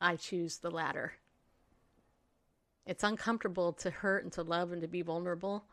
I 0.00 0.16
choose 0.16 0.58
the 0.58 0.70
latter. 0.70 1.12
It's 2.86 3.04
uncomfortable 3.04 3.72
to 3.74 3.90
hurt 3.90 4.24
and 4.24 4.32
to 4.32 4.42
love 4.42 4.72
and 4.72 4.80
to 4.80 4.88
be 4.88 5.02
vulnerable, 5.02 5.64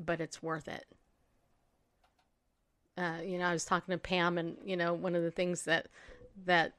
but 0.00 0.20
it's 0.20 0.42
worth 0.42 0.68
it. 0.68 0.86
Uh, 2.96 3.18
you 3.22 3.36
know, 3.38 3.44
I 3.44 3.52
was 3.52 3.66
talking 3.66 3.92
to 3.92 3.98
Pam, 3.98 4.38
and 4.38 4.56
you 4.64 4.76
know, 4.76 4.94
one 4.94 5.14
of 5.14 5.22
the 5.22 5.30
things 5.30 5.64
that 5.64 5.88
that 6.46 6.72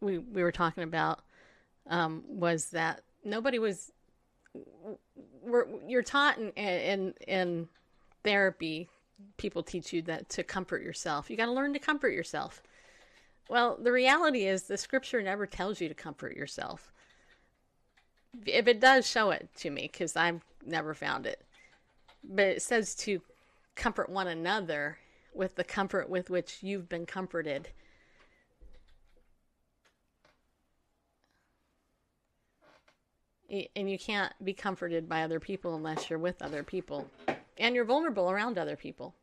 we 0.00 0.18
we 0.18 0.44
were 0.44 0.52
talking 0.52 0.84
about 0.84 1.20
um, 1.88 2.22
was 2.28 2.70
that 2.70 3.02
nobody 3.24 3.58
was. 3.58 3.90
We're, 5.42 5.66
you're 5.88 6.02
taught 6.02 6.38
in, 6.38 6.50
in 6.50 7.14
in 7.26 7.68
therapy 8.22 8.88
people 9.36 9.62
teach 9.62 9.92
you 9.92 10.02
that 10.02 10.28
to 10.30 10.42
comfort 10.42 10.82
yourself. 10.82 11.30
You 11.30 11.36
got 11.36 11.46
to 11.46 11.52
learn 11.52 11.72
to 11.72 11.78
comfort 11.78 12.12
yourself. 12.12 12.62
Well, 13.48 13.76
the 13.80 13.92
reality 13.92 14.46
is 14.46 14.62
the 14.62 14.78
scripture 14.78 15.22
never 15.22 15.46
tells 15.46 15.80
you 15.80 15.88
to 15.88 15.94
comfort 15.94 16.36
yourself. 16.36 16.92
If 18.46 18.66
it 18.66 18.80
does, 18.80 19.06
show 19.06 19.30
it 19.30 19.48
to 19.58 19.70
me 19.70 19.88
because 19.92 20.16
I've 20.16 20.42
never 20.64 20.94
found 20.94 21.26
it. 21.26 21.42
But 22.22 22.46
it 22.46 22.62
says 22.62 22.94
to 22.96 23.20
comfort 23.74 24.08
one 24.08 24.28
another 24.28 24.98
with 25.34 25.56
the 25.56 25.64
comfort 25.64 26.08
with 26.08 26.30
which 26.30 26.58
you've 26.62 26.88
been 26.88 27.06
comforted. 27.06 27.68
And 33.76 33.90
you 33.90 33.98
can't 33.98 34.32
be 34.42 34.54
comforted 34.54 35.08
by 35.08 35.22
other 35.22 35.38
people 35.38 35.76
unless 35.76 36.08
you're 36.08 36.18
with 36.18 36.40
other 36.42 36.62
people 36.64 37.08
and 37.56 37.74
you're 37.74 37.84
vulnerable 37.84 38.30
around 38.30 38.58
other 38.58 38.76
people. 38.76 39.14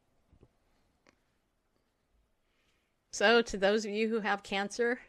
So, 3.12 3.42
to 3.42 3.58
those 3.58 3.86
of 3.86 3.92
you 3.92 4.08
who 4.08 4.22
have 4.22 4.42
cancer, 4.42 5.00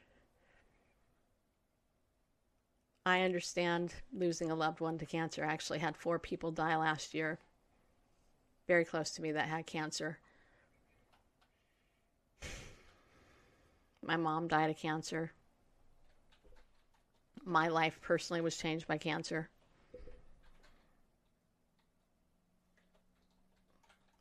I 3.07 3.23
understand 3.23 3.95
losing 4.13 4.51
a 4.51 4.55
loved 4.55 4.81
one 4.81 4.99
to 4.99 5.07
cancer. 5.07 5.45
I 5.45 5.53
actually 5.53 5.79
had 5.79 5.97
four 5.97 6.19
people 6.19 6.51
die 6.51 6.77
last 6.77 7.15
year, 7.15 7.39
very 8.67 8.85
close 8.85 9.11
to 9.13 9.23
me, 9.23 9.33
that 9.33 9.49
had 9.49 9.67
cancer. 9.67 10.19
My 14.03 14.17
mom 14.17 14.49
died 14.49 14.71
of 14.71 14.77
cancer. 14.77 15.33
My 17.45 17.69
life 17.69 18.01
personally 18.03 18.41
was 18.41 18.57
changed 18.57 18.89
by 18.89 18.99
cancer. 18.99 19.49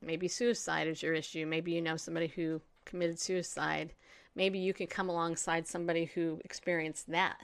Maybe 0.02 0.28
suicide 0.28 0.88
is 0.88 1.04
your 1.04 1.14
issue. 1.14 1.46
Maybe 1.46 1.72
you 1.72 1.82
know 1.82 1.98
somebody 1.98 2.28
who 2.28 2.62
committed 2.86 3.20
suicide. 3.20 3.94
Maybe 4.36 4.60
you 4.60 4.74
can 4.74 4.88
come 4.88 5.10
alongside 5.10 5.68
somebody 5.68 6.06
who 6.06 6.40
experienced 6.44 7.12
that, 7.12 7.38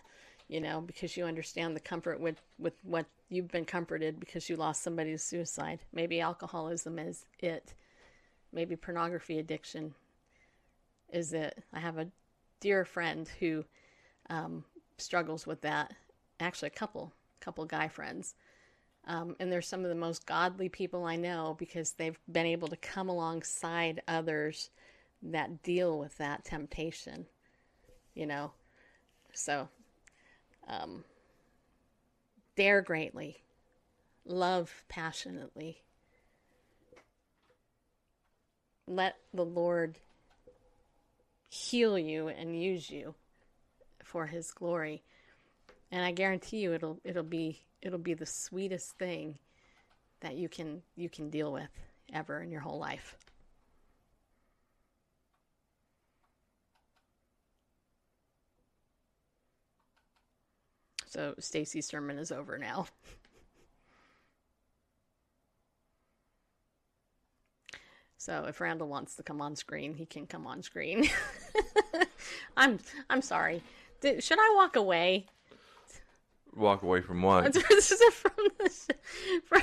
you 0.47 0.59
know, 0.59 0.81
because 0.81 1.15
you 1.15 1.25
understand 1.25 1.75
the 1.75 1.81
comfort 1.81 2.19
with, 2.19 2.41
with 2.57 2.73
what 2.83 3.05
you've 3.29 3.51
been 3.51 3.65
comforted 3.65 4.19
because 4.19 4.49
you 4.49 4.55
lost 4.55 4.81
somebody 4.81 5.11
to 5.11 5.17
suicide. 5.17 5.79
Maybe 5.93 6.21
alcoholism 6.21 6.97
is 6.97 7.25
it. 7.39 7.73
Maybe 8.51 8.75
pornography 8.75 9.39
addiction 9.39 9.93
is 11.09 11.33
it. 11.33 11.63
I 11.73 11.79
have 11.79 11.97
a 11.97 12.07
dear 12.59 12.85
friend 12.85 13.29
who 13.39 13.65
um, 14.29 14.63
struggles 14.97 15.45
with 15.45 15.61
that. 15.61 15.93
Actually, 16.39 16.67
a 16.67 16.71
couple, 16.71 17.13
couple 17.39 17.65
guy 17.65 17.87
friends 17.87 18.35
um, 19.07 19.37
and 19.39 19.49
they're 19.49 19.61
some 19.61 19.83
of 19.83 19.89
the 19.89 19.95
most 19.95 20.25
godly 20.25 20.67
people 20.67 21.05
I 21.05 21.15
know 21.15 21.55
because 21.57 21.91
they've 21.93 22.19
been 22.29 22.45
able 22.45 22.67
to 22.67 22.75
come 22.75 23.07
alongside 23.07 24.01
others 24.07 24.69
that 25.23 25.63
deal 25.63 25.97
with 25.97 26.17
that 26.17 26.43
temptation, 26.43 27.25
you 28.13 28.25
know. 28.25 28.51
So, 29.33 29.69
um, 30.67 31.05
dare 32.57 32.81
greatly, 32.81 33.37
love 34.25 34.83
passionately. 34.89 35.81
Let 38.87 39.15
the 39.33 39.45
Lord 39.45 39.99
heal 41.49 41.97
you 41.97 42.27
and 42.27 42.61
use 42.61 42.89
you 42.89 43.15
for 44.03 44.27
his 44.27 44.51
glory. 44.51 45.01
And 45.91 46.03
I 46.03 46.11
guarantee 46.11 46.57
you 46.57 46.73
it'll 46.73 46.99
it'll 47.05 47.23
be 47.23 47.61
it'll 47.81 47.99
be 47.99 48.13
the 48.13 48.25
sweetest 48.25 48.97
thing 48.97 49.37
that 50.21 50.35
you 50.35 50.49
can 50.49 50.81
you 50.95 51.09
can 51.09 51.29
deal 51.29 51.51
with 51.51 51.69
ever 52.13 52.41
in 52.41 52.51
your 52.51 52.61
whole 52.61 52.79
life. 52.79 53.17
So 61.07 61.33
Stacy's 61.39 61.87
sermon 61.87 62.19
is 62.19 62.31
over 62.31 62.57
now. 62.57 62.87
so 68.17 68.45
if 68.45 68.59
Randall 68.59 68.87
wants 68.87 69.15
to 69.15 69.23
come 69.23 69.41
on 69.41 69.55
screen, 69.55 69.95
he 69.95 70.05
can 70.05 70.27
come 70.27 70.45
on 70.45 70.61
screen. 70.61 71.09
I'm 72.57 72.79
I'm 73.09 73.21
sorry. 73.21 73.63
Did, 74.01 74.23
should 74.23 74.39
I 74.39 74.53
walk 74.55 74.75
away? 74.75 75.27
Walk 76.55 76.83
away 76.83 77.01
from 77.01 77.21
what? 77.21 77.53
this 77.53 77.91
is 77.91 78.01
from, 78.13 78.31
the, 78.59 78.95
from 79.45 79.61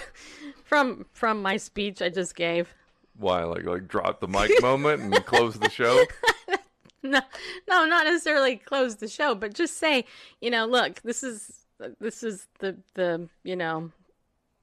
from 0.64 1.06
from 1.12 1.42
my 1.42 1.56
speech 1.56 2.02
I 2.02 2.08
just 2.08 2.34
gave. 2.34 2.74
Why? 3.16 3.44
Like 3.44 3.64
like 3.64 3.88
drop 3.88 4.20
the 4.20 4.28
mic 4.28 4.50
moment 4.62 5.02
and 5.02 5.14
close 5.26 5.54
the 5.58 5.70
show? 5.70 6.04
No, 7.04 7.20
no, 7.68 7.84
not 7.84 8.06
necessarily 8.06 8.56
close 8.56 8.96
the 8.96 9.08
show, 9.08 9.34
but 9.34 9.52
just 9.52 9.76
say, 9.76 10.06
you 10.40 10.50
know, 10.50 10.64
look, 10.64 11.02
this 11.02 11.22
is 11.22 11.66
this 12.00 12.22
is 12.22 12.46
the 12.60 12.78
the 12.94 13.28
you 13.42 13.56
know, 13.56 13.92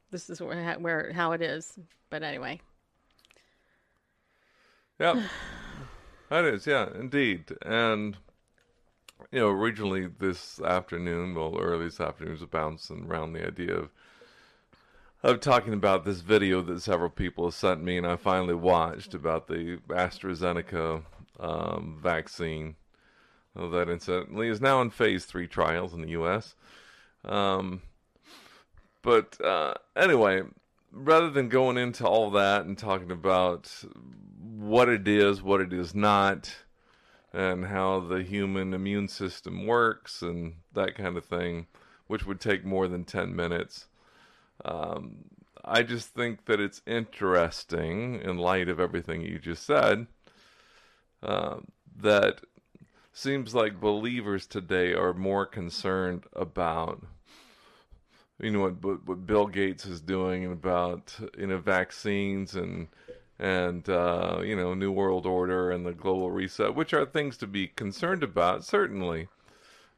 this 0.09 0.27
is 0.27 0.41
where 0.41 0.73
where 0.79 1.13
how 1.13 1.33
it 1.33 1.43
is. 1.43 1.77
But 2.09 2.23
anyway, 2.23 2.59
Yeah, 4.99 5.21
that 6.29 6.45
is. 6.45 6.65
Yeah, 6.65 6.89
indeed. 6.99 7.45
And 7.63 8.17
you 9.31 9.39
know, 9.39 9.49
originally 9.49 10.07
this 10.07 10.59
afternoon, 10.61 11.35
well, 11.35 11.57
early 11.57 11.85
this 11.85 11.99
afternoon, 11.99 12.33
was 12.33 12.45
bouncing 12.45 13.05
around 13.07 13.33
the 13.33 13.45
idea 13.45 13.73
of 13.75 13.89
of 15.23 15.39
talking 15.39 15.73
about 15.73 16.03
this 16.03 16.21
video 16.21 16.61
that 16.63 16.81
several 16.81 17.09
people 17.09 17.51
sent 17.51 17.83
me, 17.83 17.97
and 17.97 18.07
I 18.07 18.15
finally 18.15 18.55
watched 18.55 19.13
about 19.13 19.47
the 19.47 19.77
AstraZeneca 19.89 21.03
um, 21.39 21.99
vaccine 22.01 22.75
that 23.55 23.89
incidentally 23.89 24.47
is 24.47 24.61
now 24.61 24.81
in 24.81 24.89
phase 24.89 25.25
three 25.25 25.47
trials 25.47 25.93
in 25.93 26.01
the 26.01 26.09
U.S. 26.09 26.55
Um, 27.23 27.81
but 29.01 29.39
uh, 29.43 29.73
anyway, 29.95 30.43
rather 30.91 31.29
than 31.29 31.49
going 31.49 31.77
into 31.77 32.07
all 32.07 32.31
that 32.31 32.65
and 32.65 32.77
talking 32.77 33.11
about 33.11 33.71
what 34.39 34.89
it 34.89 35.07
is, 35.07 35.41
what 35.41 35.61
it 35.61 35.73
is 35.73 35.93
not, 35.93 36.53
and 37.33 37.65
how 37.65 37.99
the 37.99 38.23
human 38.23 38.73
immune 38.73 39.07
system 39.07 39.65
works 39.65 40.21
and 40.21 40.55
that 40.73 40.95
kind 40.95 41.17
of 41.17 41.25
thing, 41.25 41.67
which 42.07 42.25
would 42.25 42.39
take 42.39 42.65
more 42.65 42.87
than 42.87 43.03
10 43.03 43.35
minutes. 43.35 43.87
Um, 44.65 45.25
I 45.63 45.83
just 45.83 46.09
think 46.09 46.45
that 46.45 46.59
it's 46.59 46.81
interesting 46.85 48.19
in 48.21 48.37
light 48.37 48.67
of 48.67 48.79
everything 48.79 49.21
you 49.21 49.39
just 49.39 49.65
said 49.65 50.07
uh, 51.23 51.57
that 51.97 52.41
seems 53.13 53.53
like 53.53 53.79
believers 53.79 54.47
today 54.47 54.93
are 54.93 55.13
more 55.13 55.45
concerned 55.45 56.25
about 56.33 57.03
you 58.39 58.49
know 58.49 58.61
what, 58.61 59.05
what 59.05 59.25
Bill 59.27 59.45
Gates 59.45 59.85
is 59.85 60.01
doing 60.01 60.43
and 60.43 60.53
about 60.53 61.13
you 61.37 61.47
know 61.47 61.59
vaccines 61.59 62.55
and 62.55 62.87
and 63.41 63.89
uh, 63.89 64.39
you 64.43 64.55
know 64.55 64.73
new 64.75 64.91
world 64.91 65.25
order 65.25 65.71
and 65.71 65.85
the 65.85 65.93
global 65.93 66.29
reset, 66.31 66.75
which 66.75 66.93
are 66.93 67.05
things 67.05 67.35
to 67.37 67.47
be 67.47 67.67
concerned 67.67 68.23
about 68.23 68.63
certainly, 68.63 69.27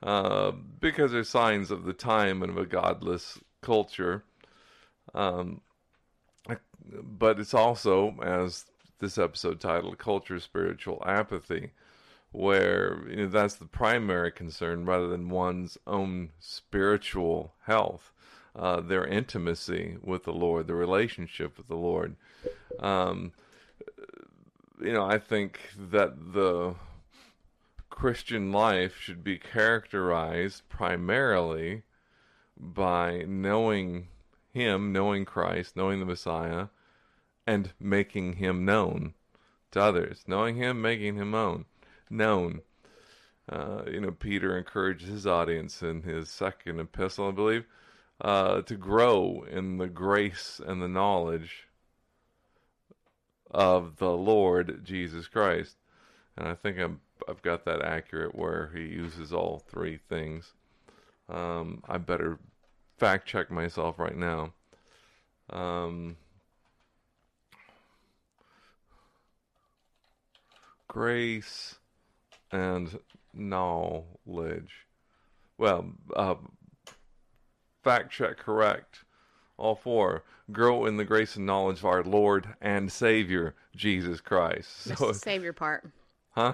uh, 0.02 0.52
because 0.80 1.12
they're 1.12 1.26
signs 1.26 1.70
of 1.70 1.84
the 1.84 1.94
time 1.94 2.42
and 2.42 2.52
of 2.52 2.58
a 2.58 2.66
godless 2.66 3.40
culture. 3.62 4.24
Um, 5.14 5.62
but 7.04 7.40
it's 7.40 7.54
also, 7.54 8.16
as 8.24 8.66
this 9.00 9.18
episode 9.18 9.60
titled, 9.60 9.98
"Culture 9.98 10.40
Spiritual 10.40 11.04
Apathy." 11.06 11.72
Where 12.32 13.08
you 13.10 13.18
know 13.18 13.28
that's 13.28 13.56
the 13.56 13.66
primary 13.66 14.32
concern 14.32 14.86
rather 14.86 15.08
than 15.08 15.30
one's 15.30 15.78
own 15.86 16.32
spiritual 16.40 17.54
health 17.66 18.13
uh, 18.56 18.82
their 18.82 19.06
intimacy 19.06 19.98
with 20.02 20.24
the 20.24 20.34
Lord, 20.34 20.68
the 20.68 20.76
relationship 20.76 21.58
with 21.58 21.68
the 21.68 21.76
Lord. 21.76 22.16
Um, 22.80 23.34
you 24.82 24.92
know, 24.92 25.06
I 25.06 25.18
think 25.18 25.60
that 25.78 26.34
the 26.34 26.76
Christian 27.90 28.52
life 28.52 28.98
should 29.00 29.24
be 29.24 29.38
characterized 29.38 30.68
primarily 30.70 31.84
by 32.58 33.24
knowing 33.28 34.08
Him, 34.52 34.92
knowing 34.92 35.26
Christ, 35.26 35.76
knowing 35.76 36.00
the 36.00 36.06
Messiah, 36.06 36.68
and 37.46 37.74
making 37.80 38.34
Him 38.34 38.66
known 38.66 39.14
to 39.72 39.82
others. 39.82 40.24
Knowing 40.28 40.56
Him, 40.56 40.82
making 40.82 41.16
Him 41.16 41.32
known. 41.32 41.66
Known. 42.10 42.62
Uh, 43.50 43.84
you 43.92 44.00
know, 44.00 44.12
Peter 44.12 44.58
encourages 44.58 45.10
his 45.10 45.28
audience 45.28 45.82
in 45.82 46.04
his 46.04 46.30
second 46.30 46.80
epistle, 46.80 47.28
I 47.28 47.32
believe, 47.32 47.66
uh, 48.22 48.62
to 48.62 48.76
grow 48.76 49.46
in 49.50 49.78
the 49.78 49.88
grace 49.88 50.62
and 50.66 50.82
the 50.82 50.88
knowledge 50.88 51.68
of 53.52 53.98
the 53.98 54.12
Lord 54.12 54.82
Jesus 54.84 55.28
Christ. 55.28 55.78
And 56.38 56.48
I 56.48 56.56
think 56.56 56.80
I'm, 56.80 57.02
I've 57.28 57.42
got 57.42 57.66
that 57.66 57.84
accurate 57.84 58.36
where 58.36 58.72
he 58.76 58.82
uses 58.82 59.32
all 59.32 59.64
three 59.68 60.00
things. 60.10 60.54
Um, 61.30 61.84
I 61.88 61.98
better 61.98 62.40
fact 62.98 63.28
check 63.28 63.52
myself 63.52 64.00
right 64.00 64.18
now. 64.18 64.54
Um, 65.50 66.18
grace 70.88 71.76
and 72.52 73.00
knowledge. 73.34 74.86
Well, 75.58 75.92
uh, 76.16 76.36
fact 77.84 78.12
check 78.12 78.38
correct. 78.38 79.00
All 79.58 79.76
four. 79.76 80.24
Grow 80.52 80.86
in 80.86 80.98
the 80.98 81.06
grace 81.06 81.36
and 81.36 81.46
knowledge 81.46 81.80
of 81.80 81.86
our 81.86 82.04
Lord 82.04 82.56
and 82.62 82.92
Savior, 82.92 83.56
Jesus 83.76 84.20
Christ. 84.20 84.88
Missed 84.88 85.00
So, 85.00 85.08
the 85.08 85.14
Savior 85.14 85.54
part. 85.54 85.86
huh? 86.32 86.54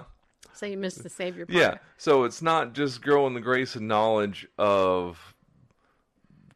So 0.52 0.66
you 0.66 0.76
missed 0.76 1.02
the 1.02 1.08
Savior 1.08 1.46
part. 1.46 1.56
Yeah. 1.58 1.78
So 1.96 2.24
it's 2.24 2.42
not 2.42 2.74
just 2.74 3.02
grow 3.02 3.26
in 3.26 3.34
the 3.34 3.40
grace 3.40 3.74
and 3.76 3.88
knowledge 3.88 4.46
of 4.58 5.34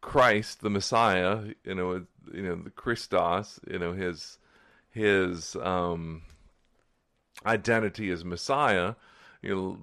Christ, 0.01 0.61
the 0.61 0.71
Messiah, 0.71 1.45
you 1.65 1.75
know, 1.75 2.05
you 2.33 2.43
know, 2.43 2.57
the 2.57 2.71
Christos, 2.71 3.59
you 3.71 3.79
know, 3.79 3.93
his 3.93 4.39
his 4.91 5.57
um 5.57 6.23
identity 7.47 8.11
as 8.11 8.25
Messiah, 8.25 8.95
you 9.43 9.55
know, 9.55 9.79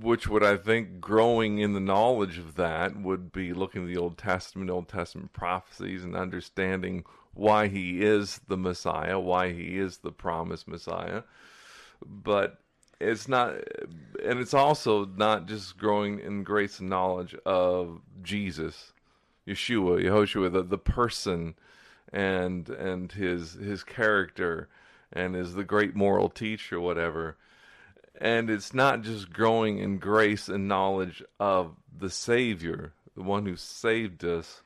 which 0.00 0.28
would 0.28 0.44
I 0.44 0.56
think 0.56 1.00
growing 1.00 1.58
in 1.58 1.72
the 1.72 1.80
knowledge 1.80 2.38
of 2.38 2.54
that 2.54 2.96
would 2.96 3.32
be 3.32 3.52
looking 3.52 3.82
at 3.82 3.88
the 3.88 4.00
Old 4.00 4.18
Testament, 4.18 4.70
Old 4.70 4.88
Testament 4.88 5.32
prophecies, 5.32 6.04
and 6.04 6.14
understanding 6.14 7.04
why 7.34 7.68
he 7.68 8.02
is 8.02 8.40
the 8.48 8.56
Messiah, 8.56 9.18
why 9.18 9.52
he 9.52 9.78
is 9.78 9.98
the 9.98 10.12
promised 10.12 10.68
Messiah. 10.68 11.22
But 12.04 12.60
it's 13.00 13.28
not, 13.28 13.54
and 14.24 14.38
it's 14.38 14.54
also 14.54 15.06
not 15.06 15.46
just 15.46 15.76
growing 15.76 16.20
in 16.20 16.44
grace 16.44 16.78
and 16.78 16.88
knowledge 16.88 17.34
of 17.44 18.00
Jesus, 18.22 18.92
Yeshua, 19.46 20.04
Yehoshua, 20.04 20.52
the, 20.52 20.62
the 20.62 20.78
person, 20.78 21.54
and 22.12 22.68
and 22.68 23.12
his 23.12 23.54
his 23.54 23.84
character, 23.84 24.68
and 25.12 25.34
is 25.34 25.54
the 25.54 25.64
great 25.64 25.94
moral 25.94 26.28
teacher, 26.28 26.80
whatever 26.80 27.36
and 28.20 28.50
it's 28.50 28.74
not 28.74 29.00
just 29.00 29.32
growing 29.32 29.78
in 29.78 29.96
grace 29.98 30.48
and 30.48 30.68
knowledge 30.68 31.22
of 31.40 31.74
the 31.96 32.10
Savior, 32.10 32.92
the 33.16 33.22
one 33.22 33.46
who 33.46 33.56
saved 33.56 34.24
us 34.24 34.60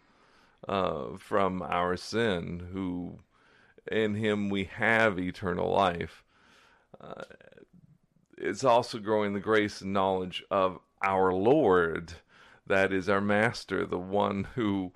uh, 0.68 1.16
from 1.18 1.62
our 1.62 1.96
sin, 1.96 2.68
who 2.72 3.20
in 3.90 4.16
Him 4.16 4.50
we 4.50 4.64
have 4.64 5.18
eternal 5.18 5.70
life. 5.70 6.24
Uh, 7.00 7.22
it's 8.36 8.64
also 8.64 8.98
growing 8.98 9.34
the 9.34 9.40
grace 9.40 9.80
and 9.80 9.92
knowledge 9.92 10.42
of 10.50 10.80
our 11.00 11.32
Lord, 11.32 12.14
that 12.66 12.92
is 12.92 13.08
our 13.08 13.20
Master, 13.20 13.86
the 13.86 13.98
one 13.98 14.48
who 14.54 14.92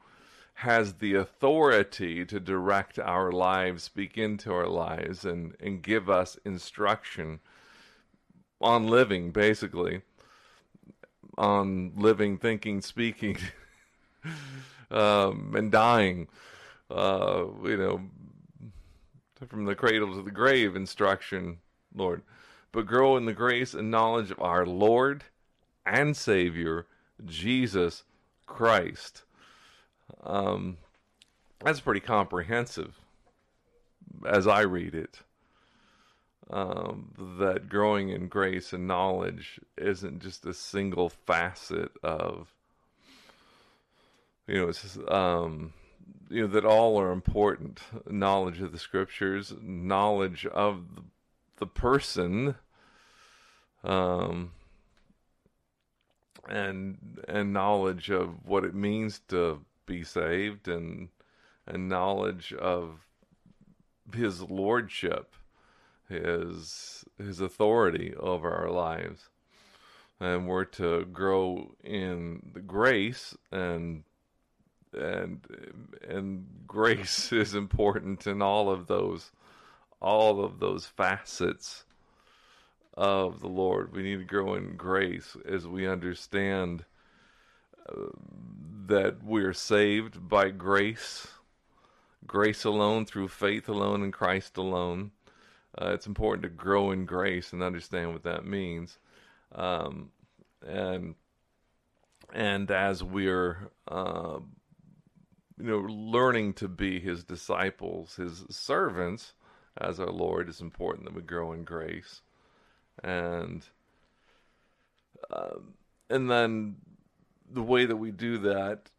has 0.55 0.95
the 0.95 1.15
authority 1.15 2.25
to 2.25 2.41
direct 2.41 2.99
our 2.99 3.31
lives, 3.31 3.85
speak 3.85 4.19
into 4.19 4.53
our 4.53 4.67
lives, 4.67 5.25
and, 5.25 5.55
and 5.61 5.83
give 5.83 6.11
us 6.11 6.37
instruction 6.45 7.39
on 8.61 8.89
living, 8.89 9.31
basically, 9.31 10.03
on 11.37 11.93
living, 11.97 12.39
thinking, 12.39 12.81
speaking, 12.81 13.39
um, 14.91 15.55
and 15.57 15.71
dying. 15.71 16.29
Uh, 16.91 17.45
you 17.65 17.77
know, 17.77 18.01
from 19.47 19.67
the 19.67 19.75
cradle 19.75 20.15
to 20.15 20.23
the 20.23 20.31
grave 20.31 20.75
instruction, 20.75 21.59
Lord. 21.95 22.23
But 22.73 22.87
grow 22.87 23.17
in 23.17 23.27
the 23.27 23.33
grace 23.33 23.75
and 23.75 23.91
knowledge 23.91 24.31
of 24.31 24.41
our 24.41 24.67
Lord 24.67 25.25
and 25.87 26.17
Savior, 26.17 26.87
Jesus 27.25 28.05
Christ. 28.47 29.25
Um, 30.23 30.79
that's 31.61 31.81
pretty 31.81 32.01
comprehensive 32.01 32.99
as 34.27 34.47
I 34.47 34.61
read 34.63 34.95
it 34.95 35.21
um, 36.51 37.37
that 37.39 37.69
growing 37.69 38.09
in 38.09 38.29
grace 38.29 38.73
and 38.73 38.87
knowledge 38.87 39.61
isn't 39.77 40.21
just 40.21 40.47
a 40.47 40.55
single 40.55 41.09
facet 41.09 41.93
of 42.03 42.53
you 44.47 44.55
know 44.55 44.73
just, 44.73 44.99
um, 45.09 45.73
you 46.31 46.43
know 46.43 46.49
that 46.49 46.65
all 46.65 46.99
are 46.99 47.13
important. 47.13 47.81
Knowledge 48.09 48.61
of 48.61 48.73
the 48.73 48.79
scriptures 48.79 49.53
knowledge 49.61 50.47
of 50.47 50.95
the, 50.95 51.03
the 51.59 51.67
person 51.67 52.55
um, 53.85 54.53
and 56.49 57.23
and 57.29 57.53
knowledge 57.53 58.11
of 58.11 58.47
what 58.47 58.65
it 58.65 58.75
means 58.75 59.21
to 59.29 59.61
be 59.87 60.03
saved 60.03 60.69
and 60.69 61.09
and 61.67 61.89
knowledge 61.89 62.55
of 62.55 63.07
his 64.15 64.43
lordship 64.43 65.35
his 66.09 67.05
his 67.19 67.41
authority 67.41 68.15
over 68.17 68.51
our 68.51 68.71
lives 68.71 69.29
and 70.21 70.49
we're 70.49 70.65
to 70.65 71.05
grow 71.07 71.75
in 71.85 72.51
the 72.55 72.61
grace 72.61 73.37
and 73.53 74.05
and 74.93 75.47
and 76.09 76.47
grace 76.67 77.33
is 77.33 77.55
important 77.55 78.27
in 78.27 78.43
all 78.43 78.71
of 78.71 78.87
those 78.87 79.31
all 80.01 80.45
of 80.45 80.61
those 80.61 80.87
facets 80.87 81.85
of 82.95 83.41
the 83.41 83.49
Lord. 83.49 83.93
We 83.93 84.03
need 84.03 84.19
to 84.19 84.25
grow 84.25 84.55
in 84.55 84.77
grace 84.77 85.37
as 85.45 85.67
we 85.67 85.87
understand 85.87 86.85
uh, 87.89 88.11
that 88.87 89.23
we're 89.23 89.53
saved 89.53 90.29
by 90.29 90.51
grace 90.51 91.29
grace 92.27 92.65
alone, 92.65 93.07
through 93.07 93.29
faith 93.29 93.69
alone, 93.69 94.03
in 94.03 94.13
Christ 94.13 94.57
alone. 94.57 95.13
Uh, 95.81 95.93
it's 95.93 96.07
important 96.07 96.43
to 96.43 96.49
grow 96.49 96.91
in 96.91 97.05
grace 97.05 97.53
and 97.53 97.63
understand 97.63 98.13
what 98.13 98.25
that 98.25 98.45
means. 98.45 98.99
Um, 99.55 100.11
and 100.67 101.15
and 102.33 102.71
as 102.71 103.03
we're 103.03 103.71
uh, 103.87 104.39
you 105.59 105.65
know 105.65 105.79
learning 105.79 106.55
to 106.55 106.69
be 106.69 106.99
His 106.99 107.23
disciples, 107.23 108.17
His 108.17 108.45
servants, 108.51 109.35
as 109.77 110.01
our 110.01 110.11
Lord, 110.11 110.49
it's 110.49 110.61
important 110.61 111.05
that 111.05 111.15
we 111.15 111.23
grow 111.23 111.53
in 111.53 111.65
grace, 111.65 112.23
and 113.03 113.65
um, 115.31 115.75
and 116.11 116.31
then 116.31 116.77
the 117.51 117.63
way 117.63 117.87
that 117.87 117.97
we 117.97 118.11
do 118.11 118.39
that 118.39 118.91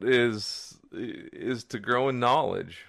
is 0.00 0.78
is 0.92 1.64
to 1.64 1.78
grow 1.78 2.10
in 2.10 2.20
knowledge 2.20 2.84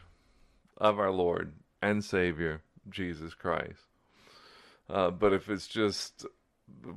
of 0.75 0.99
our 0.99 1.11
Lord 1.11 1.53
and 1.81 2.03
Savior 2.03 2.61
Jesus 2.89 3.33
Christ. 3.33 3.81
Uh, 4.89 5.11
but 5.11 5.33
if 5.33 5.49
it's 5.49 5.67
just 5.67 6.25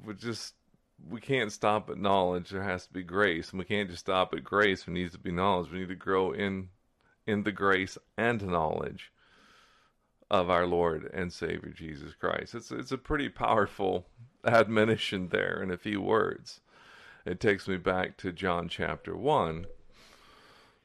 we 0.05 0.14
just 0.14 0.55
we 1.09 1.20
can't 1.20 1.53
stop 1.53 1.88
at 1.88 1.99
knowledge. 1.99 2.51
There 2.51 2.62
has 2.62 2.86
to 2.86 2.93
be 2.93 3.03
grace, 3.03 3.51
and 3.51 3.59
we 3.59 3.64
can't 3.64 3.88
just 3.88 4.01
stop 4.01 4.34
at 4.34 4.45
grace. 4.45 4.84
There 4.84 4.95
needs 4.95 5.12
to 5.12 5.18
be 5.18 5.32
knowledge. 5.32 5.70
We 5.70 5.80
need 5.80 5.88
to 5.88 5.95
grow 5.95 6.32
in 6.32 6.68
in 7.26 7.43
the 7.45 7.53
grace 7.53 7.97
and 8.16 8.45
knowledge 8.47 9.12
of 10.30 10.49
our 10.49 10.66
Lord 10.66 11.11
and 11.12 11.32
Savior 11.32 11.72
Jesus 11.72 12.14
Christ. 12.14 12.55
It's 12.55 12.70
it's 12.70 12.93
a 12.93 12.99
pretty 12.99 13.28
powerful 13.28 14.07
admonition 14.45 15.28
there 15.28 15.62
in 15.62 15.70
a 15.70 15.76
few 15.76 16.01
words. 16.01 16.61
It 17.26 17.41
takes 17.41 17.68
me 17.68 17.76
back 17.76 18.16
to 18.18 18.32
John 18.32 18.68
chapter 18.68 19.16
one, 19.16 19.66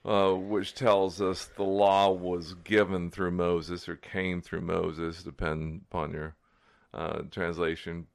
uh, 0.06 0.34
which 0.34 0.76
tells 0.76 1.20
us 1.20 1.45
the 1.45 1.64
law 1.64 2.12
was 2.12 2.53
given 2.64 3.10
through 3.10 3.32
Moses 3.32 3.89
or 3.89 3.95
came 3.95 4.41
through 4.41 4.62
Moses, 4.62 5.24
depend 5.24 5.82
upon 5.89 6.14
your 6.14 6.36
uh, 6.93 7.24
translation. 7.32 8.06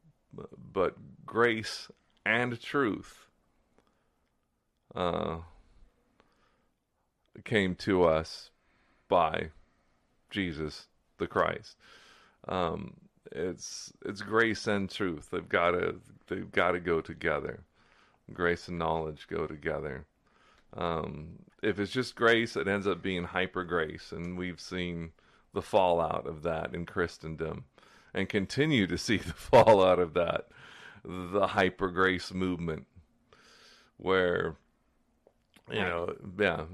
But 0.72 0.94
grace 1.26 1.88
and 2.24 2.60
truth 2.60 3.26
uh, 4.94 5.38
came 7.44 7.74
to 7.76 8.04
us 8.04 8.50
by 9.08 9.50
Jesus 10.30 10.86
the 11.18 11.26
Christ. 11.26 11.76
Um, 12.46 12.94
it's 13.32 13.92
it's 14.04 14.22
grace 14.22 14.66
and 14.66 14.88
truth. 14.88 15.28
They've 15.30 15.48
got 15.48 15.72
to 15.72 15.96
they've 16.28 16.50
got 16.50 16.72
to 16.72 16.80
go 16.80 17.00
together. 17.00 17.64
Grace 18.32 18.68
and 18.68 18.78
knowledge 18.78 19.26
go 19.28 19.46
together. 19.46 20.06
Um, 20.76 21.40
if 21.62 21.78
it's 21.78 21.92
just 21.92 22.14
grace, 22.14 22.56
it 22.56 22.68
ends 22.68 22.86
up 22.86 23.02
being 23.02 23.24
hyper 23.24 23.64
grace, 23.64 24.12
and 24.12 24.38
we've 24.38 24.60
seen 24.60 25.12
the 25.52 25.62
fallout 25.62 26.26
of 26.26 26.42
that 26.42 26.74
in 26.74 26.86
Christendom, 26.86 27.64
and 28.14 28.28
continue 28.28 28.86
to 28.86 28.96
see 28.96 29.16
the 29.18 29.32
fallout 29.32 29.98
of 29.98 30.14
that, 30.14 30.48
the 31.04 31.48
hyper 31.48 31.88
grace 31.88 32.32
movement, 32.32 32.86
where 33.96 34.56
you 35.70 35.80
know, 35.80 36.14
yeah, 36.38 36.64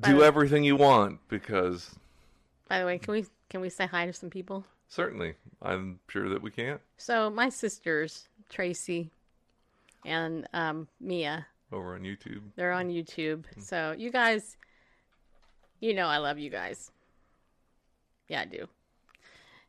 do 0.00 0.22
everything 0.22 0.64
you 0.64 0.76
want 0.76 1.18
because 1.28 1.90
By 2.68 2.78
the 2.80 2.86
way, 2.86 2.98
can 2.98 3.12
we 3.12 3.26
can 3.50 3.60
we 3.60 3.68
say 3.68 3.86
hi 3.86 4.06
to 4.06 4.12
some 4.12 4.30
people? 4.30 4.64
certainly 4.88 5.34
I'm 5.62 6.00
sure 6.08 6.28
that 6.28 6.42
we 6.42 6.50
can't 6.50 6.80
So 6.98 7.30
my 7.30 7.48
sisters, 7.48 8.28
Tracy 8.50 9.10
and 10.04 10.46
um, 10.52 10.88
Mia, 11.00 11.46
over 11.72 11.94
on 11.94 12.02
YouTube. 12.02 12.42
they're 12.56 12.72
on 12.72 12.88
YouTube. 12.88 13.44
So 13.58 13.94
you 13.96 14.10
guys, 14.10 14.56
you 15.80 15.94
know 15.94 16.06
I 16.06 16.18
love 16.18 16.38
you 16.38 16.50
guys. 16.50 16.90
Yeah, 18.28 18.42
I 18.42 18.44
do. 18.44 18.68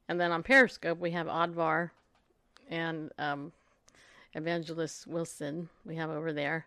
And 0.07 0.19
then 0.19 0.31
on 0.31 0.43
Periscope 0.43 0.99
we 0.99 1.11
have 1.11 1.27
Oddvar 1.27 1.91
and 2.69 3.11
um, 3.17 3.51
Evangelist 4.33 5.07
Wilson. 5.07 5.69
We 5.85 5.95
have 5.95 6.09
over 6.09 6.33
there, 6.33 6.65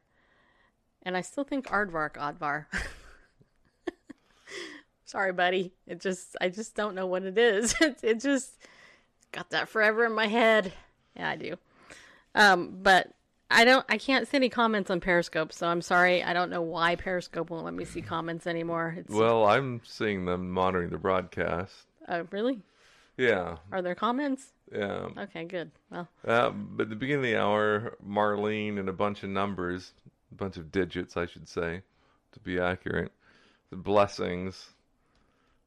and 1.03 1.17
I 1.17 1.21
still 1.21 1.45
think 1.45 1.67
Aardvark 1.67 2.15
Oddvar. 2.15 2.67
Sorry, 5.05 5.33
buddy. 5.33 5.73
It 5.87 6.01
just 6.01 6.37
I 6.41 6.49
just 6.49 6.75
don't 6.75 6.95
know 6.95 7.07
what 7.07 7.25
it 7.25 7.39
is. 7.39 7.75
It, 7.81 7.99
it 8.03 8.21
just 8.21 8.53
got 9.33 9.51
that 9.51 9.69
forever 9.69 10.05
in 10.05 10.13
my 10.13 10.27
head. 10.27 10.73
Yeah, 11.17 11.31
I 11.31 11.37
do. 11.37 11.57
Um, 12.35 12.79
but 12.83 13.13
I 13.51 13.65
don't. 13.65 13.85
I 13.89 13.97
can't 13.99 14.27
see 14.27 14.37
any 14.39 14.49
comments 14.49 14.91
on 14.91 15.01
Periscope, 15.01 15.53
so 15.53 15.69
I'm 15.69 15.81
sorry. 15.83 16.23
I 16.23 16.33
don't 16.33 16.51
know 16.51 16.63
why 16.63 16.97
Periscope 16.97 17.49
won't 17.51 17.65
let 17.65 17.75
me 17.75 17.85
see 17.85 18.03
comments 18.03 18.47
anymore. 18.47 18.95
It's, 18.99 19.09
Well, 19.15 19.47
I'm 19.47 19.81
seeing 19.85 20.25
them 20.25 20.51
monitoring 20.51 20.91
the 20.91 20.99
broadcast. 20.99 21.73
uh, 22.09 22.25
really? 22.33 22.61
Yeah, 23.17 23.57
Are 23.73 23.81
there 23.83 23.95
comments? 23.95 24.53
yeah. 24.71 25.09
Okay, 25.17 25.45
good. 25.45 25.71
Well, 25.91 26.09
Uh, 26.27 26.51
but 26.51 26.85
at 26.85 26.91
the 26.91 26.97
beginning 26.97 27.25
of 27.25 27.31
the 27.31 27.37
hour, 27.41 27.97
Marlene 28.07 28.79
and 28.79 28.89
a 28.89 28.93
bunch 28.93 29.23
of 29.23 29.31
numbers, 29.31 29.93
a 30.33 30.35
bunch 30.35 30.57
of 30.59 30.71
digits, 30.73 31.17
I 31.17 31.25
should 31.27 31.49
say, 31.49 31.83
to 32.33 32.41
be 32.41 32.59
accurate. 32.59 33.13
The 33.71 33.77
blessings. 33.77 34.71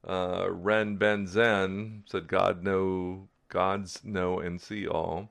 Uh, 0.08 0.48
Ren 0.50 0.96
Ben 0.98 1.28
Zen 1.28 2.04
said, 2.08 2.28
"God 2.28 2.62
know, 2.64 3.28
God's 3.50 4.04
know 4.04 4.40
and 4.40 4.60
see 4.62 4.88
all." 4.88 5.30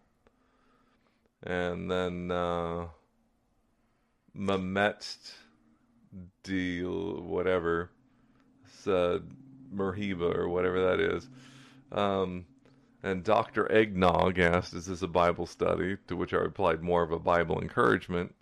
And 1.43 1.91
then 1.91 2.31
uh, 2.31 2.87
Mamet 4.37 5.35
deal 6.43 7.23
whatever 7.23 7.91
said 8.67 9.23
Merhiba 9.75 10.35
or 10.35 10.49
whatever 10.49 10.81
that 10.87 11.01
is. 11.01 11.29
Um, 11.93 12.47
and 13.03 13.23
Dr. 13.23 13.71
Eggnog 13.71 14.39
asked, 14.39 14.75
Is 14.75 14.87
this 14.87 15.03
a 15.03 15.09
Bible 15.09 15.47
study? 15.47 15.97
To 16.09 16.17
which 16.17 16.35
I 16.35 16.39
replied, 16.39 16.83
More 16.83 17.03
of 17.03 17.13
a 17.13 17.19
Bible 17.19 17.61
encouragement. 17.61 18.35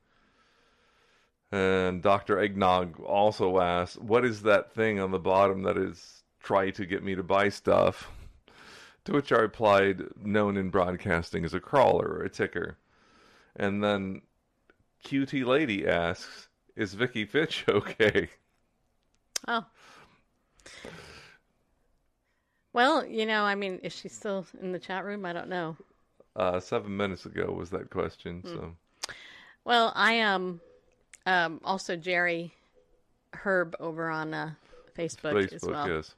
And 1.53 2.03
Dr. 2.03 2.39
Eggnog 2.39 3.01
also 3.01 3.61
asked, 3.61 4.01
What 4.01 4.25
is 4.25 4.43
that 4.43 4.73
thing 4.73 4.99
on 4.99 5.11
the 5.11 5.19
bottom 5.19 5.63
that 5.63 5.77
is 5.77 6.25
try 6.43 6.71
to 6.71 6.87
get 6.87 7.03
me 7.03 7.15
to 7.15 7.23
buy 7.23 7.49
stuff? 7.49 8.11
To 9.05 9.13
which 9.13 9.31
I 9.31 9.37
replied, 9.37 10.03
Known 10.21 10.57
in 10.57 10.69
broadcasting 10.69 11.45
as 11.45 11.55
a 11.55 11.61
crawler 11.61 12.09
or 12.09 12.23
a 12.25 12.29
ticker. 12.29 12.77
And 13.57 13.83
then 13.83 14.23
QT 15.05 15.45
Lady 15.47 15.87
asks, 15.87 16.49
Is 16.77 16.95
Vicky 16.95 17.25
Fitch 17.25 17.65
okay? 17.69 18.29
oh. 19.49 19.65
Well, 22.73 23.07
you 23.07 23.25
know, 23.25 23.45
I 23.45 23.55
mean, 23.55 23.79
is 23.83 23.95
she 23.95 24.09
still 24.09 24.47
in 24.61 24.73
the 24.73 24.79
chat 24.79 25.05
room? 25.05 25.25
I 25.25 25.33
don't 25.33 25.49
know. 25.49 25.77
Uh, 26.35 26.61
seven 26.61 26.95
minutes 26.95 27.25
ago 27.25 27.51
was 27.51 27.71
that 27.71 27.89
question. 27.89 28.43
So 28.45 28.75
Well, 29.65 29.93
I 29.95 30.21
um, 30.21 30.61
um, 31.25 31.61
also 31.65 31.97
Jerry 31.97 32.53
Herb 33.33 33.75
over 33.81 34.11
on 34.11 34.35
uh, 34.35 34.51
Facebook, 34.97 35.43
as 35.53 35.63
Facebook, 35.63 35.73
well. 35.73 35.89
yes. 35.89 36.15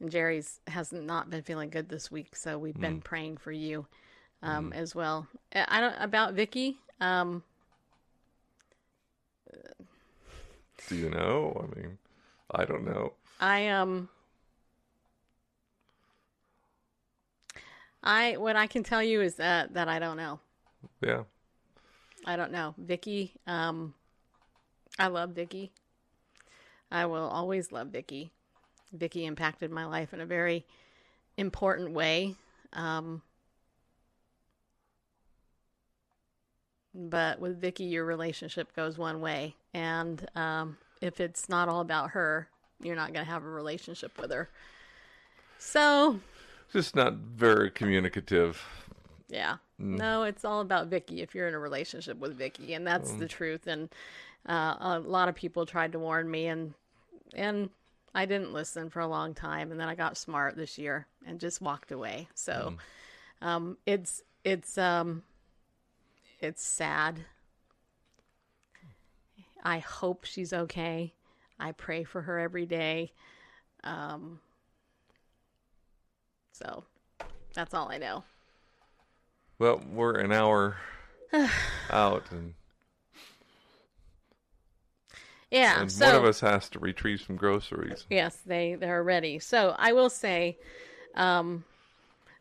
And 0.00 0.10
Jerry's 0.10 0.58
has 0.66 0.92
not 0.92 1.30
been 1.30 1.42
feeling 1.42 1.70
good 1.70 1.88
this 1.88 2.10
week, 2.10 2.34
so 2.34 2.58
we've 2.58 2.74
Mm. 2.74 2.80
been 2.80 3.00
praying 3.00 3.36
for 3.36 3.52
you 3.52 3.86
um, 4.42 4.72
as 4.72 4.94
well. 4.94 5.26
Uh, 5.54 5.64
I 5.68 5.80
don't 5.80 5.94
about 5.98 6.34
Vicky. 6.34 6.78
Um, 7.00 7.42
Do 10.88 10.96
you 10.96 11.10
know? 11.10 11.60
I 11.62 11.78
mean, 11.78 11.98
I 12.50 12.64
don't 12.64 12.84
know. 12.84 13.12
I 13.40 13.68
um, 13.68 14.08
I 18.02 18.36
what 18.36 18.56
I 18.56 18.66
can 18.66 18.82
tell 18.82 19.02
you 19.02 19.20
is 19.20 19.36
that 19.36 19.74
that 19.74 19.88
I 19.88 19.98
don't 19.98 20.16
know. 20.16 20.40
Yeah. 21.00 21.24
I 22.26 22.36
don't 22.36 22.52
know. 22.52 22.74
Vicky, 22.76 23.34
um, 23.46 23.94
I 24.98 25.06
love 25.06 25.30
Vicky. 25.30 25.72
I 26.90 27.06
will 27.06 27.28
always 27.28 27.70
love 27.70 27.88
Vicky. 27.88 28.30
Vicky 28.92 29.24
impacted 29.24 29.70
my 29.70 29.84
life 29.84 30.12
in 30.12 30.20
a 30.20 30.26
very 30.26 30.64
important 31.36 31.92
way. 31.92 32.34
Um, 32.72 33.22
but 36.98 37.38
with 37.40 37.60
Vicky, 37.60 37.84
your 37.84 38.04
relationship 38.04 38.74
goes 38.74 38.98
one 38.98 39.20
way, 39.20 39.54
and 39.72 40.28
um, 40.34 40.76
if 41.00 41.20
it's 41.20 41.48
not 41.48 41.68
all 41.68 41.80
about 41.80 42.10
her, 42.10 42.48
you're 42.82 42.96
not 42.96 43.12
going 43.12 43.24
to 43.24 43.30
have 43.30 43.44
a 43.44 43.48
relationship 43.48 44.20
with 44.20 44.32
her. 44.32 44.48
So, 45.58 46.20
Just 46.72 46.94
not 46.96 47.14
very 47.14 47.70
communicative. 47.70 48.62
yeah. 49.28 49.56
No, 49.80 50.24
it's 50.24 50.44
all 50.44 50.60
about 50.60 50.88
Vicky 50.88 51.22
if 51.22 51.36
you're 51.36 51.46
in 51.46 51.54
a 51.54 51.58
relationship 51.58 52.18
with 52.18 52.36
Vicky, 52.36 52.74
and 52.74 52.84
that's 52.84 53.12
the 53.12 53.28
truth. 53.28 53.68
And 53.68 53.88
uh, 54.48 54.74
a 54.80 54.98
lot 54.98 55.28
of 55.28 55.36
people 55.36 55.66
tried 55.66 55.92
to 55.92 56.00
warn 56.00 56.28
me, 56.28 56.46
and 56.48 56.74
and 57.32 57.70
I 58.12 58.26
didn't 58.26 58.52
listen 58.52 58.90
for 58.90 58.98
a 58.98 59.06
long 59.06 59.34
time, 59.34 59.70
and 59.70 59.78
then 59.78 59.88
I 59.88 59.94
got 59.94 60.16
smart 60.16 60.56
this 60.56 60.78
year 60.78 61.06
and 61.24 61.38
just 61.38 61.60
walked 61.60 61.92
away. 61.92 62.26
So 62.34 62.74
um, 63.40 63.76
it's 63.86 64.22
it's 64.42 64.76
um, 64.78 65.22
it's 66.40 66.64
sad. 66.64 67.20
I 69.62 69.78
hope 69.80 70.24
she's 70.24 70.52
okay. 70.52 71.14
I 71.58 71.72
pray 71.72 72.04
for 72.04 72.22
her 72.22 72.38
every 72.38 72.66
day. 72.66 73.12
Um, 73.84 74.40
so 76.52 76.84
that's 77.54 77.74
all 77.74 77.90
I 77.90 77.98
know. 77.98 78.24
Well, 79.58 79.82
we're 79.92 80.14
an 80.14 80.32
hour 80.32 80.76
out, 81.90 82.30
and, 82.30 82.54
Yeah. 85.50 85.80
and 85.80 85.90
so 85.90 86.06
one 86.06 86.14
of 86.14 86.24
us 86.24 86.40
has 86.40 86.68
to 86.70 86.78
retrieve 86.78 87.20
some 87.22 87.36
groceries. 87.36 88.06
Yes, 88.08 88.36
they 88.46 88.76
they're 88.76 89.02
ready. 89.02 89.40
So 89.40 89.74
I 89.76 89.92
will 89.92 90.10
say 90.10 90.58
um, 91.14 91.64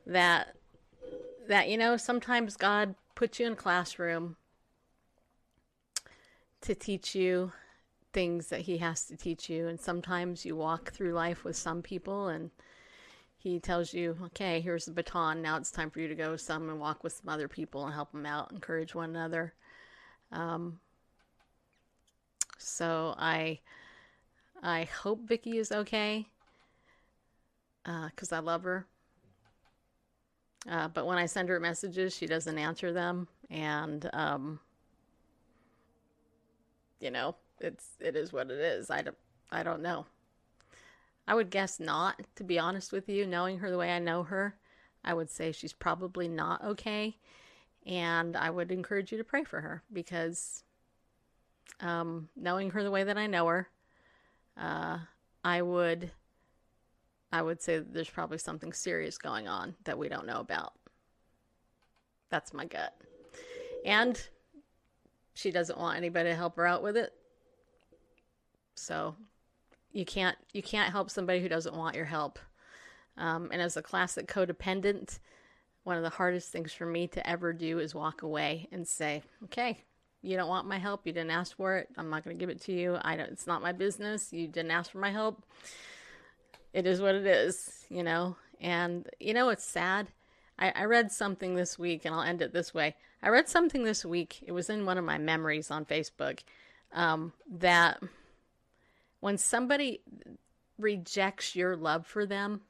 that 0.06 0.56
that 1.48 1.70
you 1.70 1.78
know 1.78 1.98
sometimes 1.98 2.56
God 2.56 2.93
puts 3.18 3.39
you 3.39 3.47
in 3.47 3.53
a 3.53 3.55
classroom 3.55 4.36
to 6.61 6.76
teach 6.76 7.15
you 7.15 7.51
things 8.13 8.47
that 8.49 8.61
He 8.61 8.78
has 8.78 9.05
to 9.05 9.18
teach 9.18 9.49
you, 9.49 9.68
and 9.68 9.80
sometimes 9.80 10.45
you 10.45 10.55
walk 10.55 10.91
through 10.91 11.13
life 11.13 11.43
with 11.43 11.55
some 11.55 11.82
people 11.82 12.28
and. 12.28 12.51
He 13.39 13.59
tells 13.59 13.93
you, 13.93 14.18
okay, 14.26 14.59
here's 14.59 14.86
the 14.86 14.91
baton. 14.91 15.41
Now 15.43 15.57
it's 15.57 15.72
time 15.72 15.91
for 15.91 15.99
you 16.01 16.07
to 16.07 16.15
go 16.15 16.36
some 16.36 16.70
and 16.70 16.80
walk 16.80 17.03
with 17.03 17.13
some 17.13 17.30
other 17.30 17.47
people 17.47 17.86
and 17.86 17.93
help 17.93 18.11
them 18.11 18.26
out, 18.26 18.51
encourage 18.51 18.95
one 18.95 19.11
another. 19.11 19.53
Um, 20.32 20.80
so 22.57 23.13
I, 23.18 23.59
I 24.61 24.84
hope 24.86 25.28
Vicky 25.28 25.59
is 25.59 25.72
okay 25.72 26.28
because 27.86 28.34
I 28.34 28.39
love 28.39 28.63
her. 28.63 28.88
Uh, 30.70 30.88
but 30.89 31.05
when 31.05 31.18
I 31.18 31.26
send 31.26 31.49
her 31.49 31.59
messages, 31.59 32.15
she 32.15 32.26
doesn't 32.26 32.57
answer 32.57 32.91
them, 32.91 33.28
and 33.49 34.09
um, 34.13 34.59
you 36.99 37.09
know, 37.09 37.36
it's 37.59 37.91
it 37.99 38.15
is 38.15 38.34
what 38.34 38.51
it 38.51 38.59
is. 38.59 38.89
I 38.89 39.01
don't 39.01 39.18
I 39.51 39.63
don't 39.63 39.82
know. 39.82 40.05
I 41.28 41.36
would 41.36 41.49
guess 41.49 41.80
not, 41.80 42.22
to 42.36 42.43
be 42.43 42.57
honest 42.59 42.91
with 42.91 43.09
you. 43.09 43.26
Knowing 43.26 43.59
her 43.59 43.70
the 43.70 43.78
way 43.78 43.91
I 43.91 43.99
know 43.99 44.24
her, 44.24 44.55
I 45.03 45.13
would 45.13 45.30
say 45.30 45.51
she's 45.51 45.74
probably 45.74 46.28
not 46.28 46.63
okay, 46.63 47.18
and 47.86 48.36
I 48.36 48.49
would 48.49 48.72
encourage 48.72 49.11
you 49.11 49.18
to 49.18 49.24
pray 49.24 49.43
for 49.43 49.61
her 49.61 49.84
because 49.91 50.63
um, 51.80 52.30
knowing 52.36 52.72
her 52.72 52.84
the 52.84 52.91
way 52.91 53.03
that 53.03 53.18
I 53.18 53.28
know 53.28 53.47
her, 53.47 53.70
uh, 54.57 54.99
I 55.43 55.61
would, 55.61 56.11
I 57.32 57.41
would 57.41 57.61
say 57.61 57.80
there's 57.80 58.09
probably 58.09 58.38
something 58.38 58.73
serious 58.73 59.17
going 59.17 59.47
on 59.47 59.75
that 59.84 59.97
we 59.97 60.09
don't 60.09 60.25
know 60.25 60.39
about. 60.39 60.73
That's 62.30 62.53
my 62.53 62.65
gut, 62.65 62.95
and 63.86 64.19
she 65.34 65.51
doesn't 65.51 65.80
want 65.80 65.97
anybody 65.97 66.30
to 66.30 66.36
help 66.36 66.55
her 66.57 66.65
out 66.65 66.84
with 66.84 66.97
it. 66.97 67.13
So, 68.75 69.15
you 69.91 70.05
can't 70.05 70.38
you 70.53 70.61
can't 70.61 70.91
help 70.91 71.09
somebody 71.09 71.41
who 71.41 71.49
doesn't 71.49 71.75
want 71.75 71.95
your 71.95 72.05
help. 72.05 72.39
Um, 73.17 73.49
and 73.51 73.61
as 73.61 73.78
a 73.78 73.82
classic 73.82 74.28
codependent, 74.28 75.19
one 75.84 75.97
of 75.97 76.03
the 76.03 76.09
hardest 76.09 76.51
things 76.51 76.73
for 76.73 76.86
me 76.86 77.07
to 77.07 77.28
ever 77.28 77.53
do 77.53 77.80
is 77.80 77.95
walk 77.95 78.21
away 78.21 78.67
and 78.71 78.88
say, 78.88 79.23
"Okay, 79.45 79.84
you 80.21 80.36
don't 80.36 80.49
want 80.49 80.67
my 80.67 80.78
help. 80.78 81.05
You 81.05 81.13
didn't 81.13 81.32
ask 81.32 81.55
for 81.55 81.78
it. 81.78 81.89
I'm 81.97 82.09
not 82.09 82.23
going 82.23 82.38
to 82.38 82.39
give 82.39 82.49
it 82.49 82.61
to 82.63 82.73
you. 82.73 82.97
I 83.01 83.15
don't. 83.15 83.30
It's 83.30 83.47
not 83.47 83.61
my 83.61 83.71
business. 83.71 84.34
You 84.34 84.47
didn't 84.47 84.71
ask 84.71 84.91
for 84.91 84.97
my 84.97 85.11
help. 85.11 85.43
It 86.78 86.86
is 86.86 87.01
what 87.01 87.15
it 87.15 87.25
is, 87.25 87.88
you 87.89 88.03
know. 88.03 88.36
And 88.61 89.09
you 89.19 89.34
know, 89.34 89.49
it's 89.49 89.63
sad. 89.63 90.09
I, 90.59 90.71
I 90.75 90.84
read 90.84 91.11
something 91.11 91.55
this 91.55 91.80
week, 91.80 92.05
and 92.05 92.13
I'll 92.13 92.21
end 92.21 92.39
it 92.43 92.53
this 92.53 92.71
way. 92.71 92.95
I 93.23 93.30
read 93.30 93.49
something 93.49 93.84
this 93.84 94.05
week. 94.05 94.43
It 94.45 94.51
was 94.51 94.69
in 94.69 94.86
one 94.86 94.99
of 94.99 95.03
my 95.03 95.17
memories 95.17 95.71
on 95.71 95.86
Facebook 95.86 96.41
um, 96.93 97.34
that 97.49 97.99
when 99.21 99.39
somebody 99.39 100.01
rejects 100.78 101.55
your 101.55 101.75
love 101.75 102.05
for 102.05 102.28
them, 102.28 102.61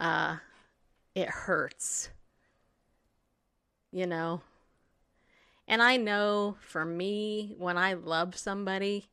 uh, 0.00 0.38
it 1.14 1.28
hurts. 1.28 2.08
You 3.92 4.08
know, 4.08 4.40
and 5.68 5.80
I 5.80 5.98
know 5.98 6.56
for 6.58 6.84
me, 6.84 7.54
when 7.58 7.78
I 7.78 7.92
love 7.92 8.36
somebody, 8.36 9.08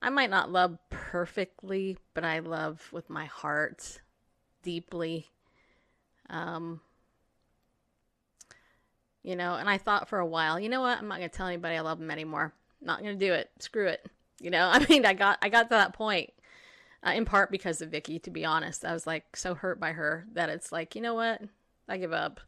I 0.00 0.10
might 0.10 0.30
not 0.30 0.50
love 0.50 0.78
perfectly, 0.90 1.98
but 2.14 2.24
I 2.24 2.38
love 2.38 2.88
with 2.92 3.10
my 3.10 3.24
heart 3.24 4.00
deeply. 4.62 5.28
Um, 6.30 6.80
you 9.22 9.34
know, 9.34 9.54
and 9.54 9.68
I 9.68 9.78
thought 9.78 10.08
for 10.08 10.18
a 10.18 10.26
while, 10.26 10.60
you 10.60 10.68
know 10.68 10.80
what? 10.80 10.98
I'm 10.98 11.08
not 11.08 11.18
going 11.18 11.30
to 11.30 11.36
tell 11.36 11.48
anybody 11.48 11.76
I 11.76 11.80
love 11.80 11.98
them 11.98 12.10
anymore. 12.10 12.52
not 12.80 13.02
going 13.02 13.18
to 13.18 13.26
do 13.26 13.32
it. 13.32 13.50
Screw 13.58 13.88
it. 13.88 14.06
You 14.40 14.50
know, 14.50 14.68
I 14.72 14.86
mean, 14.86 15.04
I 15.04 15.14
got 15.14 15.38
I 15.42 15.48
got 15.48 15.64
to 15.64 15.68
that 15.70 15.94
point 15.94 16.32
uh, 17.06 17.10
in 17.10 17.24
part 17.24 17.50
because 17.50 17.80
of 17.80 17.90
Vicky. 17.90 18.18
To 18.20 18.30
be 18.30 18.44
honest, 18.44 18.84
I 18.84 18.92
was 18.92 19.06
like 19.06 19.36
so 19.36 19.54
hurt 19.54 19.80
by 19.80 19.92
her 19.92 20.26
that 20.32 20.48
it's 20.48 20.70
like, 20.70 20.94
you 20.94 21.02
know 21.02 21.14
what? 21.14 21.42
I 21.88 21.96
give 21.96 22.12
up. 22.12 22.40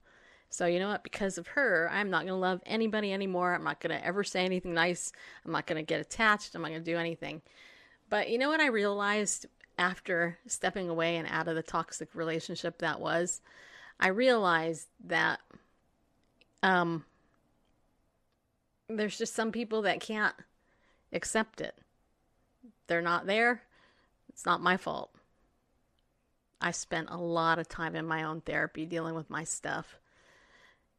So, 0.50 0.66
you 0.66 0.80
know 0.80 0.88
what? 0.88 1.04
Because 1.04 1.38
of 1.38 1.46
her, 1.48 1.88
I'm 1.92 2.10
not 2.10 2.22
going 2.22 2.34
to 2.34 2.34
love 2.34 2.60
anybody 2.66 3.12
anymore. 3.12 3.54
I'm 3.54 3.62
not 3.62 3.80
going 3.80 3.96
to 3.96 4.04
ever 4.04 4.24
say 4.24 4.44
anything 4.44 4.74
nice. 4.74 5.12
I'm 5.44 5.52
not 5.52 5.66
going 5.66 5.76
to 5.76 5.86
get 5.86 6.00
attached. 6.00 6.54
I'm 6.54 6.62
not 6.62 6.72
going 6.72 6.84
to 6.84 6.90
do 6.92 6.98
anything. 6.98 7.40
But 8.08 8.28
you 8.28 8.38
know 8.38 8.48
what 8.48 8.60
I 8.60 8.66
realized 8.66 9.46
after 9.78 10.38
stepping 10.46 10.88
away 10.88 11.16
and 11.16 11.28
out 11.30 11.46
of 11.46 11.54
the 11.54 11.62
toxic 11.62 12.14
relationship 12.14 12.78
that 12.78 13.00
was? 13.00 13.40
I 14.00 14.08
realized 14.08 14.88
that 15.06 15.38
um, 16.64 17.04
there's 18.88 19.16
just 19.16 19.34
some 19.34 19.52
people 19.52 19.82
that 19.82 20.00
can't 20.00 20.34
accept 21.12 21.60
it. 21.60 21.78
They're 22.88 23.00
not 23.00 23.26
there. 23.26 23.62
It's 24.30 24.44
not 24.44 24.60
my 24.60 24.76
fault. 24.76 25.14
I 26.60 26.72
spent 26.72 27.08
a 27.08 27.16
lot 27.16 27.60
of 27.60 27.68
time 27.68 27.94
in 27.94 28.04
my 28.04 28.24
own 28.24 28.40
therapy 28.40 28.84
dealing 28.84 29.14
with 29.14 29.30
my 29.30 29.44
stuff. 29.44 29.99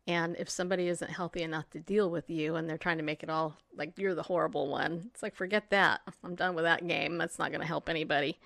And 0.07 0.35
if 0.39 0.49
somebody 0.49 0.87
isn't 0.87 1.11
healthy 1.11 1.43
enough 1.43 1.69
to 1.71 1.79
deal 1.79 2.09
with 2.09 2.29
you 2.29 2.55
and 2.55 2.67
they're 2.67 2.77
trying 2.77 2.97
to 2.97 3.03
make 3.03 3.21
it 3.21 3.29
all 3.29 3.55
like 3.75 3.97
you're 3.97 4.15
the 4.15 4.23
horrible 4.23 4.67
one, 4.67 5.09
it's 5.13 5.21
like, 5.21 5.35
forget 5.35 5.69
that. 5.69 6.01
I'm 6.23 6.35
done 6.35 6.55
with 6.55 6.63
that 6.63 6.87
game. 6.87 7.17
That's 7.17 7.37
not 7.37 7.51
going 7.51 7.61
to 7.61 7.67
help 7.67 7.87
anybody. 7.87 8.39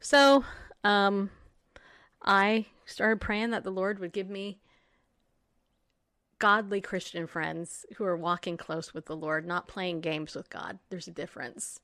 So, 0.00 0.44
um, 0.82 1.30
I 2.22 2.66
started 2.84 3.20
praying 3.20 3.50
that 3.50 3.64
the 3.64 3.70
Lord 3.70 3.98
would 3.98 4.12
give 4.12 4.28
me 4.28 4.58
godly 6.38 6.80
Christian 6.80 7.26
friends 7.26 7.86
who 7.96 8.04
are 8.04 8.16
walking 8.16 8.56
close 8.56 8.92
with 8.92 9.06
the 9.06 9.16
Lord, 9.16 9.46
not 9.46 9.68
playing 9.68 10.00
games 10.00 10.34
with 10.34 10.50
God. 10.50 10.78
There's 10.90 11.08
a 11.08 11.12
difference. 11.12 11.80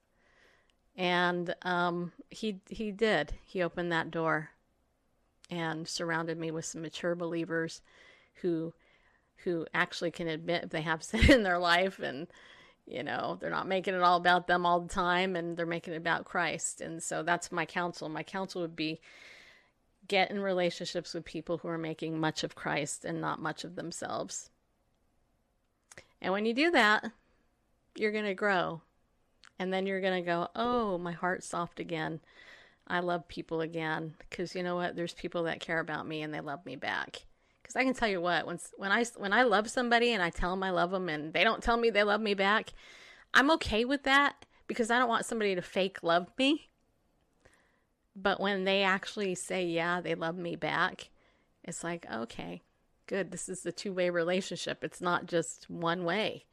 And 0.97 1.55
um, 1.63 2.13
he 2.29 2.61
he 2.69 2.91
did. 2.91 3.33
He 3.45 3.63
opened 3.63 3.93
that 3.93 4.11
door 4.11 4.51
and 5.51 5.89
surrounded 5.89 6.39
me 6.39 6.51
with 6.51 6.65
some 6.65 6.83
mature 6.83 7.15
believers 7.15 7.81
who 8.43 8.75
who 9.45 9.67
actually 9.75 10.11
can 10.11 10.29
admit 10.29 10.65
if 10.65 10.71
they 10.71 10.83
have 10.83 11.03
sin 11.03 11.31
in 11.31 11.43
their 11.43 11.59
life 11.59 11.99
and 11.99 12.27
you 12.87 13.03
know 13.03 13.39
they're 13.41 13.51
not 13.51 13.69
making 13.69 13.95
it 13.95 14.03
all 14.03 14.17
about 14.17 14.47
them 14.47 14.67
all 14.67 14.81
the 14.81 14.89
time 14.89 15.37
and 15.37 15.57
they're 15.57 15.67
making 15.67 15.95
it 15.95 15.99
about 15.99 16.25
Christ. 16.25 16.81
And 16.81 17.03
so 17.03 17.23
that's 17.23 17.53
my 17.53 17.65
counsel. 17.65 18.09
My 18.09 18.23
counsel 18.23 18.63
would 18.63 18.77
be 18.77 19.01
get 20.09 20.31
in 20.31 20.41
relationships 20.41 21.15
with 21.15 21.25
people 21.25 21.59
who 21.59 21.69
are 21.69 21.79
making 21.79 22.19
much 22.19 22.43
of 22.43 22.57
Christ 22.57 23.05
and 23.05 23.21
not 23.21 23.41
much 23.41 23.63
of 23.63 23.77
themselves. 23.77 24.51
And 26.21 26.33
when 26.33 26.45
you 26.45 26.53
do 26.53 26.73
that, 26.73 27.13
you're 27.95 28.13
going 28.13 28.25
to 28.25 28.35
grow. 28.35 28.83
And 29.59 29.73
then 29.73 29.87
you're 29.87 30.01
going 30.01 30.23
to 30.23 30.27
go, 30.27 30.49
oh, 30.57 30.99
my 30.99 31.13
heart's 31.13 31.47
soft 31.47 31.81
again. 31.81 32.21
I 32.89 33.01
love 33.01 33.29
people 33.29 33.61
again. 33.61 34.15
Because 34.19 34.55
you 34.55 34.63
know 34.63 34.75
what? 34.75 34.97
There's 34.97 35.15
people 35.15 35.45
that 35.45 35.61
care 35.61 35.79
about 35.79 36.09
me 36.09 36.23
and 36.23 36.35
they 36.35 36.41
love 36.41 36.65
me 36.67 36.77
back. 36.77 37.23
Because 37.71 37.83
I 37.83 37.85
can 37.85 37.95
tell 37.95 38.09
you 38.09 38.21
what, 38.21 38.49
when, 38.49 38.59
when, 38.79 38.91
I, 38.91 39.05
when 39.17 39.33
I 39.33 39.45
love 39.45 39.71
somebody 39.71 40.13
and 40.13 40.21
I 40.21 40.31
tell 40.31 40.51
them 40.51 40.65
I 40.65 40.71
love 40.71 40.91
them 40.91 41.09
and 41.09 41.33
they 41.33 41.45
don't 41.45 41.63
tell 41.63 41.77
me 41.77 41.89
they 41.89 42.03
love 42.03 42.21
me 42.21 42.35
back, 42.35 42.73
I'm 43.33 43.49
okay 43.53 43.85
with 43.85 44.03
that 44.03 44.45
because 44.67 44.91
I 44.91 44.99
don't 44.99 45.09
want 45.09 45.25
somebody 45.25 45.55
to 45.55 45.63
fake 45.63 46.03
love 46.03 46.27
me. 46.37 46.69
But 48.17 48.41
when 48.41 48.65
they 48.65 48.83
actually 48.83 49.37
say, 49.37 49.65
yeah, 49.67 50.01
they 50.01 50.17
love 50.17 50.37
me 50.37 50.57
back, 50.57 51.11
it's 51.63 51.85
like, 51.85 52.07
okay, 52.13 52.63
good. 53.07 53.31
This 53.31 53.49
is 53.49 53.65
a 53.65 53.71
two 53.71 53.93
way 53.93 54.11
relationship. 54.11 54.83
It's 54.83 55.01
not 55.01 55.27
just 55.27 55.71
one 55.71 56.03
way. 56.05 56.47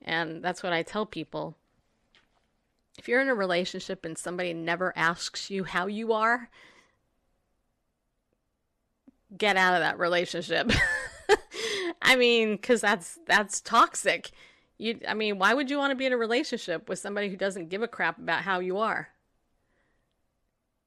And 0.00 0.42
that's 0.42 0.62
what 0.62 0.72
I 0.72 0.82
tell 0.82 1.04
people. 1.04 1.58
If 2.96 3.06
you're 3.06 3.20
in 3.20 3.28
a 3.28 3.34
relationship 3.34 4.06
and 4.06 4.16
somebody 4.16 4.54
never 4.54 4.94
asks 4.96 5.50
you 5.50 5.64
how 5.64 5.88
you 5.88 6.14
are, 6.14 6.48
get 9.36 9.56
out 9.56 9.74
of 9.74 9.80
that 9.80 9.98
relationship. 9.98 10.70
I 12.02 12.16
mean, 12.16 12.58
cuz 12.58 12.80
that's 12.80 13.18
that's 13.26 13.60
toxic. 13.60 14.30
You 14.78 15.00
I 15.06 15.14
mean, 15.14 15.38
why 15.38 15.54
would 15.54 15.70
you 15.70 15.78
want 15.78 15.90
to 15.90 15.96
be 15.96 16.06
in 16.06 16.12
a 16.12 16.16
relationship 16.16 16.88
with 16.88 16.98
somebody 16.98 17.28
who 17.28 17.36
doesn't 17.36 17.68
give 17.68 17.82
a 17.82 17.88
crap 17.88 18.18
about 18.18 18.42
how 18.42 18.60
you 18.60 18.78
are? 18.78 19.08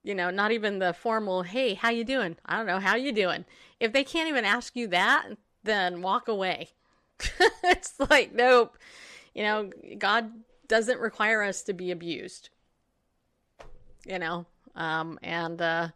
you 0.04 0.14
know 0.14 0.30
not 0.30 0.52
even 0.52 0.78
the 0.78 0.93
formal 0.93 1.41
hey 1.41 1.74
how 1.74 1.89
you 1.89 2.04
doing 2.04 2.38
i 2.46 2.56
don't 2.56 2.68
know 2.68 2.78
how 2.78 2.96
you 2.96 3.12
doing 3.12 3.43
if 3.80 3.91
they 3.91 4.04
can't 4.04 4.30
even 4.30 4.46
ask 4.46 4.76
you 4.76 4.86
that 4.86 5.30
then 5.64 6.04
walk 6.04 6.28
away 6.28 6.70
it's 7.64 7.96
like 8.12 8.32
nope 8.32 8.78
you 9.34 9.41
know 9.41 9.72
god 9.98 10.32
doesn't 10.68 11.00
require 11.00 11.41
us 11.41 11.64
to 11.64 11.74
be 11.74 11.89
abused 11.89 12.50
you 14.06 14.20
know. 14.20 14.46
Um, 14.76 15.20
and 15.24 15.62
uh, 15.62 15.89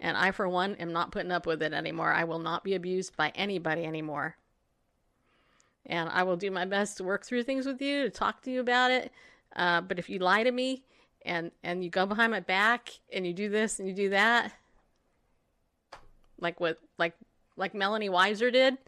and 0.00 0.16
I, 0.16 0.30
for 0.32 0.48
one, 0.48 0.74
am 0.76 0.92
not 0.92 1.12
putting 1.12 1.32
up 1.32 1.46
with 1.46 1.62
it 1.62 1.72
anymore. 1.72 2.12
I 2.12 2.24
will 2.24 2.38
not 2.38 2.64
be 2.64 2.74
abused 2.74 3.16
by 3.16 3.32
anybody 3.34 3.84
anymore. 3.84 4.36
And 5.86 6.08
I 6.08 6.22
will 6.22 6.36
do 6.36 6.50
my 6.50 6.64
best 6.64 6.96
to 6.96 7.04
work 7.04 7.24
through 7.24 7.42
things 7.42 7.66
with 7.66 7.80
you, 7.80 8.04
to 8.04 8.10
talk 8.10 8.42
to 8.42 8.50
you 8.50 8.60
about 8.60 8.90
it. 8.90 9.12
Uh, 9.54 9.80
but 9.80 9.98
if 9.98 10.08
you 10.08 10.18
lie 10.18 10.42
to 10.42 10.50
me 10.50 10.82
and 11.24 11.50
and 11.62 11.84
you 11.84 11.90
go 11.90 12.06
behind 12.06 12.32
my 12.32 12.40
back 12.40 12.90
and 13.12 13.26
you 13.26 13.32
do 13.32 13.48
this 13.48 13.78
and 13.78 13.88
you 13.88 13.94
do 13.94 14.10
that, 14.10 14.52
like 16.40 16.58
what 16.58 16.78
like 16.98 17.14
like 17.56 17.74
Melanie 17.74 18.08
Weiser 18.08 18.52
did, 18.52 18.78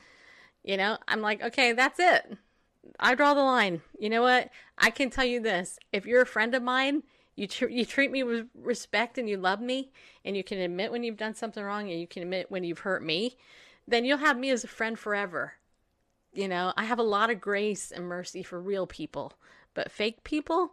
you 0.64 0.76
know, 0.76 0.98
I'm 1.06 1.20
like, 1.20 1.42
okay, 1.42 1.72
that's 1.72 2.00
it. 2.00 2.36
I 2.98 3.14
draw 3.14 3.34
the 3.34 3.42
line. 3.42 3.82
You 3.98 4.10
know 4.10 4.22
what? 4.22 4.50
I 4.78 4.90
can 4.90 5.10
tell 5.10 5.24
you 5.24 5.40
this: 5.40 5.78
if 5.92 6.06
you're 6.06 6.22
a 6.22 6.26
friend 6.26 6.54
of 6.54 6.62
mine, 6.62 7.02
you 7.36 7.46
tr- 7.46 7.68
you 7.68 7.84
treat 7.84 8.10
me 8.10 8.22
with 8.22 8.48
respect 8.54 9.18
and 9.18 9.28
you 9.28 9.36
love 9.36 9.60
me, 9.60 9.92
and 10.24 10.36
you 10.36 10.42
can 10.42 10.58
admit 10.58 10.90
when 10.90 11.04
you've 11.04 11.18
done 11.18 11.34
something 11.34 11.62
wrong, 11.62 11.90
and 11.90 12.00
you 12.00 12.06
can 12.06 12.22
admit 12.22 12.50
when 12.50 12.64
you've 12.64 12.80
hurt 12.80 13.04
me, 13.04 13.36
then 13.86 14.04
you'll 14.04 14.18
have 14.18 14.38
me 14.38 14.50
as 14.50 14.64
a 14.64 14.68
friend 14.68 14.98
forever. 14.98 15.54
You 16.32 16.48
know, 16.48 16.72
I 16.76 16.84
have 16.84 16.98
a 16.98 17.04
lot 17.04 17.30
of 17.30 17.40
grace 17.40 17.92
and 17.92 18.06
mercy 18.06 18.42
for 18.42 18.60
real 18.60 18.86
people, 18.86 19.34
but 19.74 19.90
fake 19.90 20.24
people, 20.24 20.72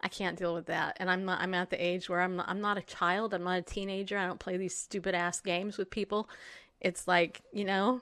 I 0.00 0.08
can't 0.08 0.38
deal 0.38 0.54
with 0.54 0.66
that. 0.66 0.96
And 0.98 1.10
I'm 1.10 1.24
not. 1.24 1.40
I'm 1.40 1.54
at 1.54 1.70
the 1.70 1.82
age 1.82 2.08
where 2.08 2.22
I'm. 2.22 2.40
I'm 2.40 2.60
not 2.60 2.78
a 2.78 2.82
child. 2.82 3.34
I'm 3.34 3.44
not 3.44 3.58
a 3.58 3.62
teenager. 3.62 4.16
I 4.16 4.26
don't 4.26 4.40
play 4.40 4.56
these 4.56 4.76
stupid 4.76 5.14
ass 5.14 5.40
games 5.40 5.76
with 5.76 5.90
people. 5.90 6.28
It's 6.80 7.06
like 7.06 7.42
you 7.52 7.64
know, 7.64 8.00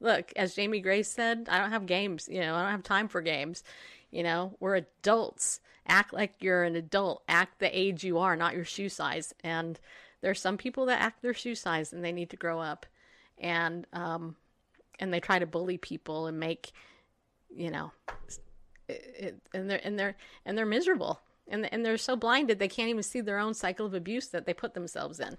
look, 0.00 0.32
as 0.34 0.54
Jamie 0.54 0.80
Grace 0.80 1.08
said, 1.08 1.46
I 1.50 1.58
don't 1.58 1.70
have 1.70 1.86
games. 1.86 2.28
You 2.30 2.40
know, 2.40 2.54
I 2.54 2.62
don't 2.62 2.72
have 2.72 2.82
time 2.82 3.08
for 3.08 3.20
games. 3.20 3.62
You 4.10 4.22
know, 4.22 4.56
we're 4.60 4.76
adults. 4.76 5.60
Act 5.86 6.12
like 6.12 6.34
you're 6.40 6.62
an 6.62 6.76
adult. 6.76 7.22
Act 7.28 7.58
the 7.58 7.78
age 7.78 8.04
you 8.04 8.18
are, 8.18 8.36
not 8.36 8.54
your 8.54 8.64
shoe 8.64 8.88
size. 8.88 9.34
And 9.42 9.78
there's 10.20 10.40
some 10.40 10.56
people 10.56 10.86
that 10.86 11.00
act 11.00 11.22
their 11.22 11.34
shoe 11.34 11.54
size, 11.54 11.92
and 11.92 12.04
they 12.04 12.12
need 12.12 12.30
to 12.30 12.36
grow 12.36 12.60
up. 12.60 12.86
And 13.38 13.86
um, 13.92 14.36
and 15.00 15.12
they 15.12 15.20
try 15.20 15.38
to 15.38 15.46
bully 15.46 15.78
people 15.78 16.26
and 16.26 16.38
make, 16.38 16.72
you 17.54 17.70
know, 17.70 17.90
it, 18.88 19.14
it, 19.18 19.40
and 19.52 19.68
they're 19.68 19.80
and 19.82 19.98
they're 19.98 20.16
and 20.44 20.56
they're 20.56 20.66
miserable. 20.66 21.20
And 21.48 21.70
and 21.72 21.84
they're 21.84 21.98
so 21.98 22.14
blinded 22.14 22.58
they 22.58 22.68
can't 22.68 22.88
even 22.88 23.02
see 23.02 23.20
their 23.20 23.38
own 23.38 23.54
cycle 23.54 23.84
of 23.86 23.94
abuse 23.94 24.28
that 24.28 24.46
they 24.46 24.54
put 24.54 24.74
themselves 24.74 25.18
in. 25.18 25.36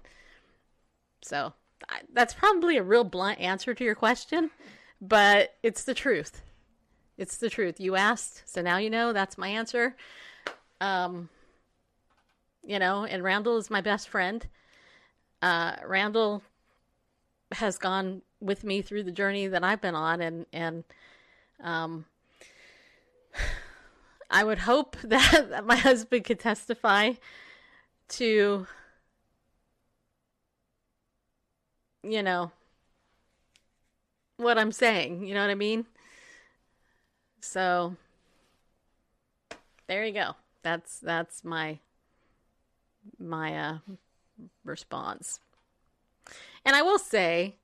So 1.22 1.54
I- 1.88 2.02
that's 2.12 2.34
probably 2.34 2.76
a 2.76 2.82
real 2.82 3.04
blunt 3.04 3.40
answer 3.40 3.72
to 3.74 3.84
your 3.84 3.94
question, 3.94 4.50
but 5.00 5.54
it's 5.62 5.84
the 5.84 5.94
truth. 5.94 6.42
It's 7.16 7.36
the 7.36 7.48
truth. 7.48 7.80
You 7.80 7.96
asked, 7.96 8.42
so 8.44 8.60
now 8.60 8.76
you 8.76 8.90
know. 8.90 9.12
That's 9.12 9.38
my 9.38 9.48
answer. 9.48 9.96
Um, 10.80 11.28
you 12.62 12.78
know, 12.78 13.04
and 13.04 13.22
Randall 13.22 13.56
is 13.56 13.70
my 13.70 13.80
best 13.80 14.08
friend. 14.08 14.46
Uh, 15.42 15.76
Randall 15.86 16.42
has 17.52 17.78
gone 17.78 18.22
with 18.40 18.64
me 18.64 18.82
through 18.82 19.04
the 19.04 19.12
journey 19.12 19.46
that 19.46 19.62
I've 19.62 19.80
been 19.80 19.94
on, 19.94 20.20
and 20.20 20.46
and 20.52 20.84
um, 21.62 22.06
I 24.30 24.44
would 24.44 24.58
hope 24.58 24.96
that, 25.04 25.50
that 25.50 25.66
my 25.66 25.76
husband 25.76 26.24
could 26.24 26.40
testify 26.40 27.12
to 28.08 28.66
you 32.02 32.22
know 32.22 32.52
what 34.36 34.58
I'm 34.58 34.72
saying. 34.72 35.24
You 35.24 35.34
know 35.34 35.40
what 35.40 35.50
I 35.50 35.54
mean? 35.54 35.86
So 37.40 37.96
there 39.86 40.04
you 40.04 40.12
go. 40.12 40.34
That's 40.64 40.98
that's 40.98 41.44
my 41.44 41.78
my 43.18 43.56
uh 43.56 43.78
response. 44.64 45.38
And 46.64 46.74
I 46.74 46.80
will 46.82 46.98
say, 46.98 47.56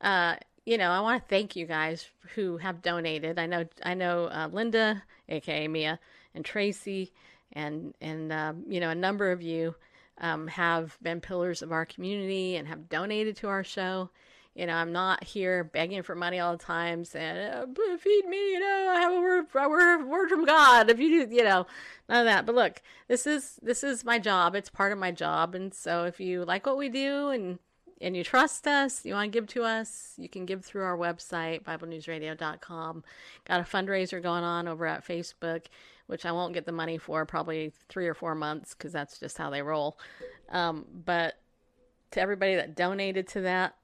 uh, 0.00 0.36
you 0.64 0.78
know, 0.78 0.90
I 0.90 1.00
want 1.00 1.22
to 1.22 1.28
thank 1.28 1.54
you 1.54 1.66
guys 1.66 2.08
who 2.34 2.56
have 2.56 2.80
donated. 2.80 3.38
I 3.38 3.44
know 3.46 3.66
I 3.84 3.92
know 3.92 4.24
uh, 4.24 4.48
Linda, 4.50 5.02
aka 5.28 5.68
Mia, 5.68 6.00
and 6.34 6.44
Tracy, 6.44 7.12
and 7.52 7.94
and 8.00 8.32
um, 8.32 8.64
you 8.66 8.80
know 8.80 8.90
a 8.90 8.94
number 8.94 9.30
of 9.30 9.42
you 9.42 9.74
um, 10.18 10.46
have 10.48 10.96
been 11.02 11.20
pillars 11.20 11.60
of 11.60 11.72
our 11.72 11.84
community 11.84 12.56
and 12.56 12.66
have 12.68 12.88
donated 12.88 13.36
to 13.36 13.48
our 13.48 13.62
show. 13.62 14.08
You 14.54 14.66
know, 14.66 14.74
I'm 14.74 14.92
not 14.92 15.22
here 15.22 15.62
begging 15.62 16.02
for 16.02 16.14
money 16.14 16.40
all 16.40 16.56
the 16.56 16.62
time, 16.62 17.04
saying 17.04 17.36
"Uh, 17.36 17.66
feed 17.98 18.26
me. 18.26 18.52
You 18.52 18.60
know, 18.60 18.92
I 18.94 19.00
have 19.00 19.12
a 19.12 19.20
word, 19.20 19.46
a 19.54 19.68
word, 19.68 20.04
word 20.06 20.28
from 20.28 20.44
God. 20.44 20.90
If 20.90 20.98
you 20.98 21.26
do, 21.26 21.34
you 21.34 21.44
know, 21.44 21.66
none 22.08 22.20
of 22.20 22.24
that. 22.26 22.46
But 22.46 22.56
look, 22.56 22.82
this 23.06 23.26
is 23.26 23.58
this 23.62 23.84
is 23.84 24.04
my 24.04 24.18
job. 24.18 24.56
It's 24.56 24.68
part 24.68 24.92
of 24.92 24.98
my 24.98 25.12
job, 25.12 25.54
and 25.54 25.72
so 25.72 26.04
if 26.04 26.18
you 26.18 26.44
like 26.44 26.66
what 26.66 26.76
we 26.76 26.88
do 26.88 27.28
and 27.28 27.58
and 28.00 28.16
you 28.16 28.24
trust 28.24 28.66
us, 28.66 29.04
you 29.04 29.14
want 29.14 29.30
to 29.30 29.38
give 29.38 29.46
to 29.48 29.62
us, 29.62 30.14
you 30.16 30.28
can 30.28 30.46
give 30.46 30.64
through 30.64 30.82
our 30.82 30.96
website, 30.96 31.62
BibleNewsRadio.com. 31.64 33.04
Got 33.46 33.60
a 33.60 33.64
fundraiser 33.64 34.22
going 34.22 34.42
on 34.42 34.66
over 34.66 34.86
at 34.86 35.06
Facebook, 35.06 35.66
which 36.06 36.24
I 36.24 36.32
won't 36.32 36.54
get 36.54 36.64
the 36.64 36.72
money 36.72 36.96
for 36.96 37.26
probably 37.26 37.72
three 37.88 38.08
or 38.08 38.14
four 38.14 38.34
months 38.34 38.74
because 38.74 38.92
that's 38.92 39.18
just 39.18 39.36
how 39.36 39.50
they 39.50 39.60
roll. 39.60 39.98
Um, 40.48 40.86
but 41.04 41.34
to 42.12 42.20
everybody 42.20 42.56
that 42.56 42.74
donated 42.74 43.28
to 43.28 43.42
that, 43.42 43.76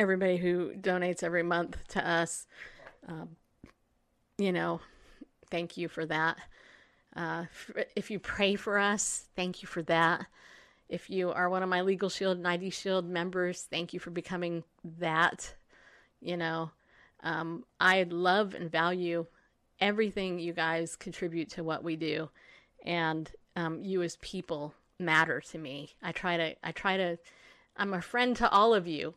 everybody 0.00 0.38
who 0.38 0.72
donates 0.80 1.22
every 1.22 1.42
month 1.42 1.76
to 1.88 2.08
us, 2.08 2.46
um, 3.06 3.36
you 4.38 4.50
know, 4.50 4.80
thank 5.50 5.76
you 5.76 5.88
for 5.88 6.06
that. 6.06 6.38
Uh, 7.14 7.44
if 7.94 8.10
you 8.10 8.18
pray 8.18 8.54
for 8.54 8.78
us, 8.78 9.26
thank 9.36 9.60
you 9.60 9.68
for 9.68 9.82
that. 9.82 10.24
If 10.88 11.10
you 11.10 11.30
are 11.32 11.50
one 11.50 11.62
of 11.62 11.68
my 11.68 11.82
Legal 11.82 12.08
Shield 12.08 12.38
and 12.38 12.48
ID 12.48 12.70
Shield 12.70 13.06
members, 13.06 13.66
thank 13.70 13.92
you 13.92 14.00
for 14.00 14.08
becoming 14.08 14.64
that. 14.98 15.54
You 16.22 16.38
know, 16.38 16.70
um, 17.22 17.64
I 17.78 18.04
love 18.04 18.54
and 18.54 18.72
value 18.72 19.26
everything 19.80 20.38
you 20.38 20.54
guys 20.54 20.96
contribute 20.96 21.50
to 21.50 21.62
what 21.62 21.84
we 21.84 21.96
do, 21.96 22.30
and 22.86 23.30
um, 23.54 23.82
you 23.82 24.02
as 24.02 24.16
people 24.16 24.72
matter 24.98 25.42
to 25.50 25.58
me. 25.58 25.90
I 26.02 26.12
try 26.12 26.38
to, 26.38 26.56
I 26.64 26.72
try 26.72 26.96
to, 26.96 27.18
I'm 27.76 27.92
a 27.92 28.00
friend 28.00 28.34
to 28.36 28.50
all 28.50 28.72
of 28.72 28.86
you, 28.86 29.14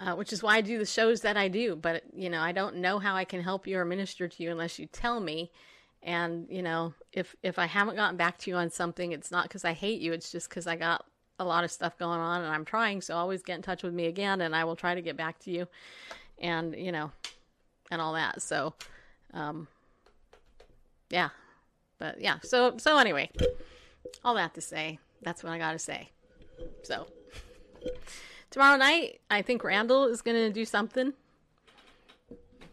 uh, 0.00 0.14
which 0.14 0.32
is 0.32 0.42
why 0.42 0.56
I 0.56 0.60
do 0.62 0.78
the 0.78 0.86
shows 0.86 1.20
that 1.20 1.36
I 1.36 1.48
do. 1.48 1.76
But 1.76 2.02
you 2.14 2.30
know, 2.30 2.40
I 2.40 2.52
don't 2.52 2.76
know 2.76 2.98
how 2.98 3.14
I 3.14 3.24
can 3.24 3.42
help 3.42 3.66
you 3.66 3.78
or 3.78 3.84
minister 3.84 4.26
to 4.26 4.42
you 4.42 4.50
unless 4.50 4.78
you 4.78 4.86
tell 4.86 5.20
me. 5.20 5.50
And 6.02 6.46
you 6.50 6.62
know, 6.62 6.94
if 7.12 7.36
if 7.42 7.58
I 7.58 7.66
haven't 7.66 7.96
gotten 7.96 8.16
back 8.16 8.38
to 8.38 8.50
you 8.50 8.56
on 8.56 8.70
something, 8.70 9.12
it's 9.12 9.30
not 9.30 9.44
because 9.44 9.64
I 9.64 9.74
hate 9.74 10.00
you. 10.00 10.12
It's 10.12 10.32
just 10.32 10.48
because 10.48 10.66
I 10.66 10.76
got 10.76 11.04
a 11.38 11.44
lot 11.44 11.64
of 11.64 11.70
stuff 11.70 11.98
going 11.98 12.18
on 12.18 12.42
and 12.42 12.52
I'm 12.52 12.64
trying. 12.64 13.02
So 13.02 13.14
always 13.14 13.42
get 13.42 13.56
in 13.56 13.62
touch 13.62 13.82
with 13.82 13.92
me 13.92 14.06
again, 14.06 14.40
and 14.40 14.56
I 14.56 14.64
will 14.64 14.76
try 14.76 14.94
to 14.94 15.02
get 15.02 15.16
back 15.16 15.38
to 15.40 15.50
you. 15.50 15.68
And 16.38 16.74
you 16.74 16.92
know, 16.92 17.12
and 17.90 18.00
all 18.00 18.14
that. 18.14 18.40
So, 18.40 18.72
um, 19.34 19.68
yeah, 21.10 21.28
but 21.98 22.18
yeah. 22.22 22.38
So 22.42 22.78
so 22.78 22.96
anyway, 22.96 23.30
all 24.24 24.34
that 24.36 24.54
to 24.54 24.62
say, 24.62 24.98
that's 25.20 25.44
what 25.44 25.52
I 25.52 25.58
got 25.58 25.72
to 25.72 25.78
say. 25.78 26.08
So 26.84 27.06
tomorrow 28.50 28.76
night, 28.76 29.20
I 29.30 29.42
think 29.42 29.64
Randall 29.64 30.06
is 30.06 30.22
going 30.22 30.36
to 30.36 30.50
do 30.50 30.64
something. 30.64 31.12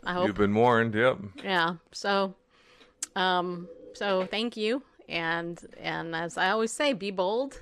I 0.04 0.14
hope. 0.14 0.28
You've 0.28 0.38
been 0.38 0.56
warned. 0.56 0.96
Yep. 0.96 1.18
Yeah. 1.44 1.76
So, 1.92 2.34
um, 3.16 3.68
so 3.94 4.26
thank 4.26 4.56
you, 4.56 4.82
and 5.10 5.60
and 5.78 6.16
as 6.16 6.38
I 6.38 6.50
always 6.50 6.72
say, 6.72 6.94
be 6.94 7.12
bold, 7.12 7.62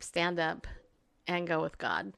stand 0.00 0.38
up, 0.38 0.66
and 1.26 1.46
go 1.46 1.60
with 1.60 1.78
God. 1.78 2.12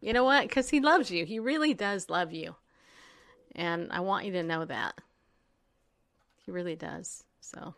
You 0.00 0.14
know 0.14 0.24
what? 0.24 0.48
Because 0.48 0.70
He 0.70 0.80
loves 0.80 1.10
you. 1.10 1.26
He 1.26 1.38
really 1.38 1.74
does 1.74 2.08
love 2.08 2.32
you, 2.32 2.56
and 3.54 3.92
I 3.92 4.00
want 4.00 4.24
you 4.24 4.32
to 4.32 4.42
know 4.42 4.64
that. 4.64 4.94
He 6.46 6.50
really 6.50 6.76
does. 6.76 7.24
So. 7.40 7.74